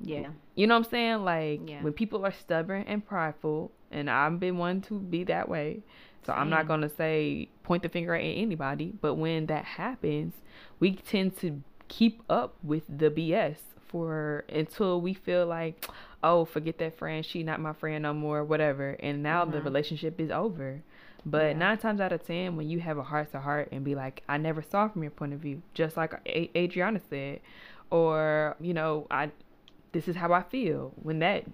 Yeah. 0.00 0.28
You 0.54 0.66
know 0.66 0.74
what 0.78 0.86
I'm 0.86 0.90
saying? 0.90 1.24
Like 1.24 1.60
yeah. 1.68 1.82
when 1.82 1.92
people 1.92 2.26
are 2.26 2.32
stubborn 2.32 2.84
and 2.88 3.06
prideful, 3.06 3.70
and 3.90 4.10
I've 4.10 4.40
been 4.40 4.58
one 4.58 4.80
to 4.82 4.98
be 4.98 5.24
that 5.24 5.48
way. 5.48 5.82
So 6.26 6.32
Same. 6.32 6.40
I'm 6.40 6.50
not 6.50 6.66
gonna 6.66 6.88
say 6.88 7.48
point 7.62 7.82
the 7.82 7.88
finger 7.88 8.14
at 8.14 8.20
anybody, 8.20 8.94
but 9.00 9.14
when 9.14 9.46
that 9.46 9.64
happens, 9.64 10.34
we 10.80 10.96
tend 10.96 11.36
to 11.38 11.62
keep 11.88 12.22
up 12.28 12.56
with 12.62 12.82
the 12.88 13.10
BS 13.10 13.56
for 13.88 14.44
until 14.48 15.00
we 15.00 15.14
feel 15.14 15.46
like, 15.46 15.86
oh, 16.22 16.44
forget 16.44 16.78
that 16.78 16.98
friend, 16.98 17.24
she 17.24 17.42
not 17.42 17.60
my 17.60 17.72
friend 17.72 18.02
no 18.02 18.14
more, 18.14 18.44
whatever. 18.44 18.90
And 19.00 19.22
now 19.22 19.42
mm-hmm. 19.42 19.52
the 19.52 19.62
relationship 19.62 20.20
is 20.20 20.30
over. 20.30 20.82
But 21.26 21.46
yeah. 21.46 21.52
nine 21.54 21.78
times 21.78 22.00
out 22.00 22.12
of 22.12 22.26
ten, 22.26 22.56
when 22.56 22.68
you 22.68 22.80
have 22.80 22.96
a 22.98 23.02
heart 23.02 23.32
to 23.32 23.40
heart 23.40 23.68
and 23.72 23.84
be 23.84 23.94
like, 23.94 24.22
I 24.28 24.38
never 24.38 24.62
saw 24.62 24.88
from 24.88 25.02
your 25.02 25.10
point 25.10 25.34
of 25.34 25.40
view, 25.40 25.62
just 25.74 25.96
like 25.96 26.14
a- 26.26 26.50
Adrianna 26.54 27.00
said, 27.10 27.40
or 27.90 28.56
you 28.60 28.72
know, 28.72 29.06
I 29.10 29.30
this 29.92 30.08
is 30.08 30.16
how 30.16 30.32
I 30.32 30.42
feel. 30.42 30.92
When 31.02 31.18
that 31.20 31.44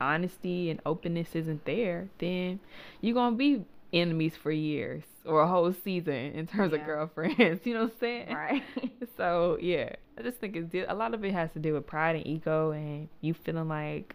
honesty 0.00 0.70
and 0.70 0.80
openness 0.84 1.34
isn't 1.34 1.64
there, 1.64 2.08
then 2.18 2.60
you're 3.00 3.14
gonna 3.14 3.36
be 3.36 3.64
enemies 3.92 4.34
for 4.36 4.50
years 4.50 5.04
or 5.24 5.40
a 5.40 5.48
whole 5.48 5.72
season 5.72 6.32
in 6.32 6.46
terms 6.46 6.72
yeah. 6.72 6.80
of 6.80 6.86
girlfriends. 6.86 7.60
You 7.64 7.74
know 7.74 7.84
what 7.84 7.92
I'm 7.92 8.00
saying? 8.00 8.34
Right. 8.34 8.62
so 9.16 9.58
yeah, 9.60 9.94
I 10.18 10.22
just 10.22 10.38
think 10.38 10.56
it's 10.56 10.74
a 10.88 10.94
lot 10.94 11.14
of 11.14 11.24
it 11.24 11.32
has 11.32 11.50
to 11.52 11.58
do 11.58 11.74
with 11.74 11.86
pride 11.86 12.16
and 12.16 12.26
ego, 12.26 12.70
and 12.70 13.08
you 13.20 13.34
feeling 13.34 13.68
like 13.68 14.14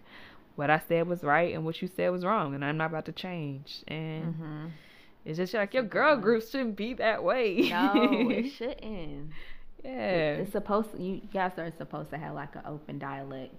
what 0.56 0.70
I 0.70 0.82
said 0.88 1.08
was 1.08 1.24
right 1.24 1.54
and 1.54 1.66
what 1.66 1.82
you 1.82 1.88
said 1.88 2.10
was 2.10 2.26
wrong, 2.26 2.54
and 2.54 2.64
I'm 2.64 2.78
not 2.78 2.88
about 2.88 3.06
to 3.06 3.12
change. 3.12 3.84
And 3.88 4.34
mm-hmm. 4.34 4.66
it's 5.26 5.38
just 5.38 5.54
like 5.54 5.74
your 5.74 5.84
girl 5.84 6.18
group 6.18 6.44
shouldn't 6.44 6.76
be 6.76 6.94
that 6.96 7.24
way. 7.24 7.70
No, 7.70 8.30
it 8.30 8.50
shouldn't. 8.58 9.32
Yeah. 9.84 10.34
It's 10.34 10.52
supposed 10.52 10.92
to, 10.92 11.02
you 11.02 11.22
guys 11.34 11.54
are 11.58 11.72
supposed 11.78 12.10
to 12.12 12.18
have 12.18 12.36
like 12.36 12.56
an 12.56 12.64
open 12.66 13.00
dialect. 13.00 13.56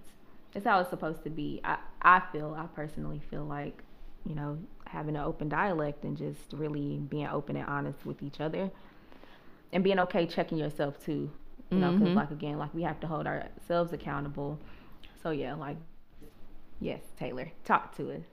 It's 0.53 0.65
how 0.65 0.79
it's 0.79 0.89
supposed 0.89 1.23
to 1.23 1.29
be. 1.29 1.61
I 1.63 1.77
I 2.01 2.21
feel 2.31 2.55
I 2.57 2.67
personally 2.75 3.21
feel 3.29 3.45
like, 3.45 3.81
you 4.25 4.35
know, 4.35 4.59
having 4.85 5.15
an 5.15 5.23
open 5.23 5.49
dialect 5.49 6.03
and 6.03 6.17
just 6.17 6.53
really 6.53 6.97
being 6.97 7.27
open 7.27 7.55
and 7.55 7.67
honest 7.67 8.05
with 8.05 8.21
each 8.21 8.39
other, 8.41 8.69
and 9.71 9.83
being 9.83 9.99
okay 9.99 10.25
checking 10.27 10.57
yourself 10.57 11.03
too. 11.03 11.31
You 11.71 11.77
know, 11.77 11.91
because 11.93 12.07
mm-hmm. 12.09 12.17
like 12.17 12.31
again, 12.31 12.57
like 12.57 12.73
we 12.73 12.83
have 12.83 12.99
to 12.99 13.07
hold 13.07 13.25
ourselves 13.25 13.93
accountable. 13.93 14.59
So 15.23 15.31
yeah, 15.31 15.53
like 15.53 15.77
yes, 16.79 17.01
Tailor, 17.17 17.51
talk 17.63 17.95
to 17.95 18.11
us. 18.11 18.25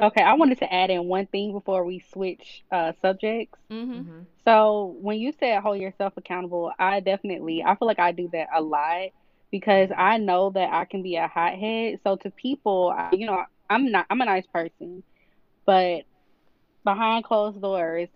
Okay, 0.00 0.22
I 0.22 0.34
wanted 0.34 0.58
to 0.58 0.72
add 0.72 0.90
in 0.90 1.04
one 1.04 1.26
thing 1.26 1.52
before 1.52 1.84
we 1.84 2.00
switch 2.12 2.64
uh, 2.72 2.92
subjects. 3.00 3.58
Mm-hmm. 3.70 3.92
mm-hmm. 3.92 4.20
So 4.44 4.96
when 5.00 5.18
you 5.18 5.32
said 5.38 5.62
hold 5.62 5.78
yourself 5.78 6.14
accountable, 6.16 6.72
I 6.78 7.00
definitely 7.00 7.62
I 7.62 7.76
feel 7.76 7.86
like 7.86 7.98
I 7.98 8.12
do 8.12 8.28
that 8.32 8.48
a 8.54 8.60
lot 8.60 9.10
because 9.50 9.90
I 9.96 10.18
know 10.18 10.50
that 10.50 10.72
I 10.72 10.84
can 10.84 11.02
be 11.02 11.16
a 11.16 11.28
hothead. 11.28 12.00
So 12.02 12.16
to 12.16 12.30
people, 12.30 12.92
I, 12.96 13.10
you 13.12 13.26
know, 13.26 13.44
I'm 13.70 13.90
not 13.90 14.06
I'm 14.10 14.20
a 14.20 14.24
nice 14.24 14.46
person, 14.46 15.02
but 15.64 16.02
behind 16.82 17.24
closed 17.24 17.60
doors, 17.60 18.08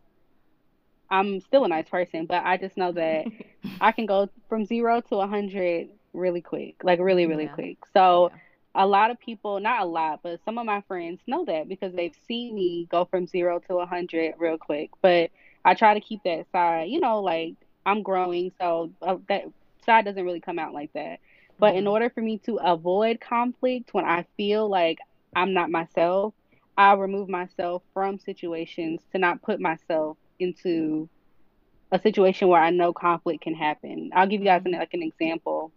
I'm 1.11 1.41
still 1.41 1.65
a 1.65 1.69
nice 1.69 1.89
person. 1.89 2.27
But 2.27 2.45
I 2.45 2.57
just 2.57 2.77
know 2.77 2.93
that 2.93 3.27
I 3.81 3.93
can 3.93 4.07
go 4.07 4.29
from 4.49 4.65
zero 4.65 5.01
to 5.03 5.17
a 5.17 5.27
hundred 5.27 5.89
really 6.13 6.41
quick, 6.41 6.77
like 6.83 7.01
really 7.01 7.27
really 7.27 7.45
yeah. 7.45 7.55
quick. 7.55 7.79
So. 7.93 8.31
Yeah 8.33 8.39
a 8.75 8.87
lot 8.87 9.11
of 9.11 9.19
people, 9.19 9.59
not 9.59 9.83
a 9.83 9.85
lot, 9.85 10.21
but 10.23 10.41
some 10.45 10.57
of 10.57 10.65
my 10.65 10.81
friends 10.83 11.21
know 11.27 11.45
that 11.45 11.69
because 11.69 11.93
they've 11.95 12.15
seen 12.29 12.55
me 12.55 12.87
go 12.91 13.05
from 13.05 13.27
zero 13.27 13.59
to 13.67 13.79
a 13.79 13.87
hundred 13.87 14.35
real 14.39 14.57
quick. 14.57 14.91
But 15.03 15.31
I 15.65 15.75
try 15.75 15.95
to 15.95 16.01
keep 16.01 16.23
that 16.23 16.47
side, 16.53 16.89
you 16.89 17.01
know, 17.01 17.21
like 17.21 17.55
I'm 17.85 18.03
growing, 18.03 18.53
so 18.61 18.93
uh, 19.03 19.17
that 19.29 19.47
side 19.85 20.05
doesn't 20.05 20.25
really 20.25 20.41
come 20.41 20.59
out 20.59 20.75
like 20.75 20.93
that. 20.93 21.19
But 21.59 21.71
mm-hmm. 21.71 21.79
in 21.79 21.87
order 21.89 22.09
for 22.09 22.21
me 22.21 22.39
to 22.47 22.57
avoid 22.57 23.21
conflict 23.21 23.93
when 23.95 24.05
I 24.05 24.27
feel 24.37 24.69
like 24.69 24.99
I'm 25.35 25.55
not 25.55 25.71
myself, 25.71 26.35
I 26.77 26.95
remove 26.95 27.29
myself 27.29 27.83
from 27.93 28.21
situations 28.21 29.01
to 29.13 29.19
not 29.19 29.43
put 29.43 29.61
myself 29.61 30.17
into 30.39 31.09
a 31.91 32.01
situation 32.01 32.49
where 32.49 32.61
I 32.61 32.71
know 32.71 32.93
conflict 32.93 33.43
can 33.43 33.55
happen. 33.55 34.11
I'll 34.15 34.27
give 34.27 34.41
you 34.41 34.47
guys 34.47 34.63
an, 34.65 34.73
like 34.73 34.95
an 34.95 35.03
example 35.03 35.73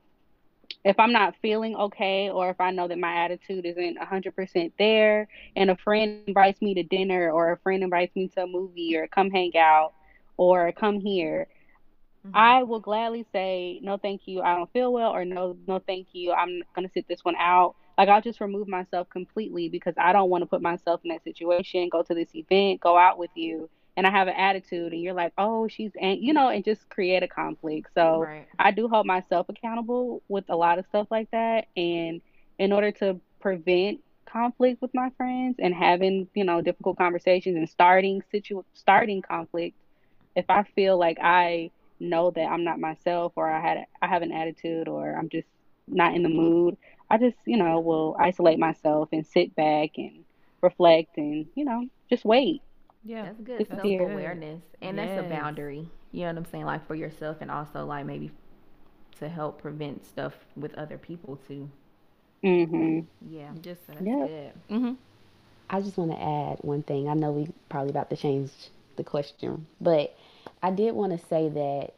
if 0.83 0.99
I'm 0.99 1.11
not 1.11 1.35
feeling 1.41 1.75
okay 1.75 2.29
or 2.29 2.49
if 2.49 2.59
I 2.59 2.71
know 2.71 2.87
that 2.87 2.97
my 2.97 3.23
attitude 3.23 3.65
isn't 3.65 3.97
100% 3.99 4.71
there 4.79 5.27
and 5.55 5.69
a 5.69 5.75
friend 5.75 6.23
invites 6.27 6.61
me 6.61 6.73
to 6.75 6.83
dinner 6.83 7.31
or 7.31 7.51
a 7.51 7.57
friend 7.57 7.83
invites 7.83 8.15
me 8.15 8.29
to 8.29 8.43
a 8.43 8.47
movie 8.47 8.97
or 8.97 9.07
come 9.07 9.29
hang 9.29 9.55
out 9.57 9.93
or 10.37 10.71
come 10.71 10.99
here, 10.99 11.47
mm-hmm. 12.25 12.35
I 12.35 12.63
will 12.63 12.79
gladly 12.79 13.25
say 13.31 13.79
no 13.83 13.97
thank 13.97 14.21
you, 14.25 14.41
I 14.41 14.55
don't 14.55 14.71
feel 14.73 14.91
well 14.91 15.11
or 15.11 15.23
no 15.25 15.55
no 15.67 15.79
thank 15.79 16.07
you, 16.13 16.31
I'm 16.31 16.63
to 16.77 16.89
sit 16.93 17.07
this 17.07 17.23
one 17.23 17.35
out. 17.37 17.75
Like 17.97 18.09
I'll 18.09 18.21
just 18.21 18.41
remove 18.41 18.67
myself 18.67 19.09
completely 19.09 19.69
because 19.69 19.93
I 19.97 20.13
don't 20.13 20.29
want 20.29 20.41
to 20.41 20.47
put 20.47 20.61
myself 20.61 21.01
in 21.03 21.09
that 21.09 21.23
situation, 21.23 21.89
go 21.91 22.01
to 22.01 22.15
this 22.15 22.33
event, 22.33 22.81
go 22.81 22.97
out 22.97 23.19
with 23.19 23.31
you 23.35 23.69
and 24.01 24.07
I 24.07 24.09
have 24.17 24.27
an 24.27 24.33
attitude 24.33 24.93
and 24.93 25.01
you're 25.03 25.13
like, 25.13 25.31
oh, 25.37 25.67
she's, 25.67 25.91
and 26.01 26.19
you 26.19 26.33
know, 26.33 26.49
and 26.49 26.65
just 26.65 26.89
create 26.89 27.21
a 27.21 27.27
conflict. 27.27 27.89
So 27.93 28.21
right. 28.21 28.47
I 28.57 28.71
do 28.71 28.87
hold 28.87 29.05
myself 29.05 29.47
accountable 29.47 30.23
with 30.27 30.45
a 30.49 30.55
lot 30.55 30.79
of 30.79 30.87
stuff 30.87 31.05
like 31.11 31.29
that. 31.29 31.67
And 31.77 32.19
in 32.57 32.71
order 32.71 32.91
to 32.93 33.21
prevent 33.41 33.99
conflict 34.25 34.81
with 34.81 34.89
my 34.95 35.11
friends 35.17 35.57
and 35.59 35.71
having, 35.71 36.27
you 36.33 36.43
know, 36.43 36.61
difficult 36.61 36.97
conversations 36.97 37.55
and 37.55 37.69
starting 37.69 38.23
situ 38.31 38.63
starting 38.73 39.21
conflict, 39.21 39.77
if 40.35 40.45
I 40.49 40.63
feel 40.63 40.97
like 40.97 41.19
I 41.21 41.69
know 41.99 42.31
that 42.31 42.45
I'm 42.45 42.63
not 42.63 42.79
myself 42.79 43.33
or 43.35 43.47
I 43.47 43.61
had 43.61 43.85
I 44.01 44.07
have 44.07 44.23
an 44.23 44.31
attitude 44.31 44.87
or 44.87 45.15
I'm 45.15 45.29
just 45.29 45.47
not 45.87 46.15
in 46.15 46.23
the 46.23 46.29
mood, 46.29 46.75
I 47.07 47.19
just, 47.19 47.37
you 47.45 47.57
know, 47.57 47.79
will 47.79 48.15
isolate 48.19 48.57
myself 48.57 49.09
and 49.11 49.27
sit 49.27 49.55
back 49.55 49.91
and 49.97 50.23
reflect 50.59 51.17
and, 51.17 51.45
you 51.53 51.65
know, 51.65 51.85
just 52.09 52.25
wait. 52.25 52.63
Yeah, 53.03 53.25
that's 53.25 53.39
good 53.41 53.65
self 53.75 53.99
awareness, 53.99 54.61
and 54.81 54.97
yes. 54.97 54.97
that's 54.97 55.17
a 55.17 55.23
boundary. 55.23 55.87
You 56.11 56.21
know 56.21 56.27
what 56.27 56.37
I'm 56.37 56.45
saying, 56.45 56.65
like 56.65 56.85
for 56.87 56.95
yourself, 56.95 57.37
and 57.41 57.49
also 57.51 57.85
like 57.85 58.05
maybe 58.05 58.31
to 59.19 59.29
help 59.29 59.61
prevent 59.61 60.05
stuff 60.05 60.33
with 60.55 60.73
other 60.75 60.97
people 60.97 61.37
too. 61.47 61.69
Mhm. 62.43 63.07
Yeah, 63.27 63.51
just 63.61 63.87
that's 63.87 64.07
yeah. 64.07 64.27
good. 64.27 64.53
Mhm. 64.69 64.97
I 65.69 65.81
just 65.81 65.97
want 65.97 66.11
to 66.11 66.21
add 66.21 66.59
one 66.61 66.83
thing. 66.83 67.07
I 67.09 67.13
know 67.13 67.31
we 67.31 67.49
probably 67.69 67.89
about 67.91 68.09
to 68.09 68.15
change 68.17 68.51
the 68.97 69.03
question, 69.03 69.67
but 69.79 70.15
I 70.61 70.71
did 70.71 70.93
want 70.95 71.11
to 71.19 71.25
say 71.27 71.49
that 71.49 71.93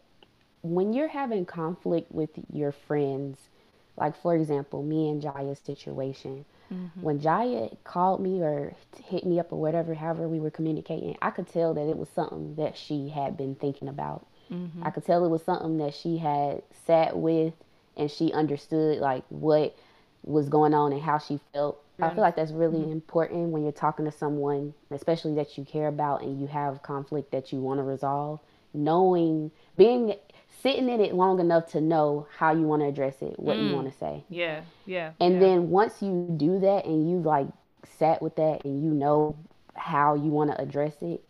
when 0.61 0.93
you're 0.93 1.07
having 1.09 1.45
conflict 1.45 2.11
with 2.11 2.29
your 2.51 2.71
friends, 2.71 3.49
like 3.97 4.15
for 4.15 4.35
example, 4.35 4.83
me 4.83 5.09
and 5.09 5.21
Jaya's 5.21 5.59
situation, 5.59 6.45
Mm-hmm. 6.71 7.01
When 7.01 7.19
Jaya 7.19 7.69
called 7.83 8.21
me 8.21 8.41
or 8.41 8.73
hit 9.05 9.25
me 9.25 9.39
up 9.39 9.51
or 9.51 9.59
whatever, 9.59 9.93
however 9.93 10.27
we 10.27 10.39
were 10.39 10.51
communicating, 10.51 11.15
I 11.21 11.31
could 11.31 11.47
tell 11.51 11.73
that 11.73 11.89
it 11.89 11.97
was 11.97 12.09
something 12.09 12.55
that 12.55 12.77
she 12.77 13.09
had 13.09 13.37
been 13.37 13.55
thinking 13.55 13.87
about. 13.87 14.25
Mm-hmm. 14.51 14.83
I 14.83 14.89
could 14.91 15.05
tell 15.05 15.25
it 15.25 15.29
was 15.29 15.43
something 15.43 15.77
that 15.77 15.93
she 15.93 16.17
had 16.17 16.61
sat 16.85 17.17
with 17.17 17.53
and 17.97 18.09
she 18.09 18.31
understood 18.33 18.99
like 18.99 19.23
what 19.29 19.75
was 20.23 20.49
going 20.49 20.73
on 20.73 20.93
and 20.93 21.01
how 21.01 21.17
she 21.17 21.39
felt. 21.53 21.79
I 22.01 22.09
feel 22.09 22.21
like 22.21 22.35
that's 22.35 22.51
really 22.51 22.79
mm-hmm. 22.79 22.91
important 22.91 23.49
when 23.49 23.63
you're 23.63 23.71
talking 23.71 24.05
to 24.05 24.11
someone, 24.11 24.73
especially 24.89 25.35
that 25.35 25.57
you 25.57 25.63
care 25.63 25.87
about 25.87 26.23
and 26.23 26.41
you 26.41 26.47
have 26.47 26.81
conflict 26.81 27.31
that 27.31 27.53
you 27.53 27.59
want 27.59 27.79
to 27.79 27.83
resolve. 27.83 28.39
Knowing, 28.73 29.51
being 29.77 30.15
sitting 30.61 30.89
in 30.89 31.01
it 31.01 31.13
long 31.13 31.39
enough 31.39 31.67
to 31.71 31.81
know 31.81 32.27
how 32.37 32.53
you 32.53 32.63
want 32.67 32.81
to 32.81 32.87
address 32.87 33.21
it, 33.21 33.39
what 33.39 33.59
you 33.59 33.69
Mm. 33.69 33.73
want 33.73 33.91
to 33.91 33.97
say. 33.97 34.23
Yeah, 34.29 34.61
yeah. 34.85 35.11
And 35.19 35.35
yeah. 35.35 35.39
then 35.39 35.69
once 35.69 36.01
you 36.01 36.27
do 36.37 36.59
that 36.59 36.85
and 36.85 37.09
you 37.09 37.17
like 37.19 37.47
sat 37.83 38.21
with 38.21 38.35
that 38.35 38.63
and 38.65 38.83
you 38.83 38.91
know 38.91 39.35
how 39.75 40.13
you 40.15 40.29
want 40.29 40.51
to 40.51 40.61
address 40.61 41.01
it, 41.01 41.23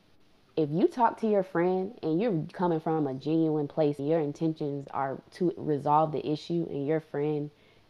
if 0.55 0.69
you 0.71 0.88
talk 0.88 1.19
to 1.21 1.27
your 1.27 1.43
friend 1.43 1.97
and 2.03 2.21
you're 2.21 2.45
coming 2.53 2.79
from 2.79 3.07
a 3.07 3.13
genuine 3.13 3.67
place, 3.67 3.99
your 3.99 4.19
intentions 4.19 4.88
are 4.91 5.19
to 5.31 5.53
resolve 5.57 6.12
the 6.12 6.25
issue 6.27 6.65
and 6.69 6.86
your 6.86 6.99
friend 6.99 7.49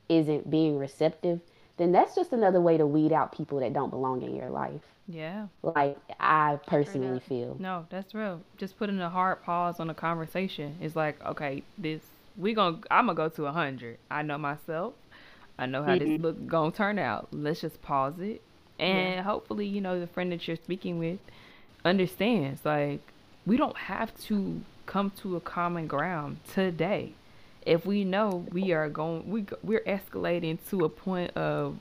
isn't 0.09 0.49
being 0.49 0.77
receptive, 0.77 1.41
then 1.77 1.91
that's 1.91 2.15
just 2.15 2.31
another 2.33 2.61
way 2.61 2.77
to 2.77 2.85
weed 2.87 3.11
out 3.11 3.31
people 3.31 3.59
that 3.59 3.73
don't 3.73 3.89
belong 3.89 4.21
in 4.21 4.35
your 4.35 4.49
life. 4.49 4.92
Yeah. 5.07 5.47
Like 5.61 5.97
I 6.19 6.59
personally 6.67 7.19
feel. 7.19 7.55
No, 7.59 7.85
that's 7.89 8.13
real. 8.13 8.41
Just 8.57 8.77
putting 8.77 8.99
a 9.01 9.09
hard 9.09 9.43
pause 9.43 9.79
on 9.79 9.89
a 9.89 9.93
conversation 9.93 10.77
is 10.81 10.95
like, 10.95 11.23
okay, 11.25 11.63
this 11.77 12.01
we 12.37 12.53
gonna 12.53 12.79
I'm 12.89 13.07
gonna 13.07 13.15
go 13.15 13.29
to 13.29 13.45
a 13.45 13.51
hundred. 13.51 13.97
I 14.09 14.21
know 14.21 14.37
myself. 14.37 14.93
I 15.57 15.65
know 15.65 15.83
how 15.83 15.97
this 15.97 16.07
mm-hmm. 16.07 16.23
look 16.23 16.47
gonna 16.47 16.71
turn 16.71 16.97
out. 16.99 17.27
Let's 17.31 17.61
just 17.61 17.81
pause 17.81 18.19
it, 18.19 18.41
and 18.79 19.23
hopefully, 19.25 19.67
you 19.67 19.81
know, 19.81 19.99
the 19.99 20.07
friend 20.07 20.31
that 20.31 20.47
you're 20.47 20.57
speaking 20.57 20.97
with 20.97 21.19
understands. 21.85 22.65
Like, 22.65 23.01
we 23.45 23.57
don't 23.57 23.77
have 23.77 24.17
to 24.25 24.61
come 24.85 25.11
to 25.21 25.35
a 25.35 25.41
common 25.41 25.87
ground 25.87 26.37
today. 26.53 27.13
If 27.65 27.85
we 27.85 28.03
know 28.03 28.45
we 28.51 28.71
are 28.71 28.89
going, 28.89 29.29
we 29.29 29.45
we're 29.61 29.81
escalating 29.81 30.57
to 30.69 30.85
a 30.85 30.89
point 30.89 31.35
of 31.37 31.77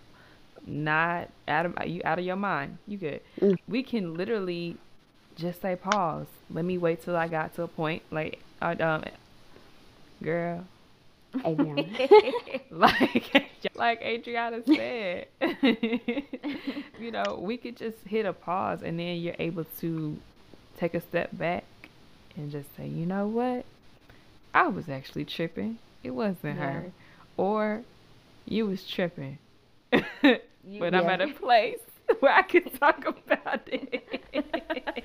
not 0.67 1.29
out 1.49 1.67
of 1.67 1.75
you 1.87 2.03
out 2.05 2.19
of 2.19 2.25
your 2.25 2.37
mind. 2.37 2.79
You 2.87 2.99
good. 2.99 3.21
Mm. 3.41 3.59
We 3.69 3.83
can 3.83 4.15
literally 4.15 4.77
just 5.37 5.61
say 5.63 5.77
pause. 5.77 6.27
Let 6.51 6.65
me 6.65 6.79
wait 6.79 7.03
till 7.03 7.17
I 7.17 7.29
got 7.29 7.55
to 7.57 7.63
a 7.63 7.69
point. 7.69 8.03
Like, 8.11 8.39
I 8.61 8.73
um, 8.75 9.05
girl, 10.23 10.65
like 12.71 13.49
like 13.75 14.03
Adrianna 14.03 14.65
said, 14.65 15.27
you 17.01 17.11
know, 17.11 17.39
we 17.41 17.57
could 17.57 17.77
just 17.77 17.99
hit 18.07 18.27
a 18.27 18.33
pause 18.33 18.83
and 18.83 18.99
then 18.99 19.17
you're 19.17 19.37
able 19.39 19.65
to 19.81 20.17
take 20.79 20.95
a 20.95 21.01
step 21.01 21.31
back 21.33 21.65
and 22.37 22.51
just 22.51 22.75
say, 22.77 22.87
you 22.87 23.07
know 23.07 23.27
what? 23.27 23.65
I 24.55 24.69
was 24.69 24.89
actually 24.89 25.25
tripping. 25.25 25.79
It 26.03 26.11
wasn't 26.11 26.57
Yeah. 26.59 26.73
her. 26.73 26.93
Or 27.37 27.83
you 28.47 28.67
was 28.67 28.87
tripping. 28.87 29.39
But 30.79 30.95
I'm 30.95 31.07
at 31.07 31.21
a 31.21 31.29
place 31.29 31.81
where 32.21 32.33
I 32.33 32.43
can 32.43 32.65
talk 32.71 33.05
about 33.07 33.63
it. 33.67 34.13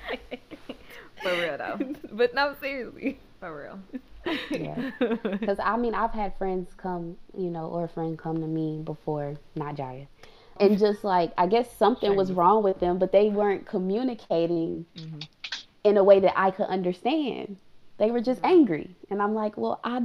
For 1.22 1.30
real 1.30 1.58
though. 1.58 1.78
but 2.12 2.34
no, 2.34 2.54
seriously. 2.60 3.18
For 3.40 3.56
real. 3.56 3.80
Yeah. 4.50 4.90
Because 5.22 5.58
I 5.62 5.76
mean, 5.76 5.94
I've 5.94 6.12
had 6.12 6.36
friends 6.36 6.70
come, 6.76 7.16
you 7.36 7.50
know, 7.50 7.66
or 7.66 7.84
a 7.84 7.88
friend 7.88 8.18
come 8.18 8.40
to 8.40 8.46
me 8.46 8.82
before, 8.84 9.36
not 9.54 9.76
Jaya, 9.76 10.06
and 10.60 10.78
just 10.78 11.04
like 11.04 11.32
I 11.38 11.46
guess 11.46 11.74
something 11.76 12.16
was 12.16 12.32
wrong 12.32 12.62
with 12.62 12.80
them, 12.80 12.98
but 12.98 13.12
they 13.12 13.28
weren't 13.28 13.66
communicating 13.66 14.84
mm-hmm. 14.96 15.20
in 15.84 15.96
a 15.96 16.04
way 16.04 16.20
that 16.20 16.38
I 16.38 16.50
could 16.50 16.66
understand. 16.66 17.56
They 17.98 18.10
were 18.10 18.20
just 18.20 18.42
mm-hmm. 18.42 18.52
angry, 18.52 18.96
and 19.10 19.22
I'm 19.22 19.34
like, 19.34 19.56
well, 19.56 19.80
I, 19.82 20.02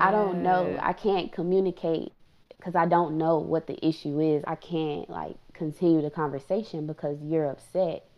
I 0.00 0.10
don't 0.10 0.42
know. 0.42 0.76
I 0.80 0.92
can't 0.92 1.30
communicate 1.32 2.12
because 2.58 2.74
I 2.74 2.86
don't 2.86 3.16
know 3.16 3.38
what 3.38 3.66
the 3.66 3.84
issue 3.86 4.20
is. 4.20 4.44
I 4.46 4.56
can't 4.56 5.08
like 5.08 5.36
continue 5.52 6.02
the 6.02 6.10
conversation 6.10 6.86
because 6.86 7.18
you're 7.22 7.50
upset, 7.50 8.08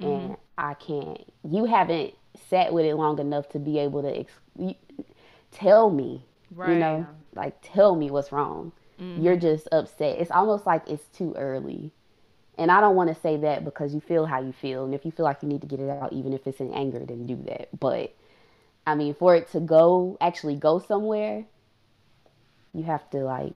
mm-hmm. 0.00 0.04
and 0.10 0.36
I 0.58 0.74
can't. 0.74 1.24
You 1.48 1.64
haven't 1.64 2.14
sat 2.48 2.72
with 2.72 2.84
it 2.84 2.94
long 2.94 3.18
enough 3.18 3.48
to 3.50 3.58
be 3.58 3.78
able 3.78 4.02
to 4.02 4.20
ex- 4.20 4.74
tell 5.50 5.90
me, 5.90 6.24
Right. 6.54 6.70
you 6.72 6.78
know, 6.78 7.06
like 7.34 7.56
tell 7.62 7.96
me 7.96 8.10
what's 8.10 8.32
wrong. 8.32 8.72
Mm-hmm. 9.00 9.22
You're 9.22 9.36
just 9.36 9.68
upset. 9.72 10.18
It's 10.18 10.30
almost 10.30 10.66
like 10.66 10.88
it's 10.88 11.06
too 11.08 11.34
early. 11.36 11.92
And 12.58 12.70
I 12.70 12.80
don't 12.80 12.96
want 12.96 13.14
to 13.14 13.20
say 13.20 13.36
that 13.38 13.64
because 13.64 13.94
you 13.94 14.00
feel 14.00 14.24
how 14.24 14.40
you 14.40 14.52
feel. 14.52 14.84
And 14.84 14.94
if 14.94 15.04
you 15.04 15.10
feel 15.10 15.24
like 15.24 15.42
you 15.42 15.48
need 15.48 15.60
to 15.60 15.66
get 15.66 15.80
it 15.80 15.90
out, 15.90 16.12
even 16.14 16.32
if 16.32 16.46
it's 16.46 16.60
in 16.60 16.72
anger, 16.72 17.00
then 17.00 17.26
do 17.26 17.36
that. 17.48 17.68
But 17.78 18.14
I 18.86 18.94
mean, 18.94 19.14
for 19.14 19.34
it 19.34 19.50
to 19.52 19.60
go, 19.60 20.16
actually 20.20 20.56
go 20.56 20.78
somewhere, 20.78 21.44
you 22.72 22.84
have 22.84 23.08
to 23.10 23.18
like 23.18 23.52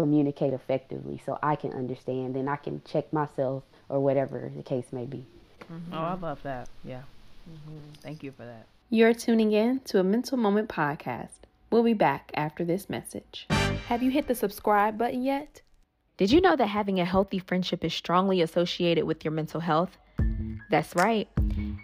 communicate 0.00 0.52
effectively 0.52 1.20
so 1.24 1.38
I 1.42 1.56
can 1.56 1.72
understand 1.72 2.36
and 2.36 2.48
I 2.48 2.56
can 2.56 2.82
check 2.84 3.12
myself 3.12 3.64
or 3.88 4.00
whatever 4.00 4.50
the 4.56 4.62
case 4.62 4.86
may 4.92 5.06
be. 5.06 5.24
Mm-hmm. 5.72 5.92
Oh, 5.92 5.98
I 5.98 6.14
love 6.14 6.42
that. 6.42 6.68
Yeah. 6.84 7.02
Mm-hmm. 7.48 7.78
Thank 8.00 8.22
you 8.22 8.32
for 8.32 8.44
that. 8.44 8.66
You're 8.88 9.14
tuning 9.14 9.52
in 9.52 9.80
to 9.80 10.00
a 10.00 10.04
Mental 10.04 10.36
Moment 10.36 10.68
podcast. 10.68 11.28
We'll 11.70 11.84
be 11.84 11.94
back 11.94 12.32
after 12.34 12.64
this 12.64 12.90
message. 12.90 13.46
Have 13.88 14.02
you 14.02 14.10
hit 14.10 14.26
the 14.26 14.34
subscribe 14.34 14.98
button 14.98 15.22
yet? 15.22 15.62
Did 16.16 16.32
you 16.32 16.40
know 16.40 16.56
that 16.56 16.66
having 16.66 16.98
a 16.98 17.04
healthy 17.04 17.38
friendship 17.38 17.84
is 17.84 17.94
strongly 17.94 18.42
associated 18.42 19.04
with 19.04 19.24
your 19.24 19.32
mental 19.32 19.60
health? 19.60 19.96
That's 20.70 20.94
right. 20.96 21.28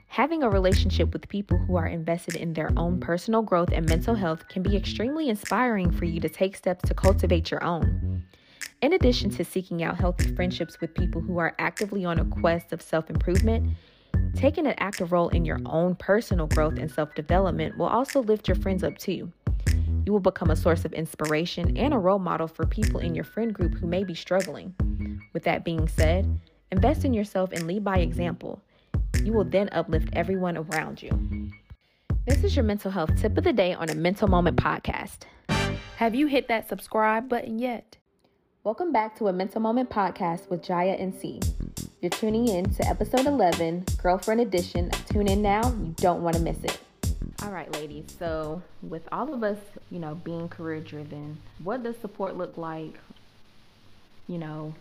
Having 0.09 0.43
a 0.43 0.49
relationship 0.49 1.13
with 1.13 1.29
people 1.29 1.59
who 1.59 1.77
are 1.77 1.87
invested 1.87 2.37
in 2.37 2.55
their 2.55 2.71
own 2.77 2.99
personal 3.01 3.43
growth 3.43 3.71
and 3.73 3.89
mental 3.89 4.15
health 4.15 4.49
can 4.49 4.63
be 4.63 4.77
extremely 4.77 5.29
inspiring 5.29 5.91
for 5.91 6.07
you 6.07 6.21
to 6.21 6.29
take 6.29 6.57
steps 6.57 6.89
to 6.89 6.95
cultivate 6.95 7.51
your 7.51 7.63
own. 7.63 8.25
In 8.83 8.93
addition 8.93 9.31
to 9.31 9.45
seeking 9.45 9.83
out 9.83 9.99
healthy 9.99 10.35
friendships 10.35 10.81
with 10.81 10.95
people 10.95 11.21
who 11.21 11.39
are 11.39 11.55
actively 11.59 12.05
on 12.05 12.19
a 12.19 12.25
quest 12.25 12.73
of 12.73 12.81
self 12.81 13.11
improvement, 13.11 13.77
taking 14.35 14.67
an 14.67 14.75
active 14.79 15.13
role 15.13 15.29
in 15.31 15.45
your 15.45 15.61
own 15.67 15.95
personal 15.97 16.47
growth 16.47 16.79
and 16.79 16.91
self 16.91 17.15
development 17.15 17.77
will 17.77 17.87
also 17.87 18.23
lift 18.23 18.49
your 18.49 18.57
friends 18.57 18.85
up 18.85 18.97
too. 18.99 19.33
You 20.07 20.13
will 20.13 20.21
become 20.21 20.51
a 20.51 20.57
source 20.57 20.85
of 20.85 20.93
inspiration 20.93 21.77
and 21.77 21.93
a 21.93 21.99
role 21.99 22.19
model 22.19 22.47
for 22.47 22.65
people 22.65 23.01
in 23.01 23.15
your 23.15 23.25
friend 23.25 23.53
group 23.53 23.75
who 23.75 23.87
may 23.87 24.05
be 24.05 24.15
struggling. 24.15 24.75
With 25.33 25.43
that 25.45 25.65
being 25.65 25.89
said, 25.89 26.41
invest 26.71 27.05
in 27.05 27.13
yourself 27.13 27.51
and 27.53 27.67
lead 27.67 27.83
by 27.83 27.99
example. 27.99 28.63
You 29.27 29.33
will 29.33 29.43
then 29.43 29.69
uplift 29.73 30.11
everyone 30.13 30.57
around 30.57 31.03
you. 31.03 31.51
This 32.29 32.45
is 32.45 32.55
your 32.55 32.63
mental 32.63 32.93
health 32.93 33.17
tip 33.17 33.37
of 33.37 33.43
the 33.43 33.53
day 33.53 33.75
on 33.75 33.91
a 33.91 33.95
Mental 33.97 34.29
Moment 34.29 34.57
podcast. 34.57 35.23
Have 35.97 36.15
you 36.15 36.29
hit 36.29 36.47
that 36.47 36.69
subscribe 36.69 37.29
button 37.29 37.59
yet? 37.59 37.97
Welcome 38.63 38.93
back 38.93 39.19
to 39.19 39.27
a 39.27 39.33
Mental 39.33 39.61
Moment 39.61 39.91
podcast 39.91 40.49
with 40.49 40.63
Jaya 40.63 40.93
and 40.93 41.13
C. 41.13 41.41
You're 42.01 42.11
tuning 42.11 42.47
in 42.47 42.73
to 42.75 42.87
episode 42.87 43.27
11, 43.27 43.87
Girlfriend 44.01 44.43
Edition. 44.43 44.93
Tune 45.11 45.27
in 45.27 45.43
now, 45.43 45.71
you 45.71 45.93
don't 45.97 46.23
want 46.23 46.37
to 46.37 46.43
miss 46.43 46.63
it. 46.63 46.79
All 47.43 47.51
right, 47.51 47.73
ladies. 47.73 48.05
So, 48.21 48.63
with 48.81 49.09
all 49.11 49.35
of 49.35 49.43
us, 49.43 49.59
you 49.91 49.99
know, 49.99 50.15
being 50.15 50.49
career 50.49 50.79
driven, 50.79 51.39
what 51.65 51.83
does 51.83 51.97
support 51.97 52.37
look 52.37 52.57
like? 52.57 52.97
You 54.29 54.39
know, 54.39 54.77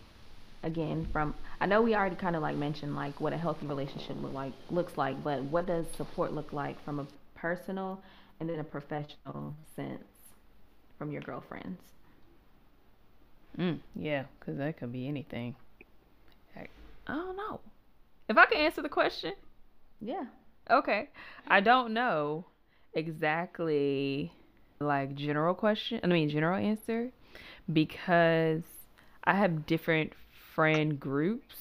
again, 0.61 1.07
from 1.11 1.33
I 1.59 1.65
know 1.65 1.81
we 1.81 1.95
already 1.95 2.15
kind 2.15 2.35
of 2.35 2.41
like 2.41 2.55
mentioned 2.55 2.95
like 2.95 3.19
what 3.19 3.33
a 3.33 3.37
healthy 3.37 3.65
relationship 3.67 4.17
look 4.21 4.33
like 4.33 4.53
looks 4.69 4.97
like, 4.97 5.23
but 5.23 5.43
what 5.43 5.65
does 5.65 5.85
support 5.95 6.33
look 6.33 6.53
like 6.53 6.83
from 6.83 6.99
a 6.99 7.07
personal 7.35 8.01
and 8.39 8.49
then 8.49 8.59
a 8.59 8.63
professional 8.63 9.55
sense 9.75 10.03
from 10.97 11.11
your 11.11 11.21
girlfriends? 11.21 11.81
Mm, 13.57 13.79
yeah, 13.95 14.25
because 14.39 14.57
that 14.57 14.77
could 14.77 14.91
be 14.91 15.07
anything. 15.07 15.55
I, 16.55 16.67
I 17.07 17.13
don't 17.15 17.37
know. 17.37 17.61
If 18.29 18.37
I 18.37 18.45
can 18.45 18.59
answer 18.59 18.81
the 18.81 18.89
question, 18.89 19.33
Yeah. 19.99 20.25
okay. 20.69 21.09
I 21.47 21.59
don't 21.61 21.93
know 21.93 22.45
exactly 22.93 24.31
like 24.79 25.15
general 25.15 25.53
question. 25.53 25.99
I 26.03 26.07
mean 26.07 26.29
general 26.29 26.57
answer 26.57 27.11
because 27.71 28.63
I 29.23 29.35
have 29.35 29.65
different 29.65 30.13
friend 30.55 30.99
groups. 30.99 31.55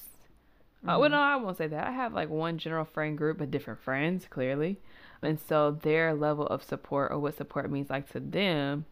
Uh, 0.87 0.97
well, 0.99 1.09
no, 1.09 1.17
I 1.17 1.35
won't 1.35 1.57
say 1.57 1.67
that. 1.67 1.87
I 1.87 1.91
have 1.91 2.13
like 2.13 2.29
one 2.29 2.57
general 2.57 2.85
friend 2.85 3.17
group, 3.17 3.39
but 3.39 3.51
different 3.51 3.81
friends 3.81 4.25
clearly, 4.29 4.77
and 5.21 5.39
so 5.39 5.71
their 5.71 6.13
level 6.13 6.47
of 6.47 6.63
support 6.63 7.11
or 7.11 7.19
what 7.19 7.35
support 7.35 7.69
means 7.69 7.89
like 7.89 8.09
to 8.11 8.19
them 8.19 8.85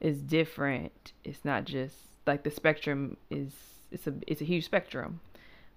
is 0.00 0.22
different. 0.22 1.12
It's 1.24 1.44
not 1.44 1.64
just 1.64 1.96
like 2.26 2.42
the 2.44 2.50
spectrum 2.50 3.16
is 3.30 3.52
it's 3.90 4.06
a 4.06 4.14
it's 4.26 4.40
a 4.40 4.44
huge 4.44 4.64
spectrum. 4.64 5.20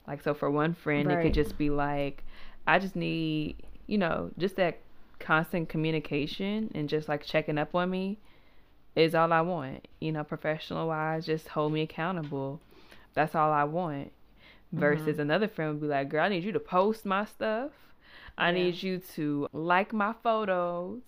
Like 0.07 0.21
so 0.21 0.33
for 0.33 0.49
one 0.49 0.73
friend 0.73 1.11
it 1.11 1.21
could 1.21 1.33
just 1.33 1.57
be 1.57 1.69
like 1.69 2.23
I 2.65 2.79
just 2.79 2.95
need, 2.95 3.57
you 3.87 3.97
know, 3.97 4.31
just 4.37 4.55
that 4.57 4.79
constant 5.19 5.69
communication 5.69 6.71
and 6.75 6.87
just 6.87 7.09
like 7.09 7.25
checking 7.25 7.57
up 7.57 7.73
on 7.75 7.89
me 7.89 8.19
is 8.95 9.15
all 9.15 9.33
I 9.33 9.41
want. 9.41 9.87
You 9.99 10.11
know, 10.11 10.23
professional 10.23 10.87
wise, 10.87 11.25
just 11.25 11.47
hold 11.49 11.73
me 11.73 11.81
accountable. 11.81 12.61
That's 13.13 13.35
all 13.35 13.51
I 13.51 13.63
want. 13.65 14.11
Versus 14.73 15.19
another 15.19 15.47
friend 15.47 15.73
would 15.73 15.81
be 15.81 15.87
like, 15.87 16.09
Girl, 16.09 16.23
I 16.25 16.29
need 16.29 16.43
you 16.43 16.51
to 16.53 16.59
post 16.59 17.05
my 17.05 17.25
stuff. 17.25 17.71
I 18.37 18.51
Yeah. 18.51 18.51
need 18.51 18.81
you 18.81 18.99
to 19.15 19.47
like 19.53 19.93
my 19.93 20.13
photos. 20.23 21.01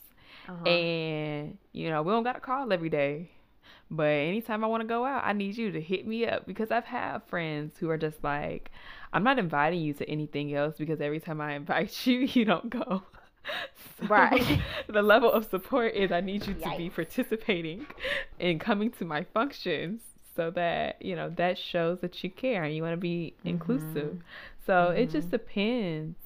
Uh-huh. 0.48 0.78
And, 0.80 1.58
you 1.74 1.90
know, 1.90 2.02
we 2.04 2.12
don't 2.12 2.24
got 2.24 2.34
to 2.34 2.40
call 2.40 2.72
every 2.74 2.90
day. 2.90 3.32
But 3.92 4.06
anytime 4.08 4.64
I 4.64 4.68
want 4.68 4.82
to 4.82 4.88
go 4.88 5.06
out, 5.06 5.24
I 5.26 5.34
need 5.34 5.58
you 5.58 5.72
to 5.72 5.82
hit 5.82 6.08
me 6.08 6.26
up 6.26 6.46
because 6.48 6.72
I've 6.72 6.86
had 6.86 7.20
friends 7.28 7.78
who 7.78 7.90
are 7.90 7.98
just 7.98 8.24
like, 8.24 8.72
I'm 9.14 9.24
not 9.24 9.40
inviting 9.40 9.82
you 9.82 9.94
to 9.96 10.10
anything 10.10 10.54
else 10.56 10.76
because 10.78 11.02
every 11.02 11.20
time 11.20 11.42
I 11.42 11.54
invite 11.56 12.06
you, 12.08 12.20
you 12.22 12.46
don't 12.46 12.70
go. 12.70 13.04
So 14.00 14.08
Right. 14.08 14.60
the 14.88 15.02
level 15.02 15.32
of 15.32 15.46
support 15.50 15.94
is 15.96 16.12
I 16.12 16.22
need 16.22 16.48
you 16.48 16.56
to 16.56 16.70
be 16.72 16.90
participating 16.90 17.88
and 18.40 18.60
coming 18.60 18.92
to 18.94 19.06
my 19.06 19.24
functions 19.24 20.02
so 20.36 20.52
that, 20.52 21.02
you 21.02 21.16
know, 21.16 21.30
that 21.38 21.58
shows 21.58 22.00
that 22.02 22.24
you 22.24 22.30
care 22.30 22.64
and 22.64 22.76
you 22.76 22.82
want 22.82 22.94
to 22.94 22.98
be 22.98 23.34
mm-hmm. 23.40 23.50
inclusive. 23.50 24.18
So 24.66 24.90
it 24.90 25.04
mm-hmm. 25.04 25.12
just 25.12 25.32
depends 25.32 26.18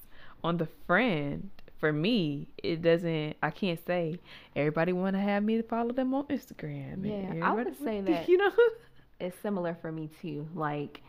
on 0.43 0.57
the 0.57 0.67
friend. 0.87 1.49
For 1.79 1.93
me, 1.93 2.49
it 2.57 2.81
doesn't 2.81 3.37
I 3.41 3.51
can't 3.51 3.79
say 3.87 4.19
everybody 4.53 4.91
want 4.91 5.15
to 5.15 5.21
have 5.21 5.43
me 5.43 5.55
to 5.57 5.63
follow 5.63 5.93
them 5.93 6.13
on 6.13 6.25
Instagram. 6.25 7.05
Yeah, 7.05 7.47
I 7.47 7.53
would 7.53 7.77
say 7.81 8.01
that- 8.07 8.27
you 8.27 8.37
know. 8.37 8.51
it's 9.19 9.37
similar 9.41 9.77
for 9.81 9.91
me 9.91 10.09
too. 10.21 10.47
Like 10.53 11.01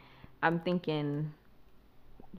I'm 0.42 0.60
thinking 0.60 1.32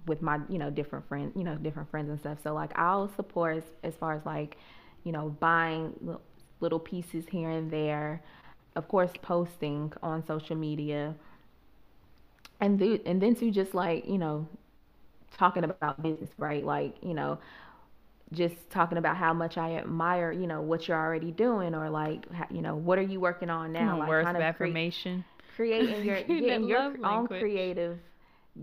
with 0.08 0.22
my, 0.22 0.40
you 0.48 0.58
know, 0.58 0.70
different 0.70 1.08
friends, 1.08 1.34
you 1.36 1.44
know, 1.44 1.56
different 1.56 1.90
friends 1.92 2.10
and 2.10 2.20
stuff. 2.20 2.38
So 2.44 2.54
like 2.54 2.72
I'll 2.78 3.12
support 3.16 3.58
as, 3.58 3.64
as 3.84 3.96
far 3.96 4.14
as 4.14 4.26
like, 4.26 4.58
you 5.04 5.12
know, 5.12 5.36
buying 5.40 5.94
little 6.62 6.80
pieces 6.80 7.26
here 7.30 7.50
and 7.50 7.70
there. 7.70 8.22
Of 8.76 8.88
course, 8.88 9.14
posting 9.22 9.94
on 10.04 10.26
social 10.26 10.56
media. 10.56 11.16
And 12.60 12.80
th- 12.80 13.02
and 13.06 13.22
then 13.22 13.36
to 13.36 13.52
just 13.52 13.74
like, 13.74 14.08
you 14.08 14.18
know, 14.18 14.48
talking 15.38 15.64
about 15.64 16.02
business, 16.02 16.30
right? 16.38 16.64
Like, 16.64 16.96
you 17.02 17.14
know, 17.14 17.40
just 18.34 18.70
talking 18.70 18.98
about 18.98 19.18
how 19.18 19.34
much 19.34 19.58
I 19.58 19.76
admire, 19.76 20.32
you 20.32 20.48
know, 20.48 20.62
what 20.62 20.88
you're 20.88 20.98
already 20.98 21.32
doing 21.32 21.76
or 21.76 21.90
like, 21.90 22.26
you 22.52 22.62
know, 22.62 22.76
what 22.76 22.98
are 23.00 23.04
you 23.04 23.20
working 23.20 23.50
on 23.50 23.72
now? 23.74 23.98
like 23.98 24.06
words 24.06 24.32
kind 24.32 24.38
of 24.38 24.46
of 24.46 24.56
cre- 24.56 24.78
creating 25.56 26.04
your 26.04 26.24
getting 26.24 26.68
your 26.68 26.84
own 27.04 27.28
language. 27.28 27.28
creative 27.28 28.00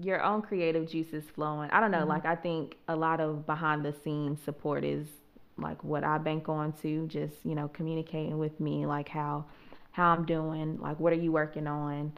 your 0.02 0.22
own 0.22 0.42
creative 0.42 0.88
juices 0.90 1.24
flowing. 1.34 1.70
I 1.70 1.80
don't 1.80 1.90
Mm-hmm. 1.92 2.04
know, 2.04 2.06
like 2.06 2.26
I 2.26 2.34
think 2.36 2.76
a 2.88 2.96
lot 2.96 3.20
of 3.20 3.46
behind 3.46 3.84
the 3.84 3.92
scenes 4.04 4.40
support 4.42 4.84
is 4.84 5.06
like 5.56 5.82
what 5.84 6.04
I 6.04 6.18
bank 6.18 6.48
on 6.48 6.72
to 6.82 7.06
just, 7.08 7.34
you 7.44 7.54
know, 7.54 7.68
communicating 7.68 8.38
with 8.38 8.60
me 8.60 8.86
like 8.86 9.08
how 9.08 9.46
how 9.98 10.10
I'm 10.14 10.24
doing, 10.26 10.78
like 10.80 10.98
what 11.00 11.12
are 11.12 11.16
you 11.24 11.32
working 11.32 11.66
on? 11.66 12.12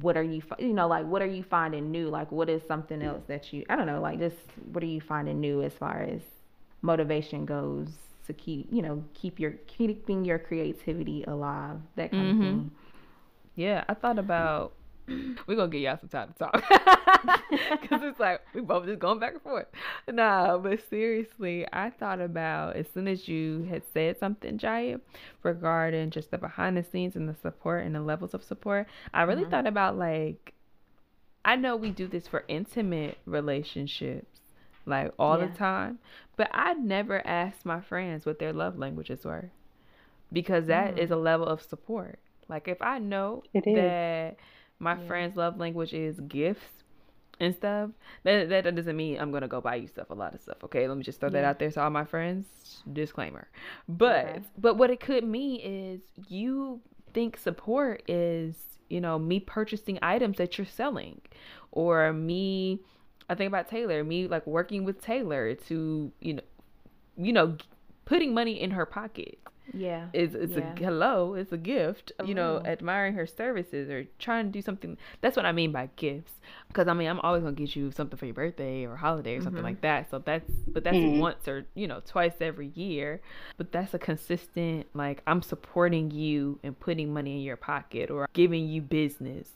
What 0.00 0.16
are 0.16 0.22
you 0.22 0.42
you 0.58 0.74
know, 0.74 0.88
like 0.88 1.06
what 1.06 1.22
are 1.22 1.26
you 1.38 1.42
finding 1.42 1.90
new? 1.90 2.08
Like 2.08 2.30
what 2.32 2.48
is 2.48 2.62
something 2.68 3.00
else 3.02 3.22
that 3.28 3.52
you 3.52 3.64
I 3.70 3.76
don't 3.76 3.86
know, 3.86 4.00
like 4.00 4.18
just 4.18 4.36
what 4.72 4.82
are 4.84 4.86
you 4.96 5.00
finding 5.00 5.40
new 5.40 5.62
as 5.62 5.72
far 5.74 6.02
as 6.02 6.20
motivation 6.82 7.44
goes 7.46 7.88
to 8.26 8.32
keep, 8.34 8.68
you 8.72 8.82
know, 8.82 9.04
keep 9.14 9.38
your 9.40 9.52
keeping 9.66 10.24
your 10.24 10.38
creativity 10.38 11.24
alive, 11.24 11.78
that 11.96 12.14
kind 12.16 12.30
Mhm. 12.30 12.30
of 12.30 12.38
thing. 12.38 12.70
Yeah, 13.56 13.84
I 13.88 13.94
thought 13.94 14.18
about 14.18 14.72
we're 15.46 15.56
gonna 15.56 15.68
get 15.68 15.80
y'all 15.80 15.98
some 15.98 16.08
time 16.08 16.32
to 16.32 16.38
talk 16.38 16.52
because 17.80 18.02
it's 18.02 18.20
like 18.20 18.40
we 18.54 18.60
both 18.60 18.86
just 18.86 18.98
going 18.98 19.18
back 19.18 19.34
and 19.34 19.42
forth. 19.42 19.66
Nah, 20.08 20.58
but 20.58 20.80
seriously, 20.88 21.66
I 21.72 21.90
thought 21.90 22.20
about 22.20 22.76
as 22.76 22.86
soon 22.92 23.08
as 23.08 23.28
you 23.28 23.66
had 23.68 23.82
said 23.92 24.18
something, 24.18 24.58
Jaya, 24.58 25.00
regarding 25.42 26.10
just 26.10 26.30
the 26.30 26.38
behind 26.38 26.76
the 26.76 26.84
scenes 26.84 27.16
and 27.16 27.28
the 27.28 27.36
support 27.42 27.84
and 27.84 27.94
the 27.94 28.00
levels 28.00 28.34
of 28.34 28.44
support. 28.44 28.86
I 29.12 29.22
really 29.22 29.42
mm-hmm. 29.42 29.50
thought 29.50 29.66
about 29.66 29.96
like 29.96 30.54
I 31.44 31.56
know 31.56 31.76
we 31.76 31.90
do 31.90 32.06
this 32.06 32.28
for 32.28 32.44
intimate 32.48 33.18
relationships, 33.24 34.40
like 34.86 35.12
all 35.18 35.38
Yeah. 35.38 35.46
the 35.46 35.54
time, 35.56 35.98
but 36.36 36.50
I 36.52 36.74
never 36.74 37.26
asked 37.26 37.64
my 37.64 37.80
friends 37.80 38.26
what 38.26 38.38
their 38.38 38.52
love 38.52 38.78
languages 38.78 39.24
were 39.24 39.50
because 40.32 40.66
that 40.66 40.98
is 40.98 41.10
mm. 41.10 41.14
a 41.14 41.16
level 41.16 41.46
of 41.46 41.62
support. 41.62 42.18
Like 42.48 42.68
if 42.68 42.82
I 42.82 42.98
know 42.98 43.42
It 43.54 43.66
is. 43.66 43.74
that 43.76 44.36
my 44.80 44.96
friend's 44.96 45.36
love 45.36 45.58
language 45.58 45.94
is 45.94 46.20
gifts 46.20 46.84
and 47.40 47.54
stuff, 47.54 47.90
that 48.24 48.48
that 48.50 48.74
doesn't 48.74 48.96
mean 48.96 49.18
I'm 49.18 49.32
gonna 49.32 49.48
go 49.48 49.60
buy 49.60 49.76
you 49.76 49.88
stuff, 49.88 50.10
a 50.10 50.14
lot 50.14 50.34
of 50.34 50.40
stuff. 50.40 50.58
Okay, 50.64 50.88
let 50.88 50.96
me 50.96 51.04
just 51.04 51.20
throw 51.20 51.30
that 51.30 51.44
out 51.44 51.58
there 51.58 51.70
to 51.70 51.82
all 51.82 51.90
my 51.90 52.04
friends. 52.04 52.46
Disclaimer. 52.92 53.48
But 53.88 54.26
Okay. 54.26 54.40
but 54.58 54.76
what 54.76 54.90
it 54.90 55.00
could 55.00 55.24
mean 55.24 55.60
is 55.62 56.00
you 56.28 56.80
think 57.14 57.36
support 57.38 58.02
is 58.08 58.78
you 58.88 59.00
know 59.00 59.18
me 59.18 59.40
purchasing 59.40 59.98
items 60.02 60.38
that 60.38 60.58
you're 60.58 60.66
selling, 60.66 61.20
or 61.72 62.12
me. 62.12 62.80
I 63.28 63.36
think 63.36 63.48
about 63.48 63.68
Tailor, 63.68 64.02
me 64.04 64.26
like 64.26 64.46
working 64.46 64.84
with 64.84 65.00
Tailor 65.00 65.54
to 65.54 66.12
you 66.20 66.34
know, 66.34 66.42
you 67.16 67.32
know, 67.32 67.56
putting 68.04 68.34
money 68.34 68.60
in 68.60 68.72
her 68.72 68.84
pocket 68.86 69.38
Yeah. 69.72 70.08
is 70.12 70.34
it's 70.34 70.52
Yeah. 70.54 70.72
a 70.74 70.78
hello 70.78 71.34
it's 71.34 71.52
a 71.52 71.56
gift 71.56 72.12
you 72.24 72.34
know 72.34 72.60
admiring 72.64 73.14
her 73.14 73.26
services 73.26 73.88
or 73.90 74.04
trying 74.18 74.46
to 74.46 74.50
do 74.52 74.60
something 74.62 74.96
that's 75.20 75.36
what 75.36 75.46
i 75.46 75.52
mean 75.52 75.72
by 75.72 75.88
gifts 75.96 76.32
because 76.68 76.88
i 76.88 76.92
mean 76.92 77.08
i'm 77.08 77.20
always 77.20 77.42
gonna 77.42 77.54
get 77.54 77.76
you 77.76 77.90
something 77.92 78.18
for 78.18 78.26
your 78.26 78.34
birthday 78.34 78.84
or 78.84 78.96
holiday 78.96 79.36
or 79.36 79.42
something 79.42 79.62
like 79.62 79.80
that 79.82 80.10
so 80.10 80.18
that's 80.18 80.50
but 80.68 80.82
that's 80.84 80.96
Mhm. 80.96 81.18
once 81.20 81.46
or 81.46 81.66
you 81.74 81.86
know 81.86 82.00
twice 82.04 82.34
every 82.40 82.68
year 82.74 83.20
but 83.56 83.70
that's 83.72 83.94
a 83.94 83.98
consistent 83.98 84.86
like 84.94 85.22
i'm 85.26 85.42
supporting 85.42 86.10
you 86.10 86.58
and 86.62 86.78
putting 86.80 87.12
money 87.12 87.36
in 87.36 87.42
your 87.42 87.56
pocket 87.56 88.10
or 88.10 88.28
giving 88.32 88.68
you 88.68 88.80
business 88.82 89.50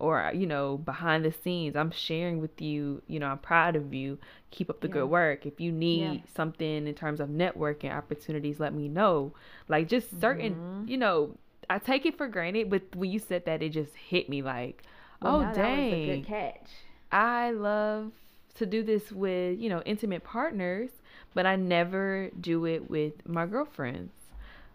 or 0.00 0.30
you 0.34 0.46
know 0.46 0.78
behind 0.78 1.24
the 1.24 1.32
scenes 1.32 1.76
i'm 1.76 1.90
sharing 1.90 2.40
with 2.40 2.60
you 2.60 3.02
you 3.06 3.18
know 3.18 3.26
i'm 3.26 3.38
proud 3.38 3.76
of 3.76 3.92
you 3.94 4.18
keep 4.50 4.70
up 4.70 4.80
the 4.80 4.88
Yeah. 4.88 4.94
good 4.96 5.06
work 5.06 5.46
if 5.46 5.60
you 5.60 5.72
need 5.72 6.22
Yeah. 6.22 6.26
something 6.34 6.86
in 6.86 6.94
terms 6.94 7.20
of 7.20 7.28
networking 7.28 7.92
opportunities 7.94 8.60
let 8.60 8.74
me 8.74 8.88
know 8.88 9.32
like 9.68 9.88
just 9.88 10.20
certain 10.20 10.56
Mm-hmm. 10.56 10.86
you 10.86 10.96
know 10.96 11.36
i 11.70 11.78
take 11.78 12.06
it 12.06 12.16
for 12.16 12.28
granted 12.28 12.70
but 12.70 12.82
when 12.94 13.10
you 13.10 13.18
said 13.18 13.44
that 13.44 13.62
it 13.62 13.70
just 13.70 13.94
hit 13.94 14.28
me 14.28 14.42
like 14.42 14.82
Well, 15.20 15.32
oh 15.32 15.38
no, 15.38 15.54
that 15.54 15.76
was 15.76 15.92
a 15.92 15.96
dang 15.96 16.22
good 16.22 16.24
catch. 16.24 16.70
i 17.12 17.50
love 17.50 18.12
to 18.54 18.66
do 18.66 18.82
this 18.82 19.12
with 19.12 19.58
you 19.58 19.68
know 19.68 19.82
intimate 19.86 20.24
partners 20.24 20.90
but 21.34 21.46
i 21.46 21.56
never 21.56 22.30
do 22.40 22.64
it 22.66 22.90
with 22.90 23.12
my 23.26 23.46
girlfriends 23.46 24.12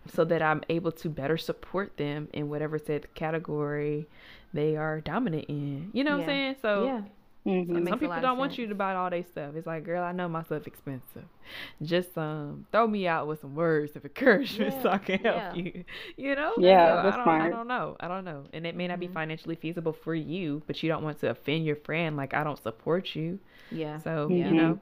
so 0.07 0.23
that 0.25 0.41
i'm 0.41 0.63
able 0.69 0.91
to 0.91 1.09
better 1.09 1.38
support 1.38 1.97
them 1.97 2.27
in 2.33 2.49
whatever 2.49 2.77
said 2.77 3.13
category 3.15 4.07
they 4.53 4.75
are 4.75 5.01
dominant 5.01 5.45
in 5.49 5.89
you 5.93 6.03
know 6.03 6.11
what 6.11 6.17
i'm 6.17 6.23
saying 6.23 6.55
so 6.61 6.93
yeah. 6.93 7.01
Mhm. 7.45 7.87
some 7.87 7.99
people 7.99 8.21
don't 8.21 8.37
want 8.37 8.57
you 8.57 8.67
to 8.67 8.75
buy 8.75 8.93
all 8.95 9.09
their 9.09 9.23
stuff. 9.23 9.55
It's 9.55 9.67
like, 9.67 9.83
girl, 9.83 10.03
I 10.03 10.11
know 10.11 10.27
my 10.29 10.43
stuff 10.43 10.67
expensive. 10.67 11.25
Just 11.81 12.17
um, 12.17 12.65
throw 12.71 12.87
me 12.87 13.07
out 13.07 13.27
with 13.27 13.41
some 13.41 13.55
words 13.55 13.95
of 13.95 14.05
encouragement 14.05 14.75
so 14.81 14.89
I 14.89 14.97
can 14.99 15.19
help 15.19 15.45
yeah. 15.45 15.53
you. 15.53 15.83
You 16.17 16.35
know? 16.35 16.53
Yeah, 16.55 16.85
So 16.85 17.01
that's 17.01 17.07
I 17.07 17.17
don't, 17.17 17.35
I 17.41 17.49
don't 17.49 17.67
know. 17.67 17.97
I 17.99 18.07
don't 18.07 18.25
know. 18.25 18.45
And 18.53 18.65
it 18.67 18.75
may 18.75 18.87
not 18.87 18.99
Mm-hmm. 18.99 19.01
be 19.01 19.07
financially 19.07 19.55
feasible 19.55 19.93
for 19.93 20.15
you, 20.15 20.63
but 20.67 20.81
you 20.83 20.89
don't 20.89 21.03
want 21.03 21.19
to 21.21 21.29
offend 21.31 21.65
your 21.65 21.75
friend. 21.77 22.15
Like 22.17 22.33
I 22.33 22.43
don't 22.43 22.61
support 22.61 23.15
you. 23.15 23.39
Yeah. 23.71 24.01
So 24.03 24.35
Yeah. 24.35 24.51
you 24.51 24.53
know, 24.55 24.79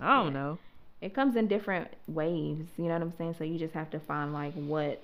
I 0.00 0.16
don't 0.22 0.32
Yeah. 0.32 0.34
know. 0.34 0.58
It 1.00 1.14
comes 1.14 1.36
in 1.36 1.48
different 1.48 1.88
waves, 2.08 2.70
you 2.78 2.84
know 2.84 2.94
what 2.94 3.02
I'm 3.02 3.12
saying? 3.12 3.34
So 3.38 3.44
you 3.44 3.58
just 3.58 3.74
have 3.74 3.90
to 3.90 4.00
find 4.00 4.32
like 4.32 4.54
what 4.54 5.02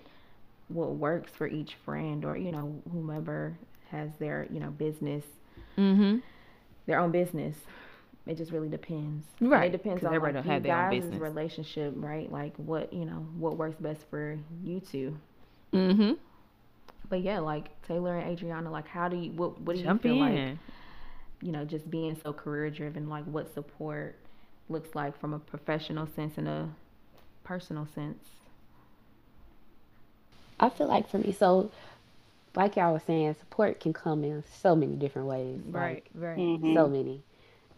what 0.68 0.94
works 0.96 1.32
for 1.36 1.46
each 1.46 1.74
friend 1.84 2.24
or, 2.24 2.36
you 2.36 2.52
know, 2.52 2.82
whomever 2.92 3.56
has 3.90 4.10
their, 4.18 4.46
you 4.50 4.60
know, 4.60 4.70
business, 4.70 5.24
Mm-hmm. 5.78 6.18
their 6.86 6.98
own 7.00 7.10
business. 7.10 7.56
It 8.26 8.36
just 8.36 8.50
really 8.50 8.68
depends. 8.68 9.24
And 9.40 9.50
Right, 9.50 9.72
It 9.72 9.72
depends 9.72 10.02
on 10.04 10.14
everybody 10.14 10.34
like, 10.34 10.44
don't 10.44 10.46
you 10.46 10.52
have 10.54 10.62
their 10.62 10.76
own 10.76 10.90
guys' 10.90 11.02
business. 11.02 11.20
relationship, 11.20 11.94
right? 11.96 12.30
Like 12.32 12.56
what, 12.56 12.92
you 12.92 13.04
know, 13.04 13.26
what 13.38 13.56
works 13.56 13.76
best 13.80 14.00
for 14.10 14.38
you 14.64 14.80
two. 14.80 15.16
Mm-hmm. 15.72 16.12
But 17.08 17.20
yeah, 17.22 17.38
like 17.38 17.68
Tailor 17.86 18.18
and 18.18 18.36
Adrianna, 18.36 18.70
like 18.70 18.88
how 18.88 19.08
do 19.08 19.16
you 19.16 19.30
what 19.32 19.60
what 19.60 19.76
do 19.76 19.82
Jump 19.82 20.04
you 20.04 20.10
feel 20.10 20.18
like 20.20 20.58
you 21.42 21.52
know, 21.52 21.64
just 21.64 21.88
being 21.90 22.18
so 22.22 22.32
career 22.32 22.70
driven, 22.70 23.08
like 23.08 23.24
what 23.26 23.52
support 23.54 24.16
looks 24.68 24.94
like 24.94 25.18
from 25.20 25.32
a 25.34 25.38
professional 25.38 26.08
sense 26.16 26.38
and 26.38 26.48
a 26.48 26.68
personal 27.44 27.86
sense. 27.94 28.24
I 30.58 30.70
feel 30.70 30.88
like 30.88 31.08
for 31.10 31.18
me, 31.18 31.32
so 31.38 31.70
like 32.56 32.76
y'all 32.76 32.92
was 32.94 33.02
saying, 33.04 33.34
support 33.38 33.80
can 33.80 33.92
come 33.92 34.24
in 34.24 34.42
so 34.62 34.74
many 34.74 34.96
different 34.96 35.28
ways. 35.28 35.60
right. 35.70 36.04
Right. 36.14 36.38
Mhm. 36.38 36.74
so 36.74 36.88
many. 36.88 37.22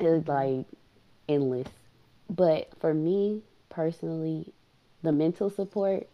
It's 0.01 0.29
like 0.29 0.67
endless. 1.29 1.69
But 2.31 2.69
for 2.79 2.95
me 2.95 3.43
personally, 3.69 4.53
the 5.03 5.13
mental 5.13 5.51
support 5.51 6.09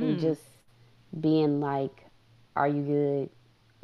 and 0.00 0.16
Mm. 0.16 0.20
just 0.20 0.42
being 1.20 1.60
like, 1.60 2.06
"Are 2.56 2.68
you 2.68 2.82
good?" 2.82 3.30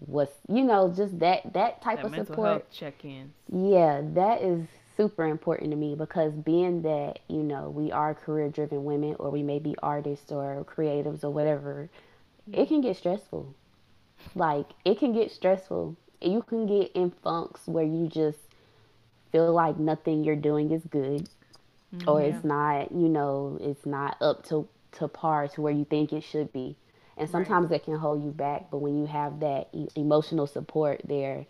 What's 0.07 0.33
you 0.49 0.63
know 0.63 0.93
just 0.93 1.19
that 1.21 1.53
that 1.55 1.81
type 1.83 1.99
That 1.99 2.07
of 2.07 2.11
mental 2.13 2.27
support. 2.27 2.71
check-ins. 2.71 3.33
Yeah, 3.51 4.03
that 4.15 4.43
is 4.43 4.67
super 4.97 5.25
important 5.27 5.71
to 5.71 5.77
me 5.77 5.95
because 5.95 6.33
being 6.35 6.83
that, 6.83 7.21
you 7.29 7.43
know, 7.43 7.71
we 7.71 7.93
are 7.93 8.15
career 8.15 8.49
driven 8.49 8.85
women 8.85 9.17
or 9.19 9.31
we 9.31 9.43
may 9.43 9.59
be 9.59 9.75
artists 9.83 10.31
or 10.33 10.65
creatives 10.65 11.25
or 11.25 11.31
whatever, 11.31 11.89
it 12.53 12.69
can 12.69 12.81
get 12.81 12.97
stressful. 12.97 13.55
Like, 14.35 14.67
it 14.85 14.99
can 14.99 15.13
get 15.13 15.31
stressful. 15.31 15.97
You 16.21 16.43
can 16.43 16.67
get 16.67 16.93
in 16.93 17.11
funks 17.23 17.67
where 17.67 17.85
you 17.85 18.09
just 18.09 18.39
feel 19.33 19.53
like 19.53 19.79
nothing 19.79 20.25
you're 20.25 20.37
doing 20.37 20.71
is 20.71 20.83
good 20.91 21.29
or 22.07 22.21
it's 22.21 22.45
not, 22.45 22.93
you 22.93 23.09
know, 23.09 23.59
it's 23.61 23.87
not 23.87 24.17
up 24.21 24.45
to, 24.47 24.69
to 24.93 25.09
par 25.09 25.49
to 25.49 25.61
where 25.63 25.73
you 25.73 25.85
think 25.85 26.13
it 26.13 26.23
should 26.23 26.53
be. 26.53 26.77
And 27.17 27.31
sometimes 27.31 27.71
that 27.71 27.85
can 27.85 27.97
hold 27.97 28.23
you 28.23 28.31
back, 28.31 28.71
but 28.71 28.79
when 28.79 28.99
you 28.99 29.07
have 29.07 29.41
that 29.41 29.69
e- 29.73 29.89
emotional 29.95 30.47
support 30.47 31.01
there 31.05 31.47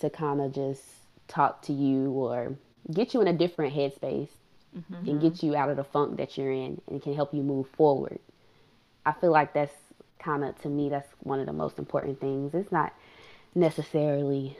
to 0.00 0.10
kind 0.10 0.40
of 0.40 0.54
just 0.54 0.82
talk 1.26 1.62
to 1.62 1.72
you 1.72 2.10
or 2.10 2.54
get 2.92 3.12
you 3.12 3.20
in 3.20 3.26
a 3.26 3.32
different 3.32 3.74
headspace, 3.74 4.28
mm-hmm. 4.76 5.08
and 5.08 5.20
get 5.20 5.42
you 5.42 5.56
out 5.56 5.68
of 5.68 5.76
the 5.76 5.84
funk 5.84 6.16
that 6.18 6.38
you're 6.38 6.52
in 6.52 6.80
and 6.88 7.02
can 7.02 7.14
help 7.14 7.34
you 7.34 7.42
move 7.42 7.68
forward. 7.70 8.18
I 9.04 9.12
feel 9.12 9.32
like 9.32 9.52
that's 9.54 9.74
kind 10.22 10.44
of 10.44 10.60
to 10.62 10.68
me 10.68 10.88
that's 10.88 11.08
one 11.22 11.40
of 11.40 11.46
the 11.46 11.52
most 11.52 11.78
important 11.78 12.20
things. 12.20 12.54
It's 12.54 12.72
not 12.72 12.92
necessarily 13.54 14.56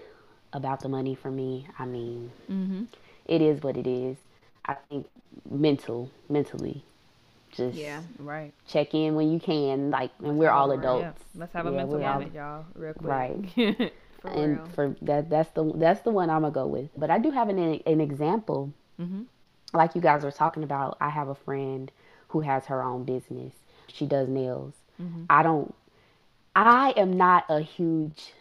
about 0.52 0.80
the 0.80 0.88
money 0.88 1.14
for 1.14 1.30
me. 1.30 1.66
I 1.78 1.84
mean, 1.86 2.30
mm-hmm. 2.50 2.84
it 3.26 3.40
is 3.40 3.62
what 3.62 3.76
it 3.76 3.86
is. 3.86 4.16
I 4.64 4.74
think 4.88 5.06
mental, 5.48 6.10
mentally, 6.28 6.84
just 7.52 7.76
yeah, 7.76 8.02
right. 8.18 8.52
Check 8.68 8.94
in 8.94 9.14
when 9.14 9.32
you 9.32 9.40
can, 9.40 9.90
like, 9.90 10.10
and 10.22 10.38
we're 10.38 10.50
all 10.50 10.70
adults. 10.70 11.02
Yeah. 11.34 11.40
Let's 11.40 11.52
have 11.52 11.66
a 11.66 11.70
yeah, 11.70 11.76
mental 11.76 11.98
moment, 11.98 12.34
y'all, 12.34 12.64
real 12.74 12.94
quick. 12.94 13.08
Right. 13.08 13.92
for 14.20 14.28
and 14.30 14.58
real. 14.58 14.68
for 14.74 14.96
that, 15.02 15.30
that's 15.30 15.50
the 15.50 15.72
that's 15.76 16.02
the 16.02 16.10
one 16.10 16.30
I'm 16.30 16.42
gonna 16.42 16.52
go 16.52 16.66
with. 16.66 16.90
But 16.96 17.10
I 17.10 17.18
do 17.18 17.30
have 17.30 17.48
an 17.48 17.58
an 17.58 18.00
example. 18.00 18.72
Mm-hmm. 19.00 19.22
Like 19.72 19.94
you 19.94 20.00
guys 20.00 20.24
were 20.24 20.32
talking 20.32 20.62
about, 20.64 20.96
I 21.00 21.10
have 21.10 21.28
a 21.28 21.34
friend 21.34 21.90
who 22.28 22.40
has 22.40 22.66
her 22.66 22.82
own 22.82 23.04
business. 23.04 23.54
She 23.86 24.06
does 24.06 24.28
nails. 24.28 24.74
Mm-hmm. 25.00 25.24
I 25.30 25.42
don't. 25.42 25.74
I 26.54 26.92
am 26.96 27.16
not 27.16 27.44
a 27.48 27.60
huge. 27.60 28.32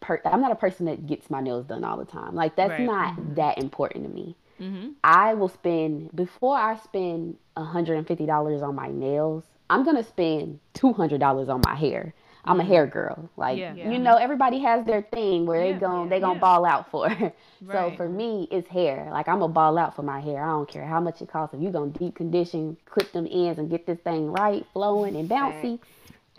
Per, 0.00 0.20
I'm 0.24 0.40
not 0.40 0.50
a 0.50 0.56
person 0.56 0.86
that 0.86 1.06
gets 1.06 1.30
my 1.30 1.40
nails 1.40 1.66
done 1.66 1.84
all 1.84 1.96
the 1.96 2.04
time. 2.04 2.34
Like 2.34 2.56
that's 2.56 2.70
right. 2.70 2.80
not 2.80 3.16
mm-hmm. 3.16 3.34
that 3.34 3.58
important 3.58 4.04
to 4.04 4.10
me. 4.10 4.36
Mm-hmm. 4.60 4.90
I 5.04 5.34
will 5.34 5.48
spend 5.48 6.14
before 6.14 6.56
I 6.56 6.76
spend 6.76 7.36
$150 7.56 8.62
on 8.62 8.74
my 8.74 8.88
nails. 8.88 9.44
I'm 9.70 9.84
gonna 9.84 10.04
spend 10.04 10.60
$200 10.74 11.48
on 11.48 11.62
my 11.64 11.74
hair. 11.74 12.14
I'm 12.44 12.58
a 12.58 12.62
mm-hmm. 12.62 12.72
hair 12.72 12.86
girl. 12.86 13.30
Like 13.36 13.58
yeah. 13.58 13.74
you 13.74 13.98
know, 13.98 14.16
everybody 14.16 14.58
has 14.60 14.84
their 14.84 15.02
thing 15.02 15.46
where 15.46 15.64
yeah, 15.64 15.72
they 15.72 15.78
gon' 15.78 16.04
yeah, 16.04 16.10
they 16.10 16.20
gonna 16.20 16.40
ball 16.40 16.64
out 16.64 16.90
for. 16.90 17.06
right. 17.08 17.32
So 17.70 17.92
for 17.96 18.08
me, 18.08 18.48
it's 18.50 18.68
hair. 18.68 19.08
Like 19.12 19.28
I'm 19.28 19.38
gonna 19.38 19.52
ball 19.52 19.78
out 19.78 19.94
for 19.94 20.02
my 20.02 20.20
hair. 20.20 20.42
I 20.42 20.48
don't 20.48 20.68
care 20.68 20.84
how 20.84 21.00
much 21.00 21.22
it 21.22 21.28
costs. 21.28 21.54
If 21.54 21.62
you 21.62 21.70
gonna 21.70 21.90
deep 21.90 22.16
condition, 22.16 22.76
clip 22.86 23.12
them 23.12 23.28
ends, 23.30 23.58
and 23.58 23.70
get 23.70 23.86
this 23.86 23.98
thing 24.00 24.32
right, 24.32 24.66
flowing 24.72 25.14
and 25.16 25.28
bouncy, 25.28 25.78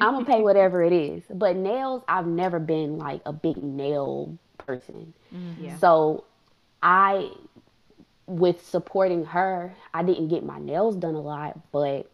I'm 0.01 0.13
gonna 0.13 0.25
pay 0.25 0.41
whatever 0.41 0.83
it 0.83 0.91
is. 0.91 1.23
But 1.29 1.55
nails, 1.55 2.03
I've 2.07 2.27
never 2.27 2.59
been 2.59 2.97
like 2.97 3.21
a 3.25 3.31
big 3.31 3.63
nail 3.63 4.37
person. 4.57 5.13
Mm-hmm. 5.33 5.77
So 5.77 6.25
I 6.81 7.29
with 8.25 8.65
supporting 8.65 9.25
her, 9.25 9.73
I 9.93 10.03
didn't 10.03 10.29
get 10.29 10.43
my 10.43 10.59
nails 10.59 10.95
done 10.95 11.15
a 11.15 11.21
lot, 11.21 11.59
but 11.71 12.09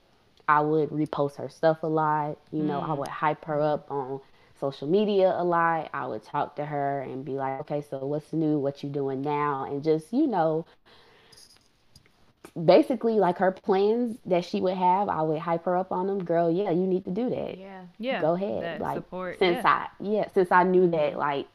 I 0.50 0.62
would 0.62 0.90
repost 0.90 1.36
her 1.36 1.48
stuff 1.48 1.84
a 1.84 1.88
lot. 1.88 2.40
You 2.52 2.64
know, 2.64 2.82
mm. 2.82 2.90
I 2.90 2.94
would 2.94 3.08
hype 3.08 3.46
her 3.46 3.62
up 3.62 3.92
on 3.92 4.20
social 4.60 4.88
media 4.88 5.36
a 5.38 5.44
lot. 5.44 5.92
I 5.94 6.08
would 6.08 6.24
talk 6.24 6.56
to 6.56 6.66
her 6.66 7.02
and 7.02 7.24
be 7.24 7.34
like, 7.34 7.60
okay, 7.62 7.84
so 7.88 8.00
what's 8.00 8.34
new? 8.34 8.58
What 8.58 8.82
you 8.82 8.90
doing 8.90 9.22
now? 9.22 9.68
And 9.70 9.84
just, 9.84 10.12
you 10.12 10.26
know, 10.26 10.66
basically 12.66 13.14
like 13.14 13.38
her 13.38 13.52
plans 13.52 14.18
that 14.26 14.44
she 14.44 14.60
would 14.60 14.74
have, 14.74 15.08
I 15.08 15.22
would 15.22 15.38
hype 15.38 15.66
her 15.66 15.78
up 15.78 15.92
on 15.92 16.08
them. 16.08 16.24
Girl, 16.24 16.50
yeah, 16.52 16.72
you 16.72 16.88
need 16.88 17.06
to 17.06 17.12
do 17.12 17.30
that. 17.30 17.60
Yeah. 17.60 17.82
Yeah. 18.00 18.20
Go 18.20 18.34
ahead. 18.34 18.64
That 18.64 18.82
like 18.82 18.96
support, 18.96 19.38
since 19.38 19.64
yeah. 19.64 19.70
I 19.70 20.04
yeah, 20.04 20.28
since 20.34 20.52
I 20.52 20.64
knew 20.64 20.90
that 20.90 21.16
like 21.16 21.46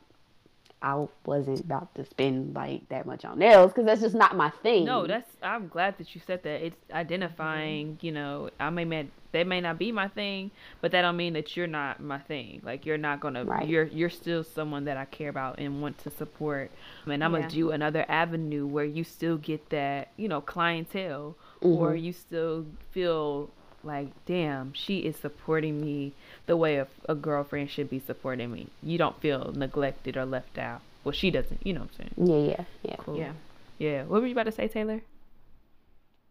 I 0.84 1.06
wasn't 1.24 1.60
about 1.60 1.94
to 1.94 2.04
spend 2.04 2.54
like 2.54 2.86
that 2.90 3.06
much 3.06 3.24
on 3.24 3.38
nails 3.38 3.72
because 3.72 3.86
that's 3.86 4.02
just 4.02 4.14
not 4.14 4.36
my 4.36 4.50
thing. 4.50 4.84
No, 4.84 5.06
that's 5.06 5.30
I'm 5.42 5.68
glad 5.68 5.96
that 5.96 6.14
you 6.14 6.20
said 6.26 6.42
that. 6.42 6.60
It's 6.62 6.76
identifying, 6.92 7.98
you 8.02 8.12
know, 8.12 8.50
I 8.60 8.68
may 8.68 8.84
may 8.84 9.08
that 9.32 9.46
may 9.46 9.62
not 9.62 9.78
be 9.78 9.92
my 9.92 10.08
thing, 10.08 10.50
but 10.82 10.92
that 10.92 11.00
don't 11.00 11.16
mean 11.16 11.32
that 11.32 11.56
you're 11.56 11.66
not 11.66 12.00
my 12.00 12.18
thing. 12.18 12.60
Like 12.62 12.84
you're 12.84 12.98
not 12.98 13.20
gonna 13.20 13.46
right. 13.46 13.66
you're 13.66 13.84
you're 13.84 14.10
still 14.10 14.44
someone 14.44 14.84
that 14.84 14.98
I 14.98 15.06
care 15.06 15.30
about 15.30 15.58
and 15.58 15.80
want 15.80 15.96
to 16.04 16.10
support. 16.10 16.70
And 17.06 17.24
I'm 17.24 17.32
yeah. 17.32 17.40
gonna 17.40 17.50
do 17.50 17.70
another 17.70 18.04
avenue 18.06 18.66
where 18.66 18.84
you 18.84 19.04
still 19.04 19.38
get 19.38 19.70
that, 19.70 20.08
you 20.18 20.28
know, 20.28 20.42
clientele 20.42 21.34
mm-hmm. 21.62 21.66
or 21.66 21.96
you 21.96 22.12
still 22.12 22.66
feel 22.90 23.48
like, 23.84 24.08
damn, 24.26 24.72
she 24.72 24.98
is 24.98 25.16
supporting 25.16 25.80
me 25.80 26.12
the 26.46 26.56
way 26.56 26.76
a, 26.76 26.86
a 27.08 27.14
girlfriend 27.14 27.70
should 27.70 27.90
be 27.90 27.98
supporting 27.98 28.52
me. 28.52 28.68
You 28.82 28.98
don't 28.98 29.20
feel 29.20 29.52
neglected 29.54 30.16
or 30.16 30.24
left 30.24 30.58
out. 30.58 30.80
Well, 31.04 31.12
she 31.12 31.30
doesn't. 31.30 31.66
You 31.66 31.74
know 31.74 31.80
what 31.80 31.90
I'm 32.00 32.10
saying? 32.16 32.46
Yeah, 32.46 32.50
yeah, 32.50 32.64
yeah. 32.82 32.96
Cool. 32.98 33.18
Yeah. 33.18 33.32
Yeah. 33.78 34.02
What 34.04 34.20
were 34.20 34.26
you 34.26 34.32
about 34.32 34.46
to 34.46 34.52
say, 34.52 34.68
Tailor? 34.68 35.02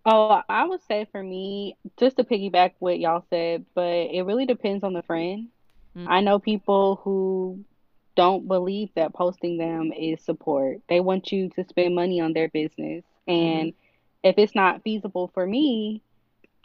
Oh, 0.05 0.41
I 0.49 0.65
would 0.65 0.81
say 0.87 1.07
for 1.11 1.23
me, 1.23 1.77
just 1.97 2.17
to 2.17 2.23
piggyback 2.23 2.73
what 2.79 2.99
y'all 2.99 3.25
said, 3.29 3.65
but 3.73 3.83
it 3.83 4.23
really 4.25 4.45
depends 4.45 4.83
on 4.83 4.93
the 4.93 5.03
friend. 5.03 5.47
Mm-hmm. 5.97 6.11
I 6.11 6.19
know 6.21 6.39
people 6.39 6.99
who 7.03 7.63
don't 8.15 8.47
believe 8.47 8.89
that 8.95 9.13
posting 9.13 9.57
them 9.57 9.91
is 9.93 10.21
support. 10.21 10.79
They 10.89 10.99
want 10.99 11.31
you 11.31 11.49
to 11.51 11.63
spend 11.63 11.95
money 11.95 12.19
on 12.19 12.33
their 12.33 12.49
business. 12.49 13.03
And 13.27 13.69
mm-hmm. 13.69 14.27
if 14.29 14.37
it's 14.37 14.55
not 14.55 14.83
feasible 14.83 15.31
for 15.33 15.45
me 15.45 16.01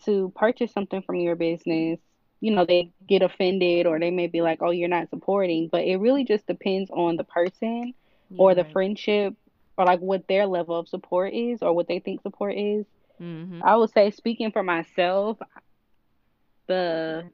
to 0.04 0.32
purchase 0.36 0.72
something 0.72 1.02
from 1.02 1.16
your 1.16 1.36
business, 1.36 1.98
you 2.40 2.52
know, 2.52 2.64
they 2.64 2.90
get 3.06 3.22
offended 3.22 3.86
or 3.86 3.98
they 3.98 4.10
may 4.10 4.26
be 4.26 4.40
like, 4.40 4.62
oh, 4.62 4.70
you're 4.70 4.88
not 4.88 5.10
supporting. 5.10 5.68
But 5.68 5.84
it 5.84 5.96
really 5.96 6.24
just 6.24 6.46
depends 6.46 6.90
on 6.90 7.16
the 7.16 7.24
person 7.24 7.94
yeah. 8.30 8.36
or 8.38 8.54
the 8.54 8.64
friendship 8.64 9.34
or 9.76 9.84
like 9.84 10.00
what 10.00 10.28
their 10.28 10.46
level 10.46 10.76
of 10.76 10.88
support 10.88 11.32
is 11.32 11.62
or 11.62 11.72
what 11.72 11.88
they 11.88 11.98
think 11.98 12.22
support 12.22 12.54
is. 12.54 12.86
Mm-hmm. 13.20 13.62
I 13.64 13.76
would 13.76 13.90
say, 13.90 14.10
speaking 14.10 14.52
for 14.52 14.62
myself, 14.62 15.38
the 16.68 17.24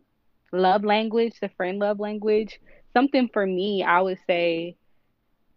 love 0.52 0.84
language, 0.84 1.34
the 1.40 1.50
friend 1.50 1.78
love 1.78 2.00
language, 2.00 2.60
something 2.92 3.28
for 3.32 3.44
me, 3.46 3.82
I 3.82 4.00
would 4.00 4.18
say 4.26 4.76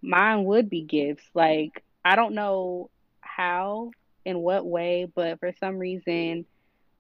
mine 0.02 0.44
would 0.44 0.70
be 0.70 0.82
gifts. 0.82 1.24
Like, 1.34 1.84
I 2.04 2.16
don't 2.16 2.36
know 2.36 2.90
how, 3.22 3.92
in 4.26 4.40
what 4.40 4.66
way, 4.66 5.08
but 5.14 5.40
for 5.40 5.54
some 5.60 5.78
reason, 5.78 6.46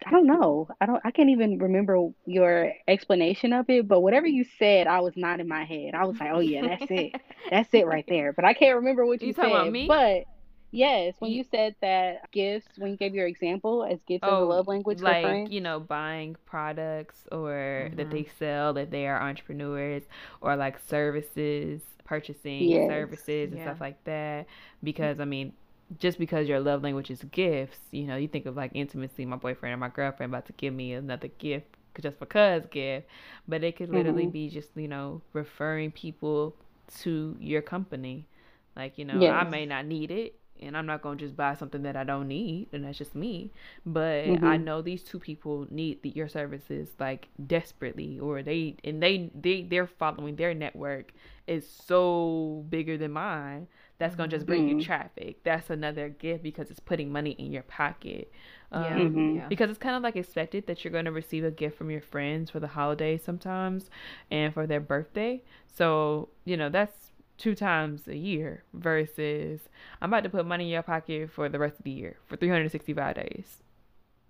I 0.05 0.11
don't 0.11 0.27
know. 0.27 0.67
I 0.79 0.85
don't. 0.85 1.01
I 1.03 1.11
can't 1.11 1.29
even 1.29 1.57
remember 1.57 2.09
your 2.25 2.71
explanation 2.87 3.51
of 3.53 3.69
it. 3.69 3.87
But 3.87 4.01
whatever 4.01 4.27
you 4.27 4.45
said, 4.59 4.87
I 4.87 4.99
was 4.99 5.13
not 5.17 5.39
in 5.39 5.47
my 5.47 5.63
head. 5.63 5.95
I 5.95 6.05
was 6.05 6.19
like, 6.19 6.29
"Oh 6.31 6.39
yeah, 6.39 6.61
that's 6.67 6.91
it. 6.91 7.15
that's 7.49 7.73
it 7.73 7.87
right 7.87 8.05
there." 8.07 8.31
But 8.33 8.45
I 8.45 8.53
can't 8.53 8.75
remember 8.75 9.05
what 9.05 9.21
you, 9.21 9.29
you 9.29 9.33
said. 9.33 9.45
About 9.45 9.71
me? 9.71 9.87
But 9.87 10.25
yes, 10.71 11.15
when 11.19 11.31
you, 11.31 11.37
you 11.37 11.45
said 11.49 11.75
that 11.81 12.31
gifts, 12.31 12.67
when 12.77 12.91
you 12.91 12.97
gave 12.97 13.15
your 13.15 13.27
example 13.27 13.83
as 13.83 13.99
gifts 14.03 14.23
oh, 14.23 14.35
as 14.35 14.41
a 14.41 14.45
love 14.45 14.67
language, 14.67 15.01
like 15.01 15.23
for 15.23 15.29
friends, 15.29 15.51
you 15.51 15.61
know, 15.61 15.79
buying 15.79 16.35
products 16.45 17.17
or 17.31 17.87
mm-hmm. 17.87 17.95
that 17.97 18.11
they 18.11 18.27
sell, 18.37 18.73
that 18.73 18.91
they 18.91 19.07
are 19.07 19.19
entrepreneurs, 19.19 20.03
or 20.41 20.55
like 20.55 20.77
services, 20.87 21.81
purchasing 22.05 22.69
yes. 22.69 22.87
services 22.87 23.49
and 23.51 23.57
yeah. 23.57 23.65
stuff 23.65 23.81
like 23.81 24.03
that. 24.03 24.45
Because 24.83 25.19
I 25.19 25.25
mean, 25.25 25.53
just 25.99 26.19
because 26.19 26.47
your 26.47 26.59
love 26.59 26.83
language 26.83 27.09
is 27.09 27.23
gifts, 27.31 27.79
you 27.91 28.03
know, 28.03 28.15
you 28.15 28.27
think 28.27 28.45
of 28.45 28.55
like 28.55 28.71
intimacy, 28.73 29.25
my 29.25 29.37
boyfriend 29.37 29.73
or 29.73 29.77
my 29.77 29.89
girlfriend 29.89 30.31
about 30.33 30.45
to 30.47 30.53
give 30.53 30.73
me 30.73 30.93
another 30.93 31.29
gift 31.39 31.67
just 32.01 32.19
because 32.19 32.63
gift, 32.69 33.07
but 33.47 33.63
it 33.63 33.75
could 33.75 33.89
literally 33.89 34.23
mm-hmm. 34.23 34.31
be 34.31 34.49
just, 34.49 34.69
you 34.75 34.87
know, 34.87 35.21
referring 35.33 35.91
people 35.91 36.55
to 36.99 37.35
your 37.39 37.61
company. 37.61 38.27
Like, 38.75 38.97
you 38.97 39.05
know, 39.05 39.19
yes. 39.19 39.33
I 39.33 39.49
may 39.49 39.65
not 39.65 39.85
need 39.85 40.11
it 40.11 40.35
and 40.61 40.77
I'm 40.77 40.85
not 40.85 41.01
going 41.01 41.17
to 41.17 41.25
just 41.25 41.35
buy 41.35 41.55
something 41.55 41.83
that 41.83 41.95
I 41.95 42.03
don't 42.03 42.27
need 42.27 42.67
and 42.73 42.83
that's 42.83 42.97
just 42.97 43.15
me, 43.15 43.51
but 43.85 44.25
mm-hmm. 44.25 44.45
I 44.45 44.57
know 44.57 44.81
these 44.81 45.03
two 45.03 45.19
people 45.19 45.67
need 45.69 46.01
the, 46.03 46.09
your 46.09 46.27
services 46.27 46.89
like 46.99 47.27
desperately 47.45 48.19
or 48.19 48.43
they 48.43 48.75
and 48.83 49.01
they 49.01 49.29
they 49.39 49.63
they're 49.63 49.87
following 49.87 50.35
their 50.35 50.53
network 50.53 51.13
is 51.47 51.67
so 51.67 52.65
bigger 52.69 52.97
than 52.97 53.11
mine 53.11 53.67
that's 53.99 54.15
gonna 54.15 54.29
just 54.29 54.45
bring 54.45 54.67
mm-hmm. 54.67 54.79
you 54.79 54.85
traffic. 54.85 55.43
That's 55.43 55.69
another 55.69 56.09
gift 56.09 56.43
because 56.43 56.69
it's 56.69 56.79
putting 56.79 57.11
money 57.11 57.31
in 57.31 57.51
your 57.51 57.63
pocket. 57.63 58.31
Um, 58.71 58.83
yeah. 58.83 58.97
Mm-hmm. 58.97 59.47
Because 59.49 59.69
it's 59.69 59.79
kind 59.79 59.95
of 59.95 60.03
like 60.03 60.15
expected 60.15 60.67
that 60.67 60.83
you're 60.83 60.93
gonna 60.93 61.11
receive 61.11 61.43
a 61.43 61.51
gift 61.51 61.77
from 61.77 61.89
your 61.89 62.01
friends 62.01 62.51
for 62.51 62.59
the 62.59 62.67
holidays 62.67 63.21
sometimes, 63.23 63.89
and 64.29 64.53
for 64.53 64.67
their 64.67 64.79
birthday. 64.79 65.41
So 65.73 66.29
you 66.45 66.57
know 66.57 66.69
that's 66.69 67.06
two 67.37 67.55
times 67.55 68.07
a 68.07 68.15
year 68.15 68.63
versus 68.73 69.61
I'm 70.01 70.11
about 70.11 70.23
to 70.23 70.29
put 70.29 70.45
money 70.45 70.65
in 70.65 70.69
your 70.71 70.83
pocket 70.83 71.31
for 71.31 71.49
the 71.49 71.59
rest 71.59 71.77
of 71.79 71.83
the 71.83 71.91
year 71.91 72.17
for 72.25 72.35
365 72.35 73.15
days. 73.15 73.63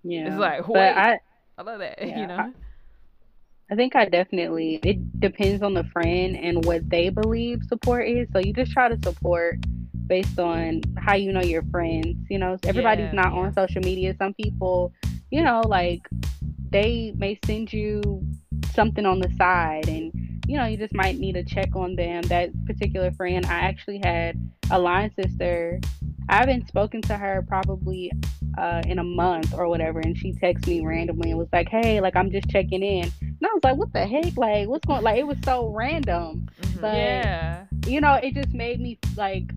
Yeah, 0.03 0.27
it's 0.27 0.37
like 0.37 0.67
wait, 0.67 0.91
I, 0.91 1.19
I 1.57 1.61
love 1.61 1.79
that. 1.79 1.99
Yeah, 2.05 2.19
you 2.19 2.27
know. 2.27 2.35
I, 2.35 2.51
I 3.69 3.75
think 3.75 3.95
I 3.95 4.05
definitely 4.05 4.79
it 4.83 5.19
depends 5.19 5.61
on 5.61 5.73
the 5.73 5.83
friend 5.85 6.37
and 6.37 6.63
what 6.65 6.89
they 6.89 7.09
believe 7.09 7.63
support 7.67 8.07
is. 8.07 8.27
So 8.31 8.39
you 8.39 8.53
just 8.53 8.71
try 8.71 8.87
to 8.87 8.97
support 9.03 9.59
based 10.07 10.39
on 10.39 10.81
how 10.97 11.15
you 11.15 11.33
know 11.33 11.41
your 11.41 11.63
friends. 11.63 12.15
You 12.29 12.39
know, 12.39 12.57
everybody's 12.63 13.07
yeah, 13.07 13.21
not 13.23 13.33
yeah. 13.33 13.39
on 13.39 13.53
social 13.53 13.81
media. 13.81 14.15
Some 14.17 14.33
people, 14.33 14.93
you 15.31 15.41
know, 15.41 15.61
like 15.65 16.07
they 16.69 17.13
may 17.15 17.39
send 17.45 17.71
you 17.71 18.01
something 18.73 19.05
on 19.05 19.19
the 19.19 19.29
side 19.37 19.87
and 19.87 20.11
you 20.47 20.55
know, 20.55 20.65
you 20.65 20.77
just 20.77 20.93
might 20.93 21.19
need 21.19 21.33
to 21.33 21.43
check 21.43 21.75
on 21.75 21.95
them. 21.95 22.21
That 22.23 22.51
particular 22.65 23.11
friend, 23.11 23.45
I 23.45 23.59
actually 23.59 23.99
had 24.01 24.41
a 24.71 24.79
line 24.79 25.11
sister. 25.13 25.79
I 26.29 26.37
haven't 26.37 26.69
spoken 26.69 27.01
to 27.03 27.17
her 27.17 27.45
probably 27.47 28.11
uh, 28.57 28.81
in 28.85 28.99
a 28.99 29.03
month 29.03 29.53
or 29.53 29.67
whatever, 29.67 29.99
and 29.99 30.17
she 30.17 30.31
texted 30.33 30.67
me 30.67 30.85
randomly 30.85 31.31
and 31.31 31.39
was 31.39 31.49
like, 31.51 31.67
"Hey, 31.67 31.99
like 31.99 32.15
I'm 32.15 32.31
just 32.31 32.49
checking 32.49 32.81
in." 32.81 33.11
And 33.21 33.37
I 33.43 33.53
was 33.53 33.63
like, 33.63 33.77
what 33.77 33.93
the 33.93 34.05
heck? 34.07 34.37
Like, 34.37 34.67
what's 34.67 34.85
going 34.85 35.03
like 35.03 35.19
it 35.19 35.27
was 35.27 35.37
so 35.43 35.67
random. 35.67 36.49
Mm-hmm. 36.61 36.81
But 36.81 36.95
yeah. 36.95 37.65
you 37.85 38.01
know, 38.01 38.15
it 38.15 38.33
just 38.33 38.53
made 38.53 38.79
me 38.79 38.97
like 39.15 39.51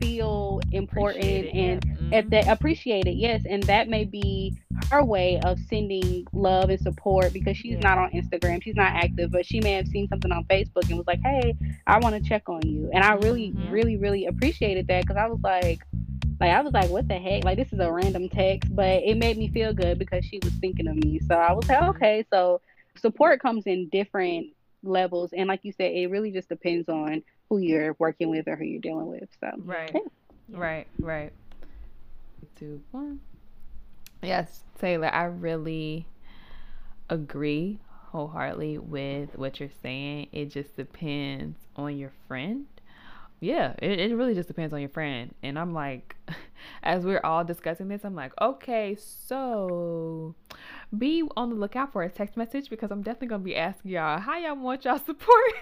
feel 0.00 0.60
important 0.72 1.46
and 1.54 1.84
yeah. 1.84 2.18
if 2.18 2.30
they 2.30 2.42
appreciate 2.42 3.06
it, 3.06 3.16
yes, 3.16 3.42
and 3.48 3.62
that 3.64 3.88
may 3.88 4.04
be 4.04 4.54
her 4.90 5.04
way 5.04 5.40
of 5.40 5.58
sending 5.68 6.26
love 6.32 6.70
and 6.70 6.80
support 6.80 7.32
because 7.32 7.56
she's 7.56 7.74
Yeah. 7.74 7.94
not 7.94 7.98
on 7.98 8.10
Instagram, 8.12 8.62
she's 8.62 8.76
not 8.76 8.92
active, 8.94 9.30
but 9.32 9.44
she 9.44 9.60
may 9.60 9.72
have 9.72 9.88
seen 9.88 10.06
something 10.08 10.30
on 10.32 10.44
Facebook 10.44 10.88
and 10.88 10.96
was 10.98 11.06
like, 11.06 11.20
"Hey, 11.22 11.54
I 11.86 11.98
want 11.98 12.14
to 12.14 12.28
check 12.28 12.48
on 12.48 12.60
you," 12.64 12.90
and 12.92 13.02
I 13.04 13.14
really, 13.14 13.52
Mhm. 13.52 13.70
really, 13.70 13.96
really 13.96 14.26
appreciated 14.26 14.86
that 14.88 15.02
because 15.02 15.16
I 15.16 15.26
was 15.26 15.40
like, 15.42 15.80
like 16.40 16.50
I 16.50 16.60
was 16.60 16.72
like, 16.72 16.90
"What 16.90 17.08
the 17.08 17.18
heck?" 17.18 17.44
Like 17.44 17.56
this 17.56 17.72
is 17.72 17.80
a 17.80 17.90
random 17.90 18.28
text, 18.28 18.74
but 18.74 19.02
it 19.02 19.16
made 19.16 19.36
me 19.38 19.48
feel 19.48 19.72
good 19.72 19.98
because 19.98 20.24
she 20.24 20.38
was 20.42 20.52
thinking 20.54 20.86
of 20.88 20.96
me. 20.96 21.18
So 21.20 21.34
I 21.34 21.52
was 21.52 21.68
like, 21.68 21.80
Mhm. 21.80 21.88
"Okay," 21.90 22.24
so 22.30 22.60
support 22.98 23.40
comes 23.40 23.66
in 23.66 23.88
different 23.88 24.48
levels, 24.82 25.32
and 25.32 25.48
like 25.48 25.60
you 25.64 25.72
said, 25.72 25.92
it 25.92 26.10
really 26.10 26.30
just 26.30 26.48
depends 26.48 26.88
on 26.88 27.22
who 27.48 27.58
you're 27.58 27.96
working 27.98 28.30
with 28.30 28.48
or 28.48 28.56
who 28.56 28.64
you're 28.64 28.80
dealing 28.80 29.06
with. 29.06 29.28
So 29.40 29.50
Right. 29.64 29.90
Yeah. 30.48 30.58
Right, 30.58 30.86
right. 31.00 31.32
Two, 32.56 32.80
one. 32.92 33.20
Yes, 34.22 34.64
Tailor, 34.78 35.12
I 35.12 35.24
really 35.24 36.06
agree 37.10 37.80
wholeheartedly 38.10 38.78
with 38.78 39.36
what 39.36 39.60
you're 39.60 39.68
saying. 39.82 40.28
It 40.32 40.46
just 40.46 40.76
depends 40.76 41.58
on 41.76 41.98
your 41.98 42.12
friend. 42.28 42.66
Yeah, 43.40 43.74
it, 43.82 44.00
it 44.00 44.16
really 44.16 44.34
just 44.34 44.48
depends 44.48 44.72
on 44.72 44.80
your 44.80 44.88
friend. 44.88 45.34
And 45.42 45.58
I'm 45.58 45.74
like, 45.74 46.16
as 46.82 47.04
we're 47.04 47.20
all 47.22 47.44
discussing 47.44 47.88
this, 47.88 48.04
I'm 48.04 48.14
like, 48.14 48.32
okay, 48.40 48.96
so 48.98 50.34
be 50.98 51.22
on 51.36 51.50
the 51.50 51.56
lookout 51.56 51.92
for 51.92 52.02
a 52.02 52.08
text 52.08 52.36
message 52.36 52.68
because 52.70 52.90
I'm 52.90 53.02
definitely 53.02 53.28
gonna 53.28 53.44
be 53.44 53.56
asking 53.56 53.92
y'all 53.92 54.18
how 54.20 54.36
y'all 54.36 54.56
want 54.56 54.84
y'all 54.84 54.98
support. 55.06 55.52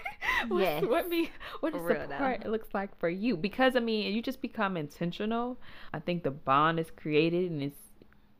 What's- 0.47 0.61
Yes. 0.63 0.83
What 0.85 1.09
me 1.09 1.31
what 1.59 1.73
For 1.73 1.79
does 1.79 1.87
real, 1.87 2.51
looks 2.51 2.73
like 2.73 2.97
for 2.99 3.09
you? 3.09 3.37
Because 3.37 3.75
I 3.75 3.79
mean, 3.79 4.13
you 4.13 4.21
just 4.21 4.41
become 4.41 4.77
intentional. 4.77 5.57
I 5.93 5.99
think 5.99 6.23
the 6.23 6.31
bond 6.31 6.79
is 6.79 6.91
created 6.95 7.51
and 7.51 7.61
it's 7.63 7.79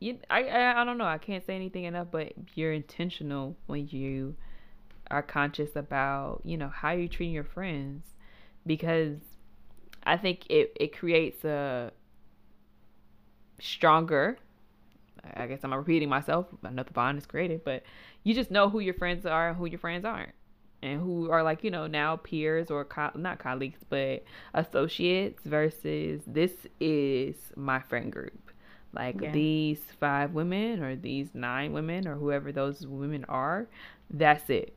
you 0.00 0.18
I, 0.28 0.44
I 0.44 0.82
I 0.82 0.84
don't 0.84 0.98
know, 0.98 1.04
I 1.04 1.18
can't 1.18 1.44
say 1.46 1.54
anything 1.56 1.84
enough, 1.84 2.08
but 2.10 2.32
you're 2.54 2.72
intentional 2.72 3.56
when 3.66 3.88
you 3.88 4.36
are 5.10 5.22
conscious 5.22 5.76
about, 5.76 6.42
you 6.44 6.56
know, 6.56 6.68
how 6.68 6.90
you're 6.90 7.08
treating 7.08 7.34
your 7.34 7.44
friends 7.44 8.04
because 8.66 9.18
I 10.04 10.16
think 10.16 10.46
it, 10.50 10.72
it 10.78 10.96
creates 10.96 11.44
a 11.44 11.92
stronger 13.58 14.38
I 15.34 15.46
guess 15.46 15.60
I'm 15.64 15.72
repeating 15.74 16.08
myself. 16.08 16.46
I 16.64 16.70
know 16.70 16.82
the 16.82 16.92
bond 16.92 17.18
is 17.18 17.26
created, 17.26 17.64
but 17.64 17.82
you 18.24 18.34
just 18.34 18.50
know 18.50 18.68
who 18.68 18.80
your 18.80 18.94
friends 18.94 19.26
are 19.26 19.48
and 19.48 19.56
who 19.56 19.66
your 19.66 19.78
friends 19.78 20.04
aren't, 20.04 20.32
and 20.82 21.00
who 21.00 21.30
are 21.30 21.42
like 21.42 21.64
you 21.64 21.70
know 21.70 21.86
now 21.86 22.16
peers 22.16 22.70
or 22.70 22.84
co- 22.84 23.10
not 23.14 23.38
colleagues 23.38 23.80
but 23.88 24.24
associates 24.54 25.42
versus 25.44 26.22
this 26.26 26.52
is 26.80 27.36
my 27.56 27.80
friend 27.80 28.12
group. 28.12 28.50
Like 28.92 29.20
Yeah. 29.20 29.32
these 29.32 29.80
five 30.00 30.32
women 30.32 30.82
or 30.82 30.96
these 30.96 31.28
nine 31.34 31.72
women 31.72 32.06
or 32.08 32.14
whoever 32.16 32.52
those 32.52 32.86
women 32.86 33.24
are, 33.28 33.68
that's 34.10 34.48
it. 34.50 34.74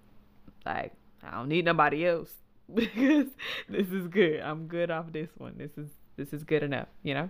Like 0.65 0.93
I 1.23 1.31
don't 1.31 1.47
need 1.49 1.65
nobody 1.65 2.05
else 2.05 2.31
because 2.73 3.27
this 3.69 3.87
is 3.91 4.07
good. 4.07 4.41
I'm 4.41 4.67
good 4.67 4.91
off 4.91 5.11
this 5.11 5.29
one. 5.37 5.55
This 5.57 5.71
is 5.77 5.89
this 6.19 6.33
is 6.33 6.43
good 6.43 6.61
enough, 6.61 6.87
you 7.01 7.13
know? 7.13 7.29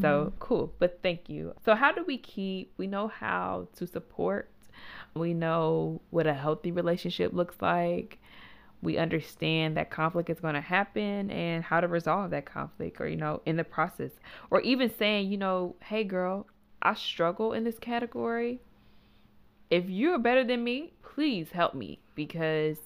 So 0.00 0.26
mm-hmm. 0.26 0.38
cool. 0.38 0.72
But 0.78 1.00
thank 1.02 1.28
you. 1.28 1.54
So 1.64 1.74
how 1.74 1.92
do 1.92 2.04
we 2.06 2.18
keep 2.18 2.72
we 2.76 2.86
know 2.86 3.08
how 3.08 3.68
to 3.76 3.86
support. 3.86 4.50
We 5.14 5.34
know 5.34 6.00
what 6.10 6.26
a 6.26 6.34
healthy 6.34 6.70
relationship 6.70 7.32
looks 7.32 7.56
like. 7.60 8.18
We 8.82 8.98
understand 8.98 9.76
that 9.76 9.90
conflict 9.90 10.30
is 10.30 10.38
going 10.38 10.54
to 10.54 10.60
happen 10.60 11.30
and 11.32 11.64
how 11.64 11.80
to 11.80 11.88
resolve 11.88 12.30
that 12.30 12.46
conflict 12.46 13.00
or 13.00 13.08
you 13.08 13.16
know 13.16 13.40
in 13.44 13.56
the 13.56 13.64
process 13.64 14.12
or 14.50 14.60
even 14.60 14.92
saying, 14.96 15.32
you 15.32 15.38
know, 15.38 15.74
hey 15.82 16.04
girl, 16.04 16.46
I 16.82 16.94
struggle 16.94 17.52
in 17.52 17.64
this 17.64 17.78
category. 17.78 18.60
If 19.70 19.90
you're 19.90 20.18
better 20.18 20.44
than 20.44 20.62
me, 20.62 20.92
please 21.02 21.50
help 21.50 21.74
me 21.74 21.98
because 22.14 22.78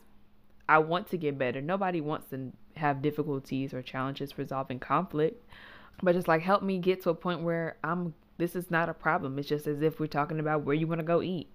I 0.69 0.79
want 0.79 1.11
to 1.11 1.17
get 1.17 1.39
better. 1.39 1.61
Nobody 1.61 2.01
wants 2.01 2.31
to 2.31 2.53
have 2.77 3.03
difficulties 3.03 3.73
or 3.75 3.83
challenges 3.83 4.39
resolving 4.39 4.79
conflict, 4.79 5.45
but 6.03 6.15
just 6.15 6.29
like 6.29 6.43
help 6.43 6.63
me 6.63 6.79
get 6.79 7.03
to 7.03 7.11
a 7.11 7.15
point 7.15 7.43
where 7.43 7.77
I'm. 7.85 8.15
This 8.39 8.57
is 8.57 8.71
not 8.71 8.89
a 8.89 8.95
problem. 8.95 9.39
It's 9.39 9.49
just 9.49 9.67
as 9.67 9.83
if 9.83 10.01
we're 10.01 10.07
talking 10.07 10.41
about 10.41 10.65
where 10.65 10.75
you 10.75 10.87
want 10.87 11.01
to 11.01 11.07
go 11.07 11.23
eat. 11.23 11.49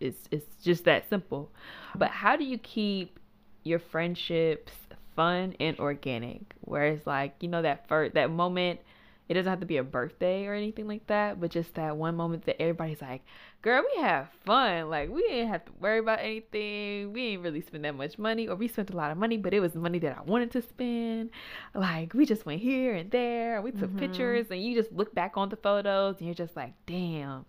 It's, 0.00 0.28
it's 0.28 0.28
it's 0.30 0.64
just 0.64 0.84
that 0.84 1.08
simple. 1.08 1.50
But 1.94 2.10
how 2.10 2.36
do 2.36 2.44
you 2.44 2.58
keep 2.58 3.18
your 3.64 3.78
friendships 3.78 4.72
fun 5.16 5.54
and 5.60 5.78
organic? 5.78 6.54
Where 6.62 6.86
it's 6.86 7.06
like 7.06 7.34
you 7.40 7.48
know 7.48 7.62
that 7.62 7.88
first 7.88 8.14
that 8.14 8.30
moment. 8.30 8.80
It 9.28 9.34
doesn't 9.34 9.48
have 9.50 9.60
to 9.60 9.66
be 9.66 9.78
a 9.78 9.82
birthday 9.84 10.46
or 10.46 10.54
anything 10.54 10.86
like 10.86 11.06
that, 11.06 11.40
but 11.40 11.50
just 11.50 11.74
that 11.74 11.96
one 11.96 12.14
moment 12.16 12.44
that 12.46 12.60
everybody's 12.60 13.00
like, 13.00 13.22
girl, 13.62 13.82
we 13.94 14.02
have 14.02 14.28
fun. 14.44 14.90
Like 14.90 15.08
we 15.10 15.22
didn't 15.22 15.48
have 15.48 15.64
to 15.64 15.72
worry 15.80 15.98
about 15.98 16.20
anything. 16.20 17.12
We 17.12 17.30
didn't 17.30 17.42
really 17.44 17.60
spend 17.62 17.84
that 17.84 17.94
much 17.94 18.18
money, 18.18 18.48
or 18.48 18.56
we 18.56 18.68
spent 18.68 18.90
a 18.90 18.96
lot 18.96 19.10
of 19.10 19.16
money, 19.16 19.36
but 19.38 19.54
it 19.54 19.60
was 19.60 19.74
money 19.74 19.98
that 20.00 20.18
I 20.18 20.22
wanted 20.22 20.50
to 20.52 20.62
spend. 20.62 21.30
Like 21.74 22.12
we 22.14 22.26
just 22.26 22.44
went 22.46 22.60
here 22.60 22.94
and 22.94 23.10
there. 23.10 23.62
We 23.62 23.72
took 23.72 23.94
Mhm. 23.94 23.96
pictures, 23.96 24.46
and 24.50 24.62
you 24.62 24.74
just 24.74 24.92
look 24.92 25.14
back 25.14 25.36
on 25.36 25.48
the 25.48 25.56
photos, 25.56 26.18
and 26.18 26.26
you're 26.26 26.34
just 26.34 26.56
like, 26.56 26.74
damn, 26.86 27.46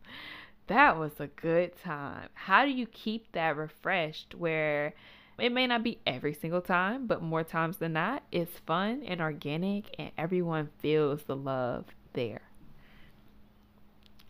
that 0.67 0.97
was 0.97 1.19
a 1.19 1.27
good 1.27 1.75
time. 1.77 2.29
How 2.33 2.65
do 2.65 2.71
you 2.71 2.87
keep 2.87 3.31
that 3.33 3.55
refreshed? 3.57 4.35
Where 4.35 4.93
it 5.39 5.51
may 5.51 5.67
not 5.67 5.83
be 5.83 5.99
every 6.05 6.33
single 6.33 6.61
time, 6.61 7.07
but 7.07 7.21
more 7.21 7.43
times 7.43 7.77
than 7.77 7.93
not, 7.93 8.23
it's 8.31 8.59
fun 8.65 9.03
and 9.05 9.21
organic, 9.21 9.93
and 9.99 10.11
everyone 10.17 10.69
feels 10.79 11.23
the 11.23 11.35
love 11.35 11.85
there. 12.13 12.41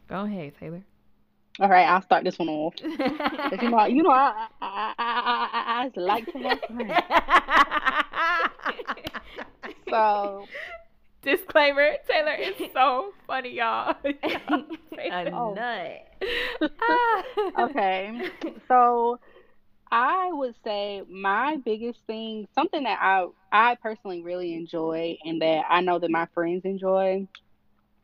Go 0.08 0.22
ahead, 0.26 0.54
Tailor. 0.60 0.84
all 1.60 1.70
right, 1.70 1.88
I'll 1.88 2.02
start 2.02 2.24
this 2.24 2.38
one 2.38 2.50
off. 2.50 2.74
you 2.82 3.70
know, 3.70 3.86
you 3.86 4.04
know, 4.04 4.12
I, 4.12 4.48
I, 4.62 4.94
I, 4.98 5.04
I, 5.22 5.50
I, 5.54 5.82
I 5.84 5.90
just 5.90 5.98
like 5.98 6.26
to 6.32 6.40
have 6.40 6.60
fun. 6.68 6.92
So 9.90 10.46
Disclaimer: 11.26 11.94
Tailor 12.08 12.36
is 12.36 12.54
so 12.72 13.12
funny, 13.26 13.56
y'all. 13.56 13.96
a 14.04 15.30
nut. 15.32 16.02
okay, 17.60 18.30
so 18.68 19.20
I 19.96 20.30
would 20.34 20.56
say 20.62 21.04
my 21.10 21.56
biggest 21.56 22.02
thing, 22.06 22.50
something 22.54 22.84
that 22.84 23.00
I 23.02 23.28
I 23.50 23.76
personally 23.76 24.22
really 24.22 24.54
enjoy, 24.54 25.18
and 25.24 25.42
that 25.42 25.64
I 25.70 25.80
know 25.80 26.00
that 26.00 26.12
my 26.12 26.26
friends 26.34 26.66
enjoy, 26.66 27.26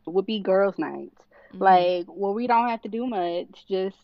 would 0.06 0.26
be 0.26 0.40
girls' 0.40 0.80
nights. 0.80 1.22
Mm-hmm. 1.54 1.62
Like 1.62 2.06
where 2.08 2.32
we 2.32 2.48
don't 2.48 2.70
have 2.70 2.82
to 2.84 2.88
do 2.88 3.06
much, 3.06 3.66
just 3.68 3.98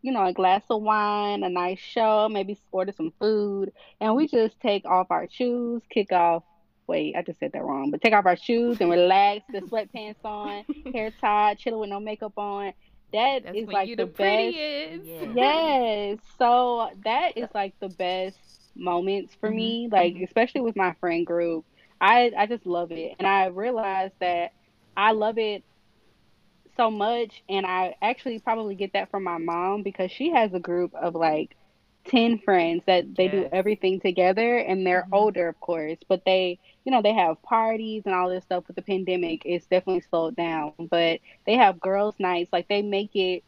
you 0.00 0.12
know, 0.12 0.24
a 0.24 0.32
glass 0.32 0.62
of 0.70 0.80
wine, 0.80 1.42
a 1.42 1.48
nice 1.48 1.80
show, 1.80 2.28
maybe 2.30 2.56
order 2.70 2.92
some 2.92 3.12
food, 3.18 3.72
and 4.00 4.14
we 4.14 4.28
just 4.28 4.60
take 4.60 4.86
off 4.86 5.10
our 5.10 5.28
shoes, 5.28 5.82
kick 5.90 6.12
off. 6.12 6.44
Wait, 6.86 7.16
I 7.16 7.22
just 7.22 7.40
said 7.40 7.50
that 7.52 7.64
wrong. 7.64 7.90
But 7.90 8.00
take 8.00 8.12
off 8.14 8.26
our 8.26 8.36
shoes 8.36 8.80
and 8.80 8.88
relax, 8.88 9.44
the 9.50 9.60
sweatpants 9.62 10.24
on, 10.24 10.64
hair 10.94 11.10
tied, 11.20 11.58
chilling 11.58 11.80
with 11.80 11.90
no 11.90 11.98
makeup 11.98 12.34
on. 12.36 12.74
That 13.14 13.44
That's 13.44 13.56
is 13.56 13.68
like 13.68 13.88
the 13.88 13.94
the 13.94 14.06
best. 14.06 14.56
Yeah. 14.56 15.32
Yes. 15.34 16.18
So 16.36 16.90
that 17.04 17.38
is 17.38 17.48
like 17.54 17.78
the 17.78 17.88
best 17.88 18.36
moments 18.74 19.34
for 19.38 19.48
mm-hmm. 19.48 19.56
me, 19.56 19.88
like 19.90 20.14
mm-hmm. 20.14 20.24
especially 20.24 20.62
with 20.62 20.74
my 20.74 20.94
friend 21.00 21.24
group. 21.24 21.64
I 22.00 22.32
I 22.36 22.46
just 22.46 22.66
love 22.66 22.90
it. 22.90 23.14
And 23.20 23.28
I 23.28 23.46
realized 23.46 24.14
that 24.18 24.52
I 24.96 25.12
love 25.12 25.38
it 25.38 25.62
so 26.76 26.90
much 26.90 27.44
and 27.48 27.64
I 27.64 27.94
actually 28.02 28.40
probably 28.40 28.74
get 28.74 28.94
that 28.94 29.12
from 29.12 29.22
my 29.22 29.38
mom 29.38 29.84
because 29.84 30.10
she 30.10 30.30
has 30.30 30.52
a 30.52 30.58
group 30.58 30.92
of 30.94 31.14
like 31.14 31.56
10 32.06 32.38
friends 32.38 32.84
that 32.86 33.16
they 33.16 33.28
do 33.28 33.46
everything 33.52 34.00
together 34.00 34.58
and 34.58 34.86
they're 34.86 35.06
Mhm. 35.06 35.12
older 35.12 35.48
of 35.48 35.58
course, 35.60 35.98
but 36.08 36.22
they, 36.24 36.58
you 36.84 36.92
know, 36.92 37.02
they 37.02 37.14
have 37.14 37.42
parties 37.42 38.02
and 38.06 38.14
all 38.14 38.28
this 38.30 38.44
stuff 38.44 38.64
with 38.68 38.76
the 38.76 38.82
pandemic. 38.82 39.42
It's 39.44 39.66
definitely 39.66 40.02
slowed 40.02 40.36
down, 40.36 40.74
but 40.78 41.08
they 41.36 41.54
have 41.54 41.70
girls 41.80 42.06
nights 42.10 42.40
like 42.42 42.58
they 42.58 42.72
make 42.82 43.04
it 43.06 43.42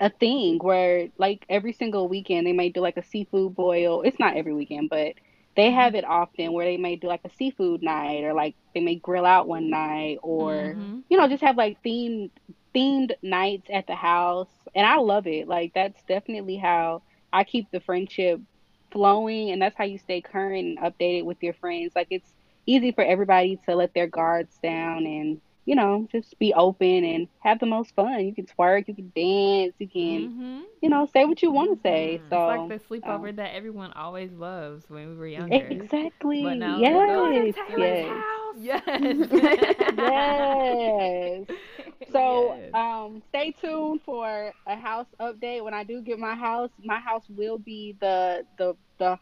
a 0.00 0.10
thing 0.10 0.58
where 0.58 1.08
like 1.18 1.44
every 1.48 1.72
single 1.72 2.08
weekend 2.08 2.46
they 2.46 2.52
may 2.52 2.68
do 2.70 2.80
like 2.80 2.96
a 2.96 3.02
seafood 3.02 3.54
boil. 3.54 4.02
It's 4.02 4.18
not 4.18 4.36
every 4.36 4.54
weekend, 4.54 4.90
but 4.90 5.14
they 5.56 5.70
have 5.70 5.94
it 5.94 6.04
often 6.04 6.52
where 6.52 6.66
they 6.66 6.76
may 6.76 6.96
do 6.96 7.08
like 7.08 7.20
a 7.24 7.30
seafood 7.30 7.82
night 7.82 8.24
or 8.24 8.32
like 8.34 8.56
they 8.74 8.80
may 8.80 8.96
grill 8.96 9.24
out 9.26 9.48
one 9.48 9.70
night 9.70 10.18
or 10.22 10.76
Mhm. 10.76 11.04
you 11.08 11.16
know 11.18 11.28
just 11.28 11.42
have 11.42 11.56
like 11.56 11.78
themed 11.84 12.30
themed 12.74 13.12
nights 13.22 13.68
at 13.72 13.86
the 13.86 13.94
house 13.94 14.50
and 14.74 14.86
I 14.86 14.96
love 14.98 15.26
it. 15.26 15.48
Like 15.48 15.72
that's 15.74 16.02
definitely 16.04 16.56
how 16.56 17.02
I 17.32 17.44
keep 17.44 17.70
the 17.70 17.80
friendship 17.80 18.40
flowing 18.90 19.50
and 19.50 19.60
that's 19.60 19.76
how 19.76 19.84
you 19.84 19.98
stay 19.98 20.20
current 20.20 20.78
and 20.78 20.78
updated 20.78 21.24
with 21.24 21.42
your 21.42 21.54
friends. 21.54 21.92
Like 21.94 22.08
it's 22.10 22.32
easy 22.66 22.92
for 22.92 23.04
everybody 23.04 23.58
to 23.66 23.74
let 23.74 23.94
their 23.94 24.06
guards 24.06 24.58
down 24.62 25.06
and 25.06 25.40
you 25.68 25.76
know, 25.76 26.08
just 26.12 26.38
be 26.40 26.54
open 26.54 27.04
and 27.04 27.28
have 27.40 27.60
the 27.60 27.66
most 27.66 27.94
fun. 27.94 28.26
You 28.26 28.34
can 28.34 28.46
twerk, 28.46 28.88
you 28.88 28.96
can 28.96 29.12
dance, 29.14 29.74
you 29.78 29.88
can, 29.88 30.32
Mhm. 30.32 30.64
you 30.82 30.90
know, 30.90 31.06
say 31.06 31.24
what 31.26 31.42
you 31.42 31.52
want 31.52 31.76
to 31.76 31.80
say. 31.82 32.22
Mhm. 32.22 32.30
So 32.30 32.36
It's 32.36 32.46
like 32.46 32.68
the 32.68 32.78
sleepover 32.78 33.34
that 33.36 33.54
everyone 33.54 33.92
always 33.92 34.32
loves 34.32 34.88
when 34.90 35.08
we 35.10 35.16
were 35.16 35.28
younger. 35.28 35.80
exactly, 35.82 36.42
But 36.42 36.58
now 36.58 36.80
yes, 36.80 36.94
we're 36.94 37.08
going 37.08 37.52
to 37.52 37.60
yes, 37.76 38.08
house. 38.08 38.56
Yes. 38.56 39.30
yes. 39.88 41.46
So 42.12 42.56
Yes. 42.58 42.74
um 42.74 43.22
stay 43.28 43.52
tuned 43.52 44.02
for 44.04 44.54
a 44.66 44.76
house 44.76 45.08
update. 45.20 45.64
When 45.64 45.74
I 45.74 45.84
do 45.84 46.02
get 46.02 46.18
my 46.18 46.34
house, 46.34 46.70
my 46.78 46.98
house 46.98 47.28
will 47.28 47.58
be 47.58 47.96
the 48.00 48.44
the 48.58 48.74
the 48.98 49.18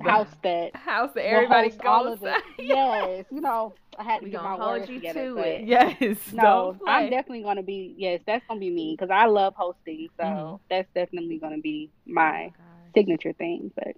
house 0.00 0.34
that 0.42 0.72
house 0.74 1.12
that 1.14 1.26
everybody 1.26 1.70
host 1.70 1.80
all 1.84 2.06
of 2.06 2.18
goes 2.18 2.22
it. 2.22 2.42
Yes, 2.58 3.26
you 3.30 3.40
know, 3.40 3.74
I 3.98 4.04
had 4.04 4.22
to 4.22 4.26
We 4.26 4.30
get 4.30 4.40
gonna 4.40 4.42
my 4.42 4.56
hold 4.56 4.86
words 4.86 4.88
you 4.88 5.00
together. 5.00 5.28
to 5.30 5.40
it. 5.40 5.64
Yes. 5.66 6.32
No, 6.32 6.76
don't 6.80 6.80
I'm 6.86 7.08
definitely 7.08 7.42
gonna 7.42 7.62
be 7.62 7.94
yes, 7.96 8.20
that's 8.26 8.44
gonna 8.48 8.60
be 8.60 8.70
me 8.70 8.96
because 8.98 9.10
I 9.12 9.26
love 9.26 9.54
hosting. 9.56 10.08
So 10.18 10.24
Mhm. 10.24 10.60
that's 10.70 10.88
definitely 10.94 11.38
gonna 11.38 11.58
be 11.58 11.90
my 12.06 12.52
Gosh. 12.56 12.94
signature 12.94 13.32
thing. 13.32 13.72
But 13.76 13.96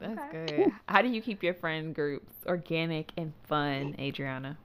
That's 0.00 0.24
Okay. 0.24 0.30
good. 0.30 0.72
How 0.88 1.02
do 1.02 1.08
you 1.08 1.20
keep 1.22 1.42
your 1.42 1.54
friend 1.54 1.94
groups 1.94 2.32
organic 2.46 3.12
and 3.16 3.32
fun, 3.46 3.94
Adrianna? 3.98 4.56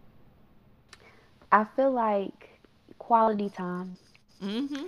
I 1.51 1.63
feel 1.75 1.91
like 1.91 2.61
quality 2.97 3.49
time. 3.49 3.97
Mm-hmm. 4.41 4.85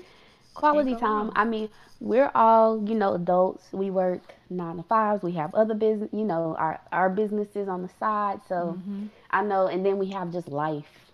Quality 0.58 0.96
time. 0.96 1.32
I 1.36 1.46
mean, 1.46 1.70
we're 2.00 2.32
all, 2.36 2.84
you 2.88 2.96
know, 2.96 3.14
adults. 3.14 3.74
We 3.74 3.90
work 3.92 4.36
nine 4.50 4.78
to 4.78 4.84
fives. 4.84 5.24
We 5.24 5.34
have 5.34 5.54
other 5.56 5.76
business, 5.76 6.10
you 6.14 6.26
know, 6.26 6.56
our, 6.58 6.82
our 6.92 7.10
businesses 7.10 7.68
on 7.70 7.84
the 7.84 7.90
side. 7.90 8.42
So 8.48 8.80
Mm-hmm. 8.80 9.06
I 9.32 9.44
know, 9.44 9.68
and 9.68 9.86
then 9.86 9.98
we 10.00 10.08
have 10.12 10.32
just 10.32 10.50
life. 10.50 11.12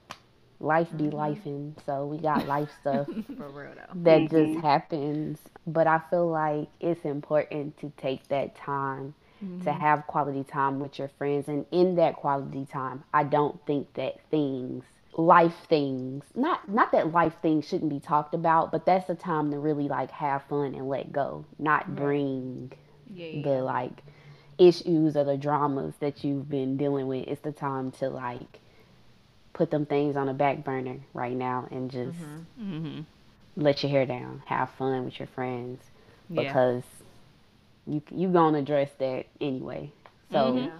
Life 0.59 0.89
be 0.97 1.05
lifing. 1.09 1.73
So 1.85 2.05
we 2.05 2.17
got 2.19 2.47
life 2.47 2.71
stuff 2.81 3.07
For 3.37 3.49
real 3.49 3.73
though. 3.75 3.95
that 3.95 4.29
Mhm. 4.29 4.29
just 4.29 4.55
happens. 4.55 5.39
But 5.67 5.87
I 5.87 5.99
feel 6.09 6.27
like 6.27 6.69
it's 6.79 7.05
important 7.05 7.77
to 7.79 7.91
take 7.97 8.27
that 8.29 8.55
time 8.55 9.13
to 9.63 9.73
have 9.73 10.07
quality 10.07 10.43
time 10.43 10.79
with 10.79 10.99
your 10.99 11.09
friends. 11.09 11.47
And 11.47 11.65
in 11.71 11.95
that 11.95 12.15
quality 12.15 12.65
time, 12.65 13.03
I 13.13 13.23
don't 13.23 13.63
think 13.65 13.93
that 13.93 14.19
things, 14.29 14.85
life 15.15 15.55
things, 15.67 16.23
not 16.35 16.67
not 16.69 16.91
that 16.91 17.11
life 17.11 17.35
things 17.41 17.67
shouldn't 17.67 17.89
be 17.89 17.99
talked 17.99 18.33
about, 18.33 18.71
but 18.71 18.85
that's 18.85 19.07
the 19.07 19.15
time 19.15 19.51
to 19.51 19.59
really 19.59 19.87
like 19.87 20.11
have 20.11 20.43
fun 20.43 20.73
and 20.73 20.87
let 20.89 21.11
go, 21.11 21.45
not 21.59 21.95
bring 21.95 22.71
Yeah, 23.15 23.27
yeah. 23.27 23.41
the 23.41 23.61
like 23.63 24.03
issues 24.57 25.15
or 25.17 25.23
the 25.23 25.37
dramas 25.37 25.95
that 25.99 26.23
you've 26.23 26.49
been 26.49 26.77
dealing 26.77 27.07
with. 27.07 27.27
It's 27.27 27.41
the 27.41 27.51
time 27.51 27.91
to 27.93 28.09
like 28.09 28.59
put 29.53 29.69
them 29.71 29.85
things 29.85 30.15
on 30.17 30.29
a 30.29 30.33
back 30.33 30.63
burner 30.63 30.97
right 31.13 31.35
now 31.35 31.67
and 31.71 31.91
just 31.91 32.17
Mm-hmm. 32.59 33.01
let 33.55 33.83
your 33.83 33.91
hair 33.91 34.05
down, 34.05 34.41
have 34.45 34.69
fun 34.71 35.05
with 35.05 35.19
your 35.19 35.27
friends 35.27 35.81
Yeah. 36.29 36.43
because 36.43 36.83
you 37.85 38.01
you 38.11 38.29
gonna 38.29 38.59
address 38.59 38.91
that 38.99 39.25
anyway. 39.41 39.91
So 40.31 40.53
Mhm. 40.53 40.71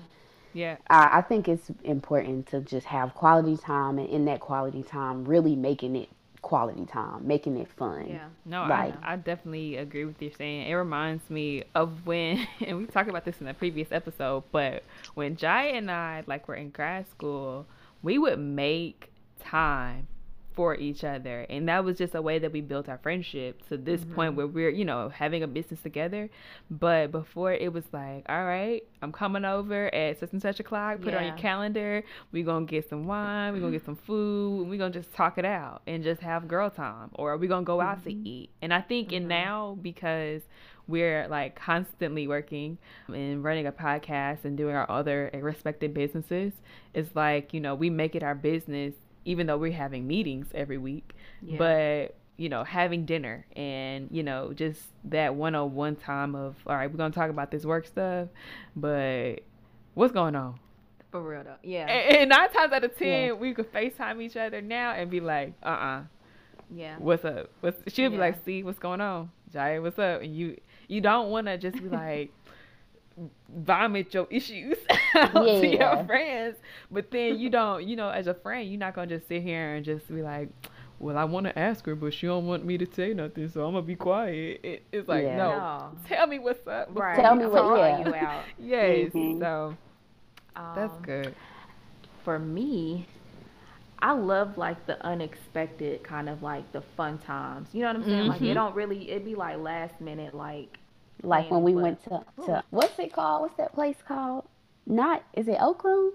Yeah. 0.54 0.78
I, 0.90 1.20
I 1.20 1.22
think 1.22 1.48
it's 1.48 1.70
important 1.84 2.48
to 2.48 2.62
just 2.62 2.88
have 2.88 3.14
quality 3.16 3.58
time, 3.58 4.00
and 4.00 4.10
in 4.10 4.26
that 4.26 4.40
quality 4.40 4.84
time, 4.84 5.26
really 5.26 5.56
making 5.56 5.96
it 5.96 6.10
quality 6.42 6.86
time, 6.86 7.26
making 7.26 7.58
it 7.58 7.68
fun. 7.78 8.06
Yeah. 8.08 8.28
No, 8.46 8.68
Right. 8.68 8.94
I, 9.02 9.14
I 9.14 9.16
definitely 9.16 9.78
agree 9.78 10.06
with 10.06 10.22
you 10.22 10.32
saying. 10.38 10.68
It 10.68 10.74
reminds 10.74 11.30
me 11.30 11.64
of 11.74 12.06
when, 12.06 12.46
and 12.66 12.78
we 12.78 12.86
talked 12.86 13.10
about 13.10 13.26
this 13.26 13.40
in 13.40 13.48
the 13.48 13.54
previous 13.54 13.92
episode, 13.92 14.44
but 14.52 14.84
when 15.16 15.36
Jai 15.38 15.68
and 15.68 15.90
I 15.90 16.24
like 16.28 16.48
were 16.48 16.56
in 16.56 16.70
grad 16.70 17.10
school, 17.10 17.66
we 18.04 18.18
would 18.18 18.40
make 18.40 19.10
time 19.40 20.08
for 20.56 20.76
each 20.76 21.04
other, 21.04 21.42
and 21.50 21.68
that 21.70 21.84
was 21.84 21.98
just 21.98 22.16
a 22.16 22.22
way 22.22 22.40
that 22.40 22.52
we 22.52 22.62
built 22.62 22.90
our 22.90 22.98
friendship 22.98 23.68
to 23.70 23.78
this 23.78 24.04
point 24.04 24.32
mm-hmm. 24.32 24.38
where 24.38 24.48
we're, 24.48 24.70
you 24.70 24.86
know, 24.86 25.10
having 25.10 25.44
a 25.44 25.48
business 25.48 25.82
together. 25.82 26.30
But 26.70 27.12
before 27.12 27.54
it 27.54 27.72
was 27.74 27.86
like, 27.92 28.26
all 28.30 28.46
right, 28.46 28.84
I'm 29.02 29.12
coming 29.12 29.46
over 29.46 29.94
at 29.94 30.20
such 30.20 30.32
and 30.34 30.42
such 30.42 30.60
o'clock. 30.60 31.02
Put 31.02 31.14
it 31.14 31.18
on 31.18 31.26
your 31.26 31.38
calendar. 31.38 32.04
We're 32.32 32.46
gonna 32.46 32.66
get 32.66 32.90
some 32.90 33.06
wine. 33.06 33.54
we're 33.54 33.60
gonna 33.60 33.72
get 33.72 33.86
some 33.86 33.96
food. 33.96 34.62
And 34.62 34.70
we 34.70 34.78
gonna 34.78 34.94
just 34.94 35.14
talk 35.14 35.38
it 35.38 35.46
out 35.46 35.82
and 35.88 36.04
just 36.04 36.22
have 36.22 36.48
girl 36.48 36.70
time, 36.70 37.10
or 37.14 37.34
are 37.34 37.38
we 37.38 37.48
gonna 37.48 37.66
go 37.66 37.82
out 37.82 38.04
to 38.04 38.10
mm-hmm. 38.10 38.28
eat. 38.28 38.50
And 38.62 38.74
I 38.74 38.82
think 38.82 39.12
in 39.12 39.24
mm-hmm. 39.24 39.30
now 39.30 39.78
because 39.82 40.42
we're 40.88 41.28
like 41.30 41.56
constantly 41.56 42.28
working 42.28 42.78
and 43.08 43.44
running 43.44 43.68
a 43.68 43.72
podcast 43.72 44.44
and 44.44 44.58
doing 44.58 44.76
our 44.76 44.90
other 44.90 45.30
respected 45.34 45.94
businesses, 45.94 46.54
it's 46.94 47.16
like 47.16 47.54
you 47.54 47.60
know 47.60 47.76
we 47.76 47.90
make 47.90 48.16
it 48.16 48.24
our 48.24 48.36
business, 48.36 48.94
even 49.26 49.48
though 49.48 49.58
we're 49.58 49.72
having 49.72 50.08
meetings 50.08 50.48
every 50.54 50.78
week. 50.78 51.14
Yeah. 51.42 51.58
But 51.58 52.16
you 52.38 52.50
know, 52.50 52.64
having 52.64 53.06
dinner 53.06 53.46
and, 53.56 54.10
you 54.12 54.24
know, 54.24 54.54
just 54.54 54.82
that 55.06 55.36
one 55.36 55.54
on 55.56 55.74
one 55.76 55.96
time 55.96 56.36
of, 56.36 56.56
all 56.66 56.76
right, 56.76 56.90
we're 56.90 56.98
going 56.98 57.12
to 57.12 57.18
talk 57.18 57.30
about 57.30 57.52
this 57.52 57.64
work 57.64 57.86
stuff, 57.86 58.28
but 58.76 59.36
what's 59.94 60.12
going 60.12 60.36
on? 60.36 60.60
For 61.12 61.22
real 61.22 61.44
though. 61.44 61.56
Yeah. 61.62 61.86
And, 61.86 62.18
and 62.18 62.30
nine 62.30 62.52
times 62.52 62.74
out 62.74 62.84
of 62.84 62.98
ten, 62.98 63.38
we 63.40 63.54
could 63.54 63.72
FaceTime 63.72 64.20
each 64.22 64.36
other 64.36 64.62
now 64.62 64.94
and 64.94 65.12
be 65.12 65.20
like, 65.20 65.54
uh 65.62 65.68
uh 65.68 66.04
yeah. 66.74 66.96
what's 66.98 67.24
up? 67.24 67.52
What's, 67.62 67.94
she'll 67.94 68.10
be 68.10 68.18
like, 68.18 68.44
see, 68.44 68.64
what's 68.64 68.80
going 68.80 69.00
on? 69.00 69.30
Jai, 69.52 69.78
what's 69.78 70.00
up? 70.00 70.24
And 70.24 70.36
you, 70.36 70.60
you 70.88 71.02
don't 71.02 71.30
want 71.30 71.46
to 71.46 71.60
just 71.60 71.76
be 71.76 71.88
like, 71.90 72.32
vomit 73.56 74.14
your 74.14 74.28
issues 74.30 74.78
out 75.16 75.34
to 75.34 75.68
Yeah. 75.68 75.96
your 75.98 76.06
friends. 76.06 76.58
But 76.92 77.12
then 77.12 77.38
you 77.40 77.50
don't, 77.50 77.88
you 77.88 77.96
know, 77.96 78.10
as 78.10 78.28
a 78.28 78.34
friend, 78.34 78.68
you're 78.70 78.80
not 78.80 78.96
going 78.96 79.10
to 79.10 79.18
just 79.18 79.28
sit 79.28 79.42
here 79.44 79.76
and 79.76 79.86
just 79.86 80.08
be 80.08 80.22
like, 80.22 80.50
well, 81.00 81.18
I 81.18 81.24
want 81.26 81.46
to 81.48 81.58
ask 81.60 81.86
her, 81.86 81.96
but 81.96 82.14
she 82.14 82.28
don't 82.28 82.48
want 82.48 82.64
me 82.66 82.78
to 82.78 82.88
say 82.94 83.14
nothing, 83.14 83.50
so 83.50 83.66
I'm 83.66 83.74
gonna 83.74 83.86
be 83.86 83.96
quiet. 83.96 84.62
It, 84.64 84.84
it's 84.92 85.08
like, 85.10 85.24
Yeah. 85.24 85.36
no, 85.36 85.50
No. 85.58 85.92
tell 86.08 86.28
me 86.28 86.40
what's 86.40 86.66
up. 86.66 86.90
Right. 86.92 87.16
Tell 87.20 87.34
you 87.36 87.42
me 87.42 87.46
what- 87.48 87.62
talk. 87.62 87.78
yeah. 87.78 88.08
you 88.08 88.16
out. 88.16 88.44
Yes, 88.60 89.12
Mhm. 89.12 89.40
so 89.40 89.76
that's 90.56 90.94
Um, 90.94 91.02
good. 91.02 91.36
for 92.24 92.40
me, 92.40 93.06
I 94.00 94.12
love 94.14 94.58
like 94.58 94.86
the 94.86 95.04
unexpected 95.06 96.04
kind 96.04 96.30
of 96.30 96.42
like 96.42 96.72
the 96.72 96.82
fun 96.96 97.18
times. 97.18 97.68
You 97.74 97.82
know 97.82 97.88
what 97.88 97.96
I'm 97.98 98.04
saying? 98.06 98.28
Like 98.28 98.42
Mhm. 98.42 98.52
it 98.52 98.54
don't 98.54 98.76
really 98.76 99.10
It'd 99.12 99.26
be 99.26 99.36
like 99.36 99.58
last 99.58 100.00
minute 100.00 100.34
like 100.34 100.78
Like 101.22 101.50
when 101.52 101.64
we 101.64 101.74
But- 101.74 101.84
went 101.84 102.04
to, 102.06 102.24
to 102.46 102.64
what's 102.72 102.98
it 103.00 103.14
called? 103.14 103.42
What's 103.44 103.58
that 103.58 103.74
place 103.74 103.98
called? 104.08 104.46
Not 104.86 105.24
is 105.34 105.48
it 105.48 105.58
Oak 105.62 105.84
Room? 105.84 106.14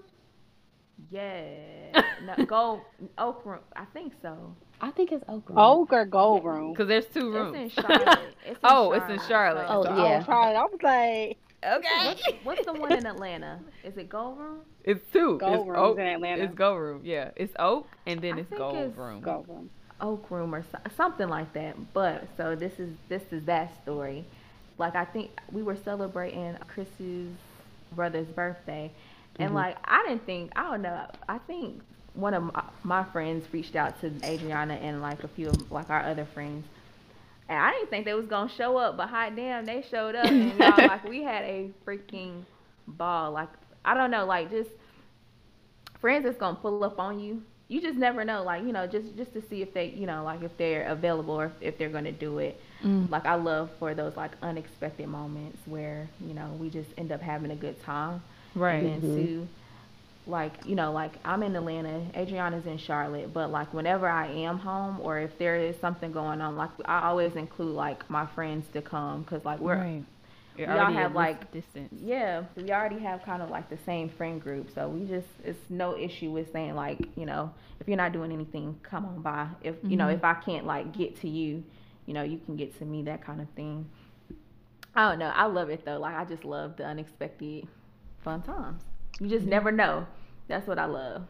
yeah, 1.11 2.01
no, 2.25 2.45
go 2.45 2.81
Oak 3.17 3.45
Room. 3.45 3.59
I 3.75 3.85
think 3.85 4.13
so. 4.21 4.55
I 4.81 4.91
think 4.91 5.11
it's 5.11 5.23
Oak 5.27 5.49
Room. 5.49 5.57
Oak 5.57 5.91
or 5.93 6.05
Gold 6.05 6.43
Room? 6.45 6.71
Because 6.73 6.87
there's 6.87 7.05
two 7.05 7.27
It's 7.27 7.35
rooms. 7.35 7.55
in 7.57 7.69
Charlotte. 7.83 8.19
It's 8.45 8.49
in 8.51 8.55
Oh, 8.63 8.91
it's 8.91 9.09
in 9.09 9.19
Charlotte. 9.27 9.65
Oh, 9.69 9.83
so- 9.83 9.95
yeah. 9.97 10.19
Oh, 10.21 10.25
Charlotte. 10.25 10.55
I 10.57 10.63
was 10.63 10.79
like, 10.83 11.37
okay. 11.65 12.05
What's, 12.05 12.23
what's 12.43 12.65
the 12.65 12.73
one 12.73 12.91
in 12.93 13.05
Atlanta? 13.05 13.59
Is 13.83 13.97
it 13.97 14.07
Gold 14.09 14.37
Room? 14.37 14.59
It's 14.83 15.01
two. 15.11 15.37
Gold 15.37 15.53
it's 15.59 15.67
Room's 15.67 15.77
Oak. 15.79 15.99
in 15.99 16.05
Atlanta. 16.07 16.43
It's 16.43 16.55
Gold 16.55 16.79
Room. 16.79 17.01
Yeah, 17.03 17.31
it's 17.35 17.53
Oak, 17.59 17.87
and 18.05 18.21
then 18.21 18.35
I 18.35 18.39
it's 18.41 18.49
think 18.49 18.59
Gold 18.59 18.75
it's 18.77 18.97
Room. 18.97 19.21
Gold 19.21 19.47
Room. 19.49 19.69
Oak 20.01 20.31
Room 20.31 20.55
or 20.55 20.63
so, 20.71 20.77
something 20.95 21.27
like 21.27 21.51
that. 21.53 21.75
But 21.93 22.23
so 22.37 22.55
this 22.55 22.79
is 22.79 22.89
this 23.09 23.23
is 23.31 23.43
that 23.45 23.73
story. 23.83 24.25
Like 24.79 24.95
I 24.95 25.05
think 25.05 25.31
we 25.51 25.61
were 25.61 25.75
celebrating 25.75 26.57
Chris's 26.73 27.29
brother's 27.91 28.27
birthday, 28.27 28.91
and 29.37 29.49
mm-hmm. 29.49 29.57
like 29.57 29.77
I 29.83 30.05
didn't 30.07 30.25
think 30.25 30.51
I 30.55 30.71
don't 30.71 30.81
know. 30.81 31.05
I 31.27 31.37
think 31.39 31.81
one 32.13 32.33
of 32.33 32.43
my, 32.43 32.63
my 32.83 33.03
friends 33.03 33.45
reached 33.51 33.75
out 33.75 33.99
to 34.01 34.09
Adrianna 34.09 34.81
and 34.81 35.01
like 35.01 35.23
a 35.23 35.27
few 35.27 35.49
of 35.49 35.71
like 35.71 35.89
our 35.89 36.01
other 36.01 36.25
friends. 36.25 36.65
And 37.47 37.57
I 37.57 37.71
didn't 37.71 37.89
think 37.89 38.05
they 38.05 38.13
was 38.13 38.27
gonna 38.27 38.49
show 38.49 38.77
up, 38.77 38.95
but 38.95 39.09
hot 39.09 39.35
damn, 39.35 39.65
they 39.65 39.83
showed 39.89 40.15
up, 40.15 40.25
and 40.25 40.53
y'all, 40.59 40.77
like 40.77 41.03
we 41.07 41.23
had 41.23 41.43
a 41.43 41.71
freaking 41.85 42.43
ball. 42.87 43.31
Like 43.31 43.49
I 43.83 43.93
don't 43.93 44.11
know, 44.11 44.25
like 44.25 44.49
just 44.49 44.69
friends 45.99 46.23
that's 46.23 46.37
gonna 46.37 46.55
pull 46.55 46.83
up 46.83 46.99
on 46.99 47.19
you. 47.19 47.43
You 47.69 47.81
just 47.81 47.97
never 47.97 48.25
know, 48.25 48.43
like 48.43 48.63
you 48.63 48.73
know, 48.73 48.87
just 48.87 49.15
just 49.15 49.31
to 49.33 49.41
see 49.47 49.61
if 49.61 49.73
they, 49.73 49.89
you 49.89 50.07
know, 50.07 50.23
like 50.23 50.41
if 50.41 50.57
they're 50.57 50.87
available 50.87 51.35
or 51.35 51.45
if, 51.45 51.51
if 51.61 51.77
they're 51.77 51.89
gonna 51.89 52.11
do 52.11 52.39
it. 52.39 52.59
Mm. 52.83 53.09
Like 53.11 53.25
I 53.25 53.35
love 53.35 53.69
for 53.77 53.93
those 53.93 54.15
like 54.17 54.31
unexpected 54.41 55.07
moments 55.07 55.59
where 55.65 56.09
you 56.19 56.33
know 56.33 56.57
we 56.59 56.69
just 56.69 56.89
end 56.97 57.11
up 57.11 57.21
having 57.21 57.51
a 57.51 57.55
good 57.55 57.81
time. 57.83 58.21
Right. 58.55 58.83
And 58.83 58.87
then 58.87 59.01
mm-hmm. 59.01 59.25
Sue, 59.25 59.47
like 60.25 60.53
you 60.65 60.75
know, 60.75 60.91
like 60.91 61.11
I'm 61.23 61.43
in 61.43 61.55
Atlanta, 61.55 62.05
Adrianna's 62.15 62.65
in 62.65 62.79
Charlotte, 62.79 63.33
but 63.33 63.51
like 63.51 63.71
whenever 63.71 64.09
I 64.09 64.27
am 64.27 64.57
home 64.57 64.99
or 65.01 65.19
if 65.19 65.37
there 65.37 65.55
is 65.55 65.75
something 65.79 66.11
going 66.11 66.41
on, 66.41 66.55
like 66.55 66.71
I 66.85 67.07
always 67.07 67.35
include 67.35 67.75
like 67.75 68.09
my 68.09 68.25
friends 68.25 68.65
to 68.73 68.81
come 68.81 69.21
because 69.21 69.45
like 69.45 69.59
we're 69.59 69.75
right. 69.75 70.03
We 70.67 70.73
all 70.73 70.91
have, 70.91 71.13
like- 71.15 71.51
distance. 71.51 71.93
yeah, 72.01 72.43
we 72.55 72.71
already 72.71 72.99
have 72.99 73.23
kind 73.23 73.41
of 73.41 73.49
like 73.49 73.69
the 73.69 73.77
same 73.85 74.09
friend 74.09 74.41
group, 74.41 74.69
so 74.73 74.89
we 74.89 75.05
just 75.05 75.27
it's 75.43 75.59
no 75.69 75.97
issue 75.97 76.31
with 76.31 76.51
saying 76.51 76.75
like 76.75 76.99
you 77.15 77.25
know 77.25 77.53
if 77.79 77.87
you're 77.87 77.97
not 77.97 78.11
doing 78.11 78.31
anything, 78.31 78.77
come 78.83 79.05
on 79.05 79.21
by. 79.21 79.47
If 79.63 79.75
you 79.83 79.95
know 79.97 80.07
Mhm. 80.07 80.15
if 80.15 80.23
I 80.23 80.33
can't 80.33 80.65
like 80.65 80.91
get 80.91 81.15
to 81.21 81.29
you, 81.29 81.63
you 82.05 82.13
know 82.13 82.23
you 82.23 82.37
can 82.39 82.55
get 82.55 82.77
to 82.79 82.85
me, 82.85 83.03
that 83.03 83.21
kind 83.23 83.39
of 83.41 83.49
thing. 83.51 83.89
I 84.95 85.09
don't 85.09 85.19
know, 85.19 85.31
I 85.33 85.45
love 85.45 85.69
it 85.69 85.85
though. 85.85 85.99
Like 85.99 86.15
I 86.15 86.25
just 86.25 86.43
love 86.43 86.75
the 86.75 86.85
unexpected 86.85 87.67
fun 88.21 88.41
times. 88.41 88.83
You 89.19 89.27
just 89.29 89.45
never 89.45 89.71
know. 89.71 90.07
That's 90.47 90.67
what 90.67 90.79
I 90.79 90.85
love. 90.85 91.23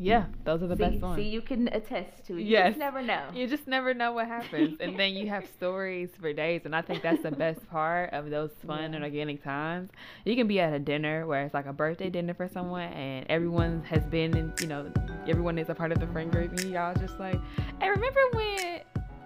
Yeah, 0.00 0.26
those 0.44 0.62
are 0.62 0.68
the 0.68 0.76
see, 0.76 0.82
best 0.90 1.00
ones. 1.02 1.16
See, 1.16 1.28
you 1.28 1.40
can 1.40 1.66
attest 1.68 2.24
to 2.26 2.34
it. 2.36 2.42
You 2.42 2.46
Yes. 2.50 2.68
just 2.68 2.78
never 2.78 3.02
know. 3.02 3.30
You 3.34 3.48
just 3.48 3.66
never 3.66 3.92
know 3.92 4.12
what 4.12 4.28
happens. 4.28 4.78
and 4.80 4.96
then 4.98 5.14
you 5.14 5.28
have 5.28 5.44
stories 5.56 6.10
for 6.20 6.32
days. 6.32 6.62
And 6.64 6.74
I 6.76 6.82
think 6.82 7.02
that's 7.02 7.22
the 7.22 7.32
best 7.32 7.68
part 7.68 8.12
of 8.12 8.30
those 8.30 8.50
fun 8.66 8.94
and 8.94 9.02
organic 9.02 9.42
times. 9.42 9.90
You 10.24 10.36
can 10.36 10.46
be 10.46 10.60
at 10.60 10.72
a 10.72 10.78
dinner 10.78 11.26
where 11.26 11.42
it's 11.44 11.52
like 11.52 11.66
a 11.66 11.72
birthday 11.72 12.10
dinner 12.10 12.32
for 12.32 12.46
someone 12.46 12.92
and 12.92 13.26
everyone 13.28 13.82
has 13.84 14.04
been, 14.04 14.36
in, 14.36 14.52
you 14.60 14.68
know, 14.68 14.90
everyone 15.26 15.58
is 15.58 15.68
a 15.68 15.74
part 15.74 15.90
of 15.90 15.98
the 15.98 16.06
friend 16.06 16.30
group. 16.30 16.52
And 16.52 16.70
y'all 16.70 16.94
just 16.94 17.18
like, 17.18 17.40
hey, 17.80 17.88
remember 17.90 18.20
when 18.34 18.80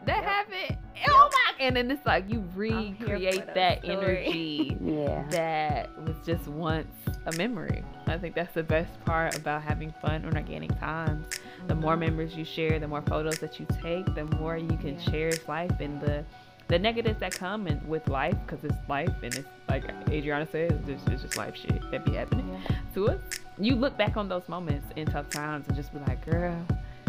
that 0.07 0.24
happened? 0.24 0.78
Oh 1.09 1.30
my. 1.32 1.64
And 1.64 1.76
then 1.76 1.90
it's 1.90 2.05
like 2.07 2.28
you 2.28 2.40
I'm 2.40 2.94
here 2.94 3.07
for 3.07 3.12
recreate 3.12 3.55
that 3.55 3.84
energy 3.84 4.76
Yeah. 4.82 5.24
that 5.30 6.05
was 6.05 6.16
just 6.24 6.46
once 6.48 6.88
a 7.26 7.32
memory. 7.36 7.84
I 8.07 8.18
think 8.18 8.34
that's 8.34 8.55
the 8.55 8.62
best 8.62 8.90
part 9.05 9.36
about 9.36 9.62
having 9.62 9.92
fun 10.03 10.24
on 10.24 10.36
organic 10.36 10.78
times. 10.80 11.26
The 11.68 11.74
more 11.74 11.92
mm-hmm. 11.92 12.00
memories 12.00 12.34
you 12.36 12.44
share, 12.44 12.78
the 12.78 12.88
more 12.88 13.03
photos 13.03 13.38
that 13.38 13.59
you 13.61 13.66
take, 13.82 14.07
the 14.14 14.24
more 14.36 14.57
you 14.57 14.76
can 14.78 14.98
Yeah. 14.98 15.11
cherish 15.11 15.48
life 15.48 15.72
and 15.80 16.00
the 16.00 16.24
the 16.68 16.78
negatives 16.78 17.20
that 17.20 17.34
come 17.34 17.66
in, 17.66 17.86
with 17.86 18.09
life 18.09 18.36
because 18.46 18.64
it's 18.64 18.88
life 18.88 19.12
and 19.22 19.34
it's 19.34 19.48
like 19.68 19.84
Adrianna 20.07 20.50
said, 20.50 20.72
it's 20.72 20.86
just, 20.86 21.09
it's 21.09 21.22
just 21.22 21.36
life 21.36 21.55
shit 21.55 21.82
that 21.90 22.05
be 22.05 22.14
happening 22.14 22.48
Yeah. 22.48 22.76
to 22.94 23.09
us. 23.11 23.20
You 23.59 23.74
look 23.74 23.98
back 23.98 24.16
on 24.16 24.28
those 24.28 24.48
moments 24.48 24.86
in 24.96 25.07
tough 25.07 25.28
times 25.28 25.66
and 25.68 25.76
just 25.76 25.92
be 25.92 25.98
like, 26.00 26.24
girl, 26.24 26.57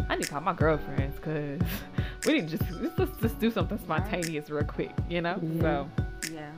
I 0.10 0.16
need 0.16 0.26
to 0.26 0.30
call 0.30 0.42
my 0.42 0.54
girlfriends 0.54 1.16
because 1.16 1.62
we 2.26 2.34
need 2.34 2.50
to 2.50 2.58
just 2.58 2.72
let's 2.82 2.96
just, 2.98 3.22
just 3.22 3.40
do 3.40 3.52
something 3.52 3.78
spontaneous 3.80 4.50
real 4.50 4.64
quick, 4.64 4.92
you 5.10 5.22
know? 5.22 5.40
Yeah. 5.42 5.62
So 5.62 5.90
Yeah. 6.34 6.52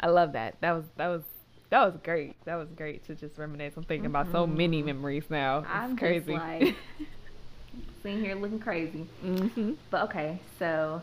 I 0.00 0.08
love 0.08 0.32
that. 0.32 0.56
That 0.60 0.72
was 0.72 0.84
that 0.96 1.08
was 1.08 1.22
that 1.70 1.84
was 1.84 1.94
great. 2.04 2.36
That 2.44 2.56
was 2.56 2.68
great 2.76 3.04
to 3.06 3.14
just 3.14 3.36
reminisce. 3.38 3.74
I'm 3.76 3.82
thinking 3.84 4.06
about 4.06 4.30
so 4.30 4.46
many 4.46 4.82
memories 4.82 5.24
now. 5.30 5.58
It's 5.60 5.68
I'm 5.70 5.96
crazy. 5.96 6.34
just 6.34 6.44
like 6.44 6.74
sitting 8.02 8.20
here 8.20 8.34
looking 8.36 8.60
crazy. 8.60 9.06
hmm 9.22 9.72
But 9.90 10.04
okay, 10.04 10.38
so 10.58 11.02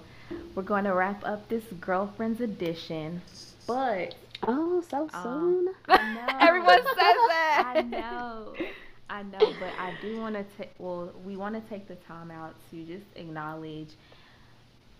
we're 0.55 0.63
going 0.63 0.85
to 0.85 0.93
wrap 0.93 1.25
up 1.25 1.47
this 1.49 1.63
girlfriends 1.81 2.39
edition. 2.41 3.21
But 3.67 4.15
Oh, 4.45 4.83
so 4.89 5.09
Um, 5.13 5.65
soon. 5.65 5.73
I 5.87 6.13
know 6.13 6.27
Everyone 6.39 6.77
says 6.77 6.85
that. 6.97 7.73
I 7.75 7.81
know. 7.81 8.53
I 9.13 9.21
know, 9.21 9.53
but 9.59 9.69
I 9.77 9.93
do 10.01 10.19
want 10.19 10.33
to 10.33 10.43
take. 10.57 10.71
Well, 10.79 11.11
we 11.23 11.37
want 11.37 11.53
to 11.53 11.61
take 11.69 11.87
the 11.87 11.93
time 12.07 12.31
out 12.31 12.55
to 12.71 12.83
just 12.83 13.05
acknowledge 13.15 13.89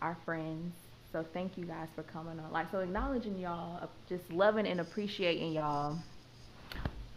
our 0.03 0.15
friends. 0.23 0.75
So 1.11 1.25
thank 1.33 1.57
you 1.57 1.65
guys 1.65 1.87
for 1.95 2.03
coming 2.03 2.39
on. 2.39 2.51
Like, 2.51 2.69
so 2.69 2.79
acknowledging 2.79 3.39
y'all, 3.39 3.79
uh, 3.81 3.87
just 4.07 4.31
loving 4.31 4.67
and 4.67 4.79
appreciating 4.81 5.53
y'all. 5.53 5.97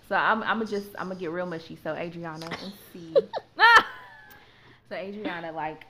So 0.08 0.14
I'm, 0.14 0.42
I'm 0.42 0.58
gonna 0.58 0.70
just, 0.70 0.88
I'm 0.98 1.08
gonna 1.08 1.20
get 1.20 1.32
real 1.32 1.44
mushy. 1.44 1.78
So 1.84 1.90
Adrianna 1.94 2.50
and 2.62 2.72
Ci. 2.92 3.14
so 4.88 4.94
Adrianna, 4.94 5.52
like, 5.52 5.82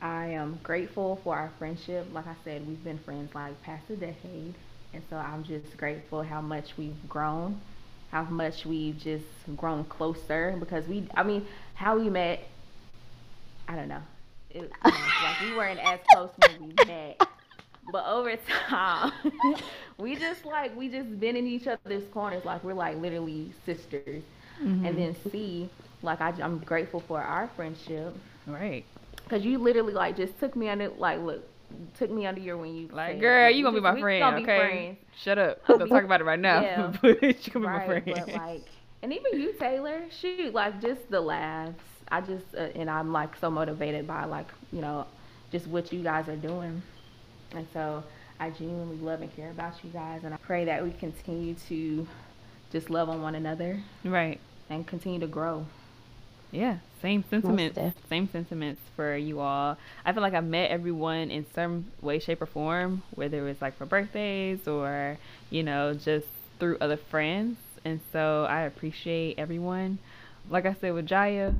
I 0.00 0.28
am 0.28 0.58
grateful 0.62 1.20
for 1.22 1.36
our 1.36 1.52
friendship. 1.58 2.06
Like 2.10 2.26
I 2.26 2.36
said, 2.42 2.66
we've 2.66 2.82
been 2.82 2.98
friends 3.00 3.34
like 3.34 3.60
past 3.64 3.84
a 3.90 3.96
decade. 3.96 4.54
And 4.94 5.02
so 5.10 5.16
I'm 5.16 5.44
just 5.44 5.76
grateful 5.76 6.22
how 6.22 6.40
much 6.40 6.78
we've 6.78 6.96
grown, 7.06 7.60
how 8.12 8.24
much 8.24 8.66
we've 8.66 8.98
just 8.98 9.24
grown 9.56 9.84
closer 9.84 10.54
because 10.60 10.86
we, 10.86 11.08
I 11.14 11.22
mean, 11.22 11.46
how 11.74 11.98
we 11.98 12.10
met, 12.10 12.46
I 13.66 13.74
don't 13.74 13.88
know. 13.88 14.02
It, 14.50 14.70
like 14.84 15.40
we 15.40 15.56
weren't 15.56 15.80
as 15.80 15.98
close 16.12 16.28
when 16.36 16.68
we 16.68 16.74
met. 16.86 17.26
But 17.90 18.06
over 18.06 18.36
time, 18.68 19.12
we 19.98 20.14
just 20.14 20.44
like, 20.44 20.76
we 20.76 20.88
just 20.88 21.18
been 21.18 21.36
in 21.36 21.46
each 21.46 21.66
other's 21.66 22.04
corners. 22.12 22.44
Like 22.44 22.62
we're 22.62 22.74
like 22.74 22.98
literally 22.98 23.50
sisters. 23.64 24.22
Mm-hmm. 24.62 24.84
And 24.86 24.98
then 24.98 25.16
Ci, 25.30 25.70
like 26.02 26.20
I, 26.20 26.34
I'm 26.42 26.58
grateful 26.58 27.00
for 27.00 27.20
our 27.20 27.48
friendship. 27.56 28.14
Right. 28.46 28.84
Cause 29.30 29.42
you 29.42 29.56
literally 29.56 29.94
like 29.94 30.18
just 30.18 30.38
took 30.38 30.54
me 30.54 30.68
under 30.68 30.90
like 30.90 31.18
look 31.20 31.48
took 31.94 32.10
me 32.10 32.26
under 32.26 32.40
your 32.40 32.56
wing. 32.56 32.74
You 32.74 32.88
Like, 32.90 33.20
said, 33.20 33.20
girl, 33.20 33.50
you 33.50 33.62
gonna 33.62 33.74
be 33.76 33.80
my 33.80 33.96
friend, 33.96 34.20
gonna 34.20 34.36
be 34.36 34.42
okay? 34.42 34.56
friends. 34.56 34.98
Shut 35.16 35.38
up. 35.38 35.58
Don't 35.78 35.88
talk 35.90 36.04
about 36.04 36.20
it 36.20 36.24
right 36.24 36.38
now. 36.40 36.62
Yeah. 36.62 36.92
but 37.02 37.22
you 37.22 37.60
be 37.60 37.68
right, 37.68 37.86
my 37.88 38.00
friend. 38.02 38.04
but 38.04 38.28
like, 38.32 38.66
and 39.02 39.12
even 39.12 39.38
you, 39.40 39.52
Tailor, 39.54 40.10
shoot, 40.10 40.46
like 40.46 40.70
just 40.80 41.00
the 41.10 41.20
laughs. 41.20 41.72
I 42.02 42.12
just 42.20 42.54
uh, 42.54 42.58
and 42.74 42.88
I'm 42.90 43.12
like 43.12 43.36
so 43.36 43.50
motivated 43.50 44.06
by 44.06 44.24
like 44.24 44.48
you 44.72 44.80
know 44.80 45.06
just 45.50 45.66
what 45.66 45.92
you 45.92 46.02
guys 46.02 46.28
are 46.28 46.36
doing, 46.36 46.82
and 47.54 47.66
so 47.72 48.04
I 48.40 48.50
genuinely 48.50 48.98
love 48.98 49.20
and 49.22 49.34
care 49.34 49.50
about 49.50 49.82
you 49.84 49.90
guys, 49.90 50.24
and 50.24 50.34
I 50.34 50.36
pray 50.38 50.64
that 50.64 50.82
we 50.84 50.92
continue 50.92 51.54
to 51.68 52.06
just 52.70 52.90
love 52.90 53.08
on 53.08 53.22
one 53.22 53.34
another 53.34 53.80
right. 54.04 54.40
and 54.70 54.86
continue 54.86 55.20
to 55.20 55.26
grow. 55.26 55.66
Yeah, 56.50 56.78
same 57.02 57.24
sentiments. 57.28 57.78
Same 58.08 58.28
sentiments 58.30 58.80
for 58.96 59.16
you 59.16 59.40
all. 59.40 59.76
I 60.04 60.12
feel 60.12 60.22
like 60.22 60.34
I've 60.34 60.44
met 60.44 60.70
everyone 60.70 61.30
in 61.30 61.44
some 61.54 61.86
way, 62.00 62.18
shape, 62.18 62.40
or 62.40 62.46
form, 62.46 63.02
whether 63.14 63.38
it 63.38 63.42
was 63.42 63.60
like 63.60 63.76
for 63.76 63.84
birthdays 63.84 64.66
or, 64.66 65.18
you 65.50 65.62
know, 65.62 65.94
just 65.94 66.26
through 66.58 66.78
other 66.80 66.96
friends. 66.96 67.56
And 67.84 68.00
so 68.12 68.46
I 68.48 68.62
appreciate 68.62 69.38
everyone. 69.38 69.98
Like 70.48 70.64
I 70.66 70.74
said 70.80 70.94
with 70.94 71.06
Jaya, 71.06 71.52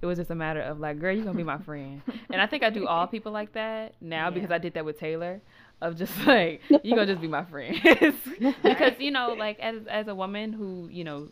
it 0.00 0.06
was 0.06 0.18
just 0.18 0.30
a 0.30 0.34
matter 0.34 0.60
of 0.60 0.78
like, 0.78 1.00
girl, 1.00 1.12
you're 1.14 1.24
gonna 1.24 1.36
be 1.36 1.42
my 1.42 1.58
friend. 1.66 2.00
and 2.30 2.40
I 2.40 2.46
think 2.46 2.62
I 2.62 2.70
do 2.70 2.86
all 2.86 3.06
people 3.14 3.32
like 3.32 3.52
that 3.54 3.94
now 4.00 4.30
because 4.30 4.50
I 4.50 4.58
did 4.58 4.74
that 4.74 4.84
with 4.84 4.98
Tailor. 4.98 5.40
Of 5.82 5.98
just 5.98 6.16
like 6.26 6.62
you 6.82 6.94
gonna 6.94 7.04
just 7.04 7.20
be 7.20 7.28
my 7.28 7.44
friend 7.44 7.76
because 8.62 8.94
you 8.98 9.10
know 9.10 9.34
like 9.34 9.60
as 9.60 9.86
as 9.88 10.08
a 10.08 10.14
woman 10.14 10.54
who 10.54 10.88
you 10.90 11.04
know 11.04 11.28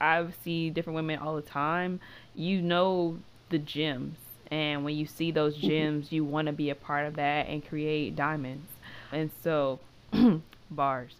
I 0.00 0.24
see 0.44 0.70
different 0.70 0.94
women 0.94 1.18
all 1.18 1.34
the 1.34 1.42
time. 1.42 1.98
You 2.38 2.62
know 2.62 3.18
the 3.50 3.58
gems, 3.58 4.16
and 4.50 4.84
when 4.84 4.96
you 4.96 5.06
see 5.06 5.30
those 5.30 5.56
mm-hmm. 5.56 5.68
gems, 5.68 6.12
you 6.12 6.24
want 6.24 6.46
to 6.46 6.52
be 6.52 6.70
a 6.70 6.74
part 6.74 7.06
of 7.06 7.16
that 7.16 7.48
and 7.48 7.66
create 7.66 8.16
diamonds. 8.16 8.70
And 9.12 9.30
so, 9.42 9.80
bars. 10.70 11.14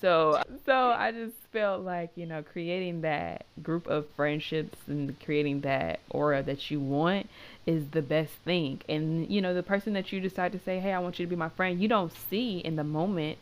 So, 0.00 0.42
so 0.64 0.90
I 0.90 1.10
just 1.10 1.34
felt 1.52 1.82
like 1.82 2.10
you 2.14 2.26
know 2.26 2.42
creating 2.42 3.00
that 3.00 3.46
group 3.62 3.86
of 3.88 4.06
friendships 4.14 4.78
and 4.86 5.18
creating 5.24 5.62
that 5.62 6.00
aura 6.10 6.42
that 6.44 6.70
you 6.70 6.78
want 6.78 7.28
is 7.66 7.88
the 7.88 8.02
best 8.02 8.34
thing. 8.44 8.80
And 8.88 9.28
you 9.28 9.40
know 9.40 9.54
the 9.54 9.62
person 9.62 9.94
that 9.94 10.12
you 10.12 10.20
decide 10.20 10.52
to 10.52 10.60
say, 10.60 10.78
"Hey, 10.78 10.92
I 10.92 11.00
want 11.00 11.18
you 11.18 11.26
to 11.26 11.30
be 11.30 11.36
my 11.36 11.48
friend," 11.48 11.80
you 11.80 11.88
don't 11.88 12.12
see 12.12 12.58
in 12.58 12.76
the 12.76 12.84
moment. 12.84 13.38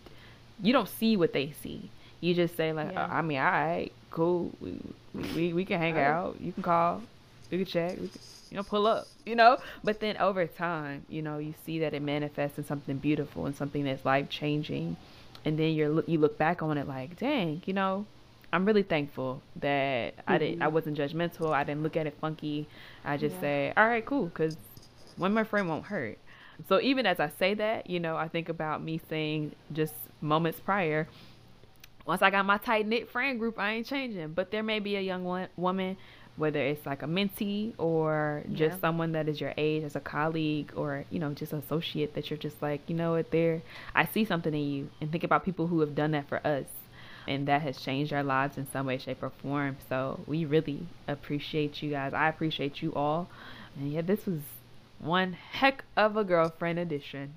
You 0.62 0.72
don't 0.72 0.88
see 0.88 1.16
what 1.16 1.34
they 1.34 1.52
see. 1.62 1.90
You 2.20 2.34
just 2.34 2.56
say 2.56 2.72
like, 2.72 2.92
Yeah. 2.92 3.08
I 3.10 3.20
mean, 3.20 3.38
all 3.38 3.44
right, 3.44 3.92
cool. 4.10 4.50
We, 4.60 4.80
we, 5.34 5.52
we 5.52 5.64
can 5.64 5.78
hang 5.78 5.98
out. 5.98 6.36
You 6.40 6.52
can 6.52 6.62
call. 6.62 7.02
We 7.50 7.58
can 7.58 7.66
check. 7.66 7.92
We 7.92 8.08
can, 8.08 8.20
you 8.50 8.56
know, 8.56 8.62
pull 8.62 8.86
up. 8.86 9.06
You 9.24 9.36
know. 9.36 9.58
But 9.84 10.00
then 10.00 10.16
over 10.18 10.46
time, 10.46 11.04
you 11.08 11.22
know, 11.22 11.38
you 11.38 11.54
see 11.64 11.78
that 11.80 11.94
it 11.94 12.02
manifests 12.02 12.58
in 12.58 12.64
something 12.64 12.98
beautiful 12.98 13.46
and 13.46 13.54
something 13.54 13.84
that's 13.84 14.04
life 14.04 14.28
changing. 14.28 14.96
And 15.44 15.58
then 15.58 15.74
you're 15.74 15.88
look- 15.88 16.08
you 16.08 16.18
look 16.18 16.38
back 16.38 16.62
on 16.62 16.76
it 16.76 16.88
like, 16.88 17.18
dang, 17.18 17.62
you 17.66 17.72
know, 17.72 18.06
I'm 18.52 18.64
really 18.64 18.82
thankful 18.82 19.42
that 19.56 20.14
I 20.26 20.38
didn't. 20.38 20.62
I 20.62 20.66
mm-hmm. 20.66 20.74
wasn't 20.74 20.98
judgmental. 20.98 21.52
I 21.52 21.64
didn't 21.64 21.82
look 21.82 21.96
at 21.96 22.06
it 22.06 22.16
funky. 22.20 22.68
I 23.04 23.16
just 23.16 23.36
Yeah. 23.36 23.40
say, 23.40 23.72
all 23.76 23.86
right, 23.86 24.04
cool, 24.04 24.26
because 24.26 24.56
one 25.16 25.32
my 25.34 25.44
friend 25.44 25.68
won't 25.68 25.86
hurt. 25.86 26.18
So 26.68 26.80
even 26.80 27.06
as 27.06 27.20
I 27.20 27.30
say 27.38 27.54
that, 27.54 27.90
you 27.90 28.00
know, 28.00 28.16
I 28.16 28.28
think 28.28 28.48
about 28.48 28.82
me 28.82 29.00
saying 29.08 29.52
just 29.72 29.94
moments 30.20 30.60
prior. 30.60 31.08
Once 32.06 32.22
I 32.22 32.30
got 32.30 32.46
my 32.46 32.56
tight 32.56 32.86
knit 32.86 33.10
friend 33.10 33.38
group, 33.38 33.58
I 33.58 33.72
ain't 33.72 33.86
changing. 33.86 34.32
But 34.32 34.50
there 34.50 34.62
may 34.62 34.78
be 34.78 34.96
a 34.96 35.00
young 35.00 35.24
one, 35.24 35.48
woman, 35.56 35.96
whether 36.36 36.60
it's 36.60 36.84
like 36.86 37.02
a 37.02 37.06
mentee 37.06 37.72
or 37.78 38.42
just 38.52 38.76
Yeah. 38.76 38.80
someone 38.80 39.12
that 39.12 39.28
is 39.28 39.40
your 39.40 39.54
age 39.56 39.82
as 39.84 39.96
a 39.96 40.00
colleague 40.00 40.72
or 40.76 41.04
you 41.10 41.18
know 41.18 41.32
just 41.32 41.52
associate 41.52 42.14
that 42.14 42.30
you're 42.30 42.38
just 42.38 42.60
like 42.60 42.80
you 42.88 42.94
know 42.94 43.12
what 43.12 43.30
there 43.30 43.62
I 43.94 44.04
see 44.06 44.24
something 44.24 44.52
in 44.54 44.60
you 44.70 44.90
and 45.00 45.10
think 45.10 45.24
about 45.24 45.44
people 45.44 45.66
who 45.68 45.80
have 45.80 45.94
done 45.94 46.10
that 46.12 46.28
for 46.28 46.46
us 46.46 46.66
and 47.26 47.48
that 47.48 47.62
has 47.62 47.78
changed 47.80 48.12
our 48.12 48.22
lives 48.22 48.56
in 48.56 48.66
some 48.70 48.86
way 48.86 48.98
shape 48.98 49.22
or 49.22 49.30
form. 49.30 49.76
So 49.88 50.20
we 50.26 50.44
really 50.44 50.86
appreciate 51.08 51.82
you 51.82 51.90
guys. 51.90 52.12
I 52.14 52.28
appreciate 52.28 52.82
you 52.82 52.92
all. 52.94 53.28
And 53.76 53.90
yeah 53.92 54.02
this 54.02 54.26
was 54.26 54.40
one 54.98 55.32
heck 55.34 55.84
of 55.96 56.16
a 56.16 56.24
girlfriend 56.24 56.78
edition 56.78 57.34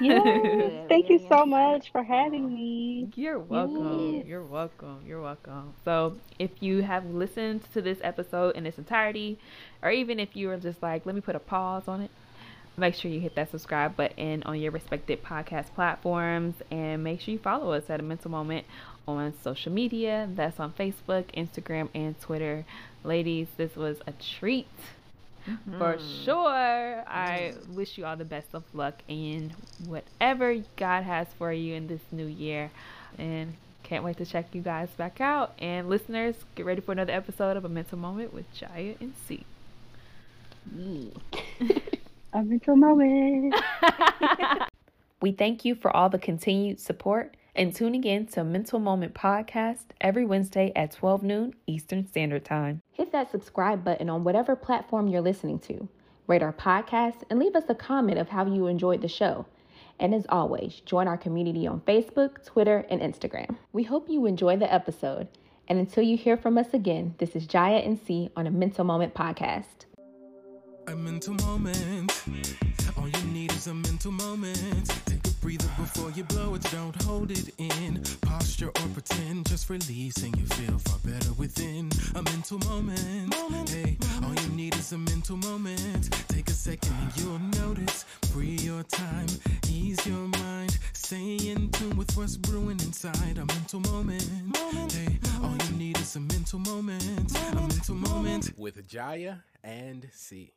Yes. 0.00 0.86
Thank 0.88 1.10
you 1.10 1.18
so 1.28 1.44
much 1.44 1.90
for 1.90 2.02
having 2.02 2.52
me. 2.54 3.08
You're 3.14 3.38
welcome. 3.38 4.14
Yes. 4.14 4.26
You're 4.26 4.44
welcome. 4.44 5.00
You're 5.06 5.20
welcome. 5.22 5.74
So, 5.84 6.16
if 6.38 6.50
you 6.60 6.82
have 6.82 7.06
listened 7.06 7.62
to 7.72 7.82
this 7.82 7.98
episode 8.02 8.56
in 8.56 8.66
its 8.66 8.78
entirety, 8.78 9.38
or 9.82 9.90
even 9.90 10.20
if 10.20 10.36
you 10.36 10.50
are 10.50 10.56
just 10.56 10.82
like, 10.82 11.06
let 11.06 11.14
me 11.14 11.20
put 11.20 11.34
a 11.34 11.40
pause 11.40 11.84
on 11.88 12.00
it, 12.02 12.10
make 12.76 12.94
sure 12.94 13.10
you 13.10 13.20
hit 13.20 13.34
that 13.36 13.50
subscribe 13.50 13.96
button 13.96 14.42
on 14.44 14.58
your 14.60 14.72
respected 14.72 15.22
podcast 15.22 15.72
platforms 15.74 16.54
and 16.70 17.02
make 17.04 17.20
sure 17.20 17.32
you 17.32 17.38
follow 17.38 17.72
us 17.72 17.84
at 17.88 18.00
a 18.00 18.02
mental 18.02 18.30
moment 18.30 18.66
on 19.06 19.32
social 19.42 19.72
media. 19.72 20.28
That's 20.34 20.58
on 20.58 20.72
Facebook, 20.72 21.24
Instagram, 21.36 21.88
and 21.94 22.20
Twitter. 22.20 22.64
Ladies, 23.04 23.48
this 23.56 23.76
was 23.76 23.98
a 24.06 24.12
treat 24.12 24.66
for 25.78 25.94
mm-hmm. 25.94 26.24
sure. 26.24 27.04
I 27.06 27.54
wish 27.70 27.98
you 27.98 28.06
all 28.06 28.16
the 28.16 28.24
best 28.24 28.48
of 28.54 28.62
luck 28.74 28.94
in 29.08 29.52
whatever 29.86 30.56
God 30.76 31.04
has 31.04 31.26
for 31.38 31.52
you 31.52 31.74
in 31.74 31.86
this 31.86 32.02
new 32.10 32.26
year. 32.26 32.70
And 33.18 33.54
Can't 33.82 34.02
wait 34.02 34.16
to 34.16 34.24
check 34.26 34.46
you 34.54 34.62
guys 34.62 34.88
back 34.96 35.20
out. 35.20 35.52
And 35.58 35.88
listeners, 35.88 36.36
get 36.54 36.64
ready 36.64 36.80
for 36.80 36.92
another 36.92 37.12
episode 37.12 37.56
of 37.56 37.64
A 37.64 37.68
Mental 37.68 37.98
Moment 37.98 38.32
with 38.32 38.50
Jaya 38.54 38.94
and 39.00 39.12
Ci. 39.28 39.44
A 42.32 42.42
mental 42.42 42.76
moment. 42.76 43.54
We 45.24 45.32
thank 45.32 45.64
you 45.64 45.74
for 45.74 45.94
all 45.96 46.10
the 46.10 46.18
continued 46.18 46.80
support 46.80 47.34
and 47.54 47.74
tuning 47.74 48.04
in 48.04 48.26
to 48.26 48.44
Mental 48.44 48.78
Moment 48.78 49.14
Podcast 49.14 49.84
every 50.00 50.24
Wednesday 50.24 50.72
at 50.74 50.92
12 50.92 51.22
noon 51.22 51.54
Eastern 51.66 52.06
Standard 52.06 52.44
Time. 52.44 52.82
Hit 52.92 53.12
that 53.12 53.30
subscribe 53.30 53.84
button 53.84 54.10
on 54.10 54.24
whatever 54.24 54.56
platform 54.56 55.08
you're 55.08 55.20
listening 55.20 55.58
to. 55.60 55.88
Rate 56.26 56.42
our 56.42 56.52
podcast 56.52 57.22
and 57.30 57.38
leave 57.38 57.54
us 57.54 57.64
a 57.68 57.74
comment 57.74 58.18
of 58.18 58.30
how 58.30 58.46
you 58.46 58.66
enjoyed 58.66 59.02
the 59.02 59.08
show. 59.08 59.46
And 60.00 60.14
as 60.14 60.26
always, 60.28 60.80
join 60.80 61.06
our 61.06 61.16
community 61.16 61.66
on 61.66 61.80
Facebook, 61.82 62.44
Twitter, 62.44 62.84
and 62.90 63.00
Instagram. 63.00 63.56
We 63.72 63.84
hope 63.84 64.08
you 64.08 64.26
enjoy 64.26 64.56
the 64.56 64.72
episode. 64.72 65.28
And 65.68 65.78
until 65.78 66.02
you 66.02 66.16
hear 66.16 66.36
from 66.36 66.58
us 66.58 66.74
again, 66.74 67.14
this 67.18 67.36
is 67.36 67.46
Jaya 67.46 67.78
and 67.78 68.04
Ci 68.04 68.30
on 68.36 68.46
a 68.46 68.50
Mental 68.50 68.84
Moment 68.84 69.14
podcast. 69.14 69.86
A 70.86 70.94
mental 70.94 71.34
moment. 71.34 72.12
All 72.98 73.08
you 73.08 73.23
need 73.54 73.58
is 73.58 73.66
a 73.66 73.74
mental 73.74 74.12
moment. 74.12 74.88
Take 75.06 75.26
a 75.26 75.30
breather 75.40 75.68
before 75.76 76.10
you 76.12 76.24
blow 76.24 76.54
it. 76.54 76.62
Don't 76.72 76.94
hold 77.02 77.30
it 77.30 77.50
in. 77.58 78.02
Posture 78.22 78.68
or 78.68 78.88
pretend. 78.92 79.48
Just 79.48 79.70
release 79.70 80.16
and 80.18 80.36
you 80.36 80.46
feel 80.46 80.78
far 80.78 80.98
better 81.04 81.32
within. 81.34 81.90
A 82.14 82.22
mental 82.22 82.58
moment. 82.70 83.34
Hey, 83.68 83.96
all 84.22 84.34
you 84.34 84.48
need 84.50 84.74
is 84.74 84.92
a 84.92 84.98
mental 84.98 85.36
moment. 85.36 86.10
Take 86.28 86.48
a 86.48 86.52
second 86.52 86.92
and 87.02 87.16
you'll 87.16 87.64
notice. 87.64 88.04
Free 88.32 88.56
your 88.56 88.82
time. 88.84 89.26
Ease 89.68 90.04
your 90.06 90.28
mind. 90.42 90.78
Stay 90.92 91.36
in 91.36 91.70
tune 91.70 91.96
with 91.96 92.16
what's 92.16 92.36
brewing 92.36 92.80
inside. 92.80 93.38
A 93.38 93.46
mental 93.46 93.80
moment. 93.80 94.28
Hey, 94.92 95.18
all 95.42 95.56
you 95.68 95.76
need 95.76 95.98
is 95.98 96.16
a 96.16 96.20
mental 96.20 96.58
moment. 96.58 97.36
A 97.52 97.54
mental 97.54 97.94
moment. 97.94 98.52
With 98.58 98.86
Jaya 98.88 99.36
and 99.62 100.08
Ci. 100.16 100.52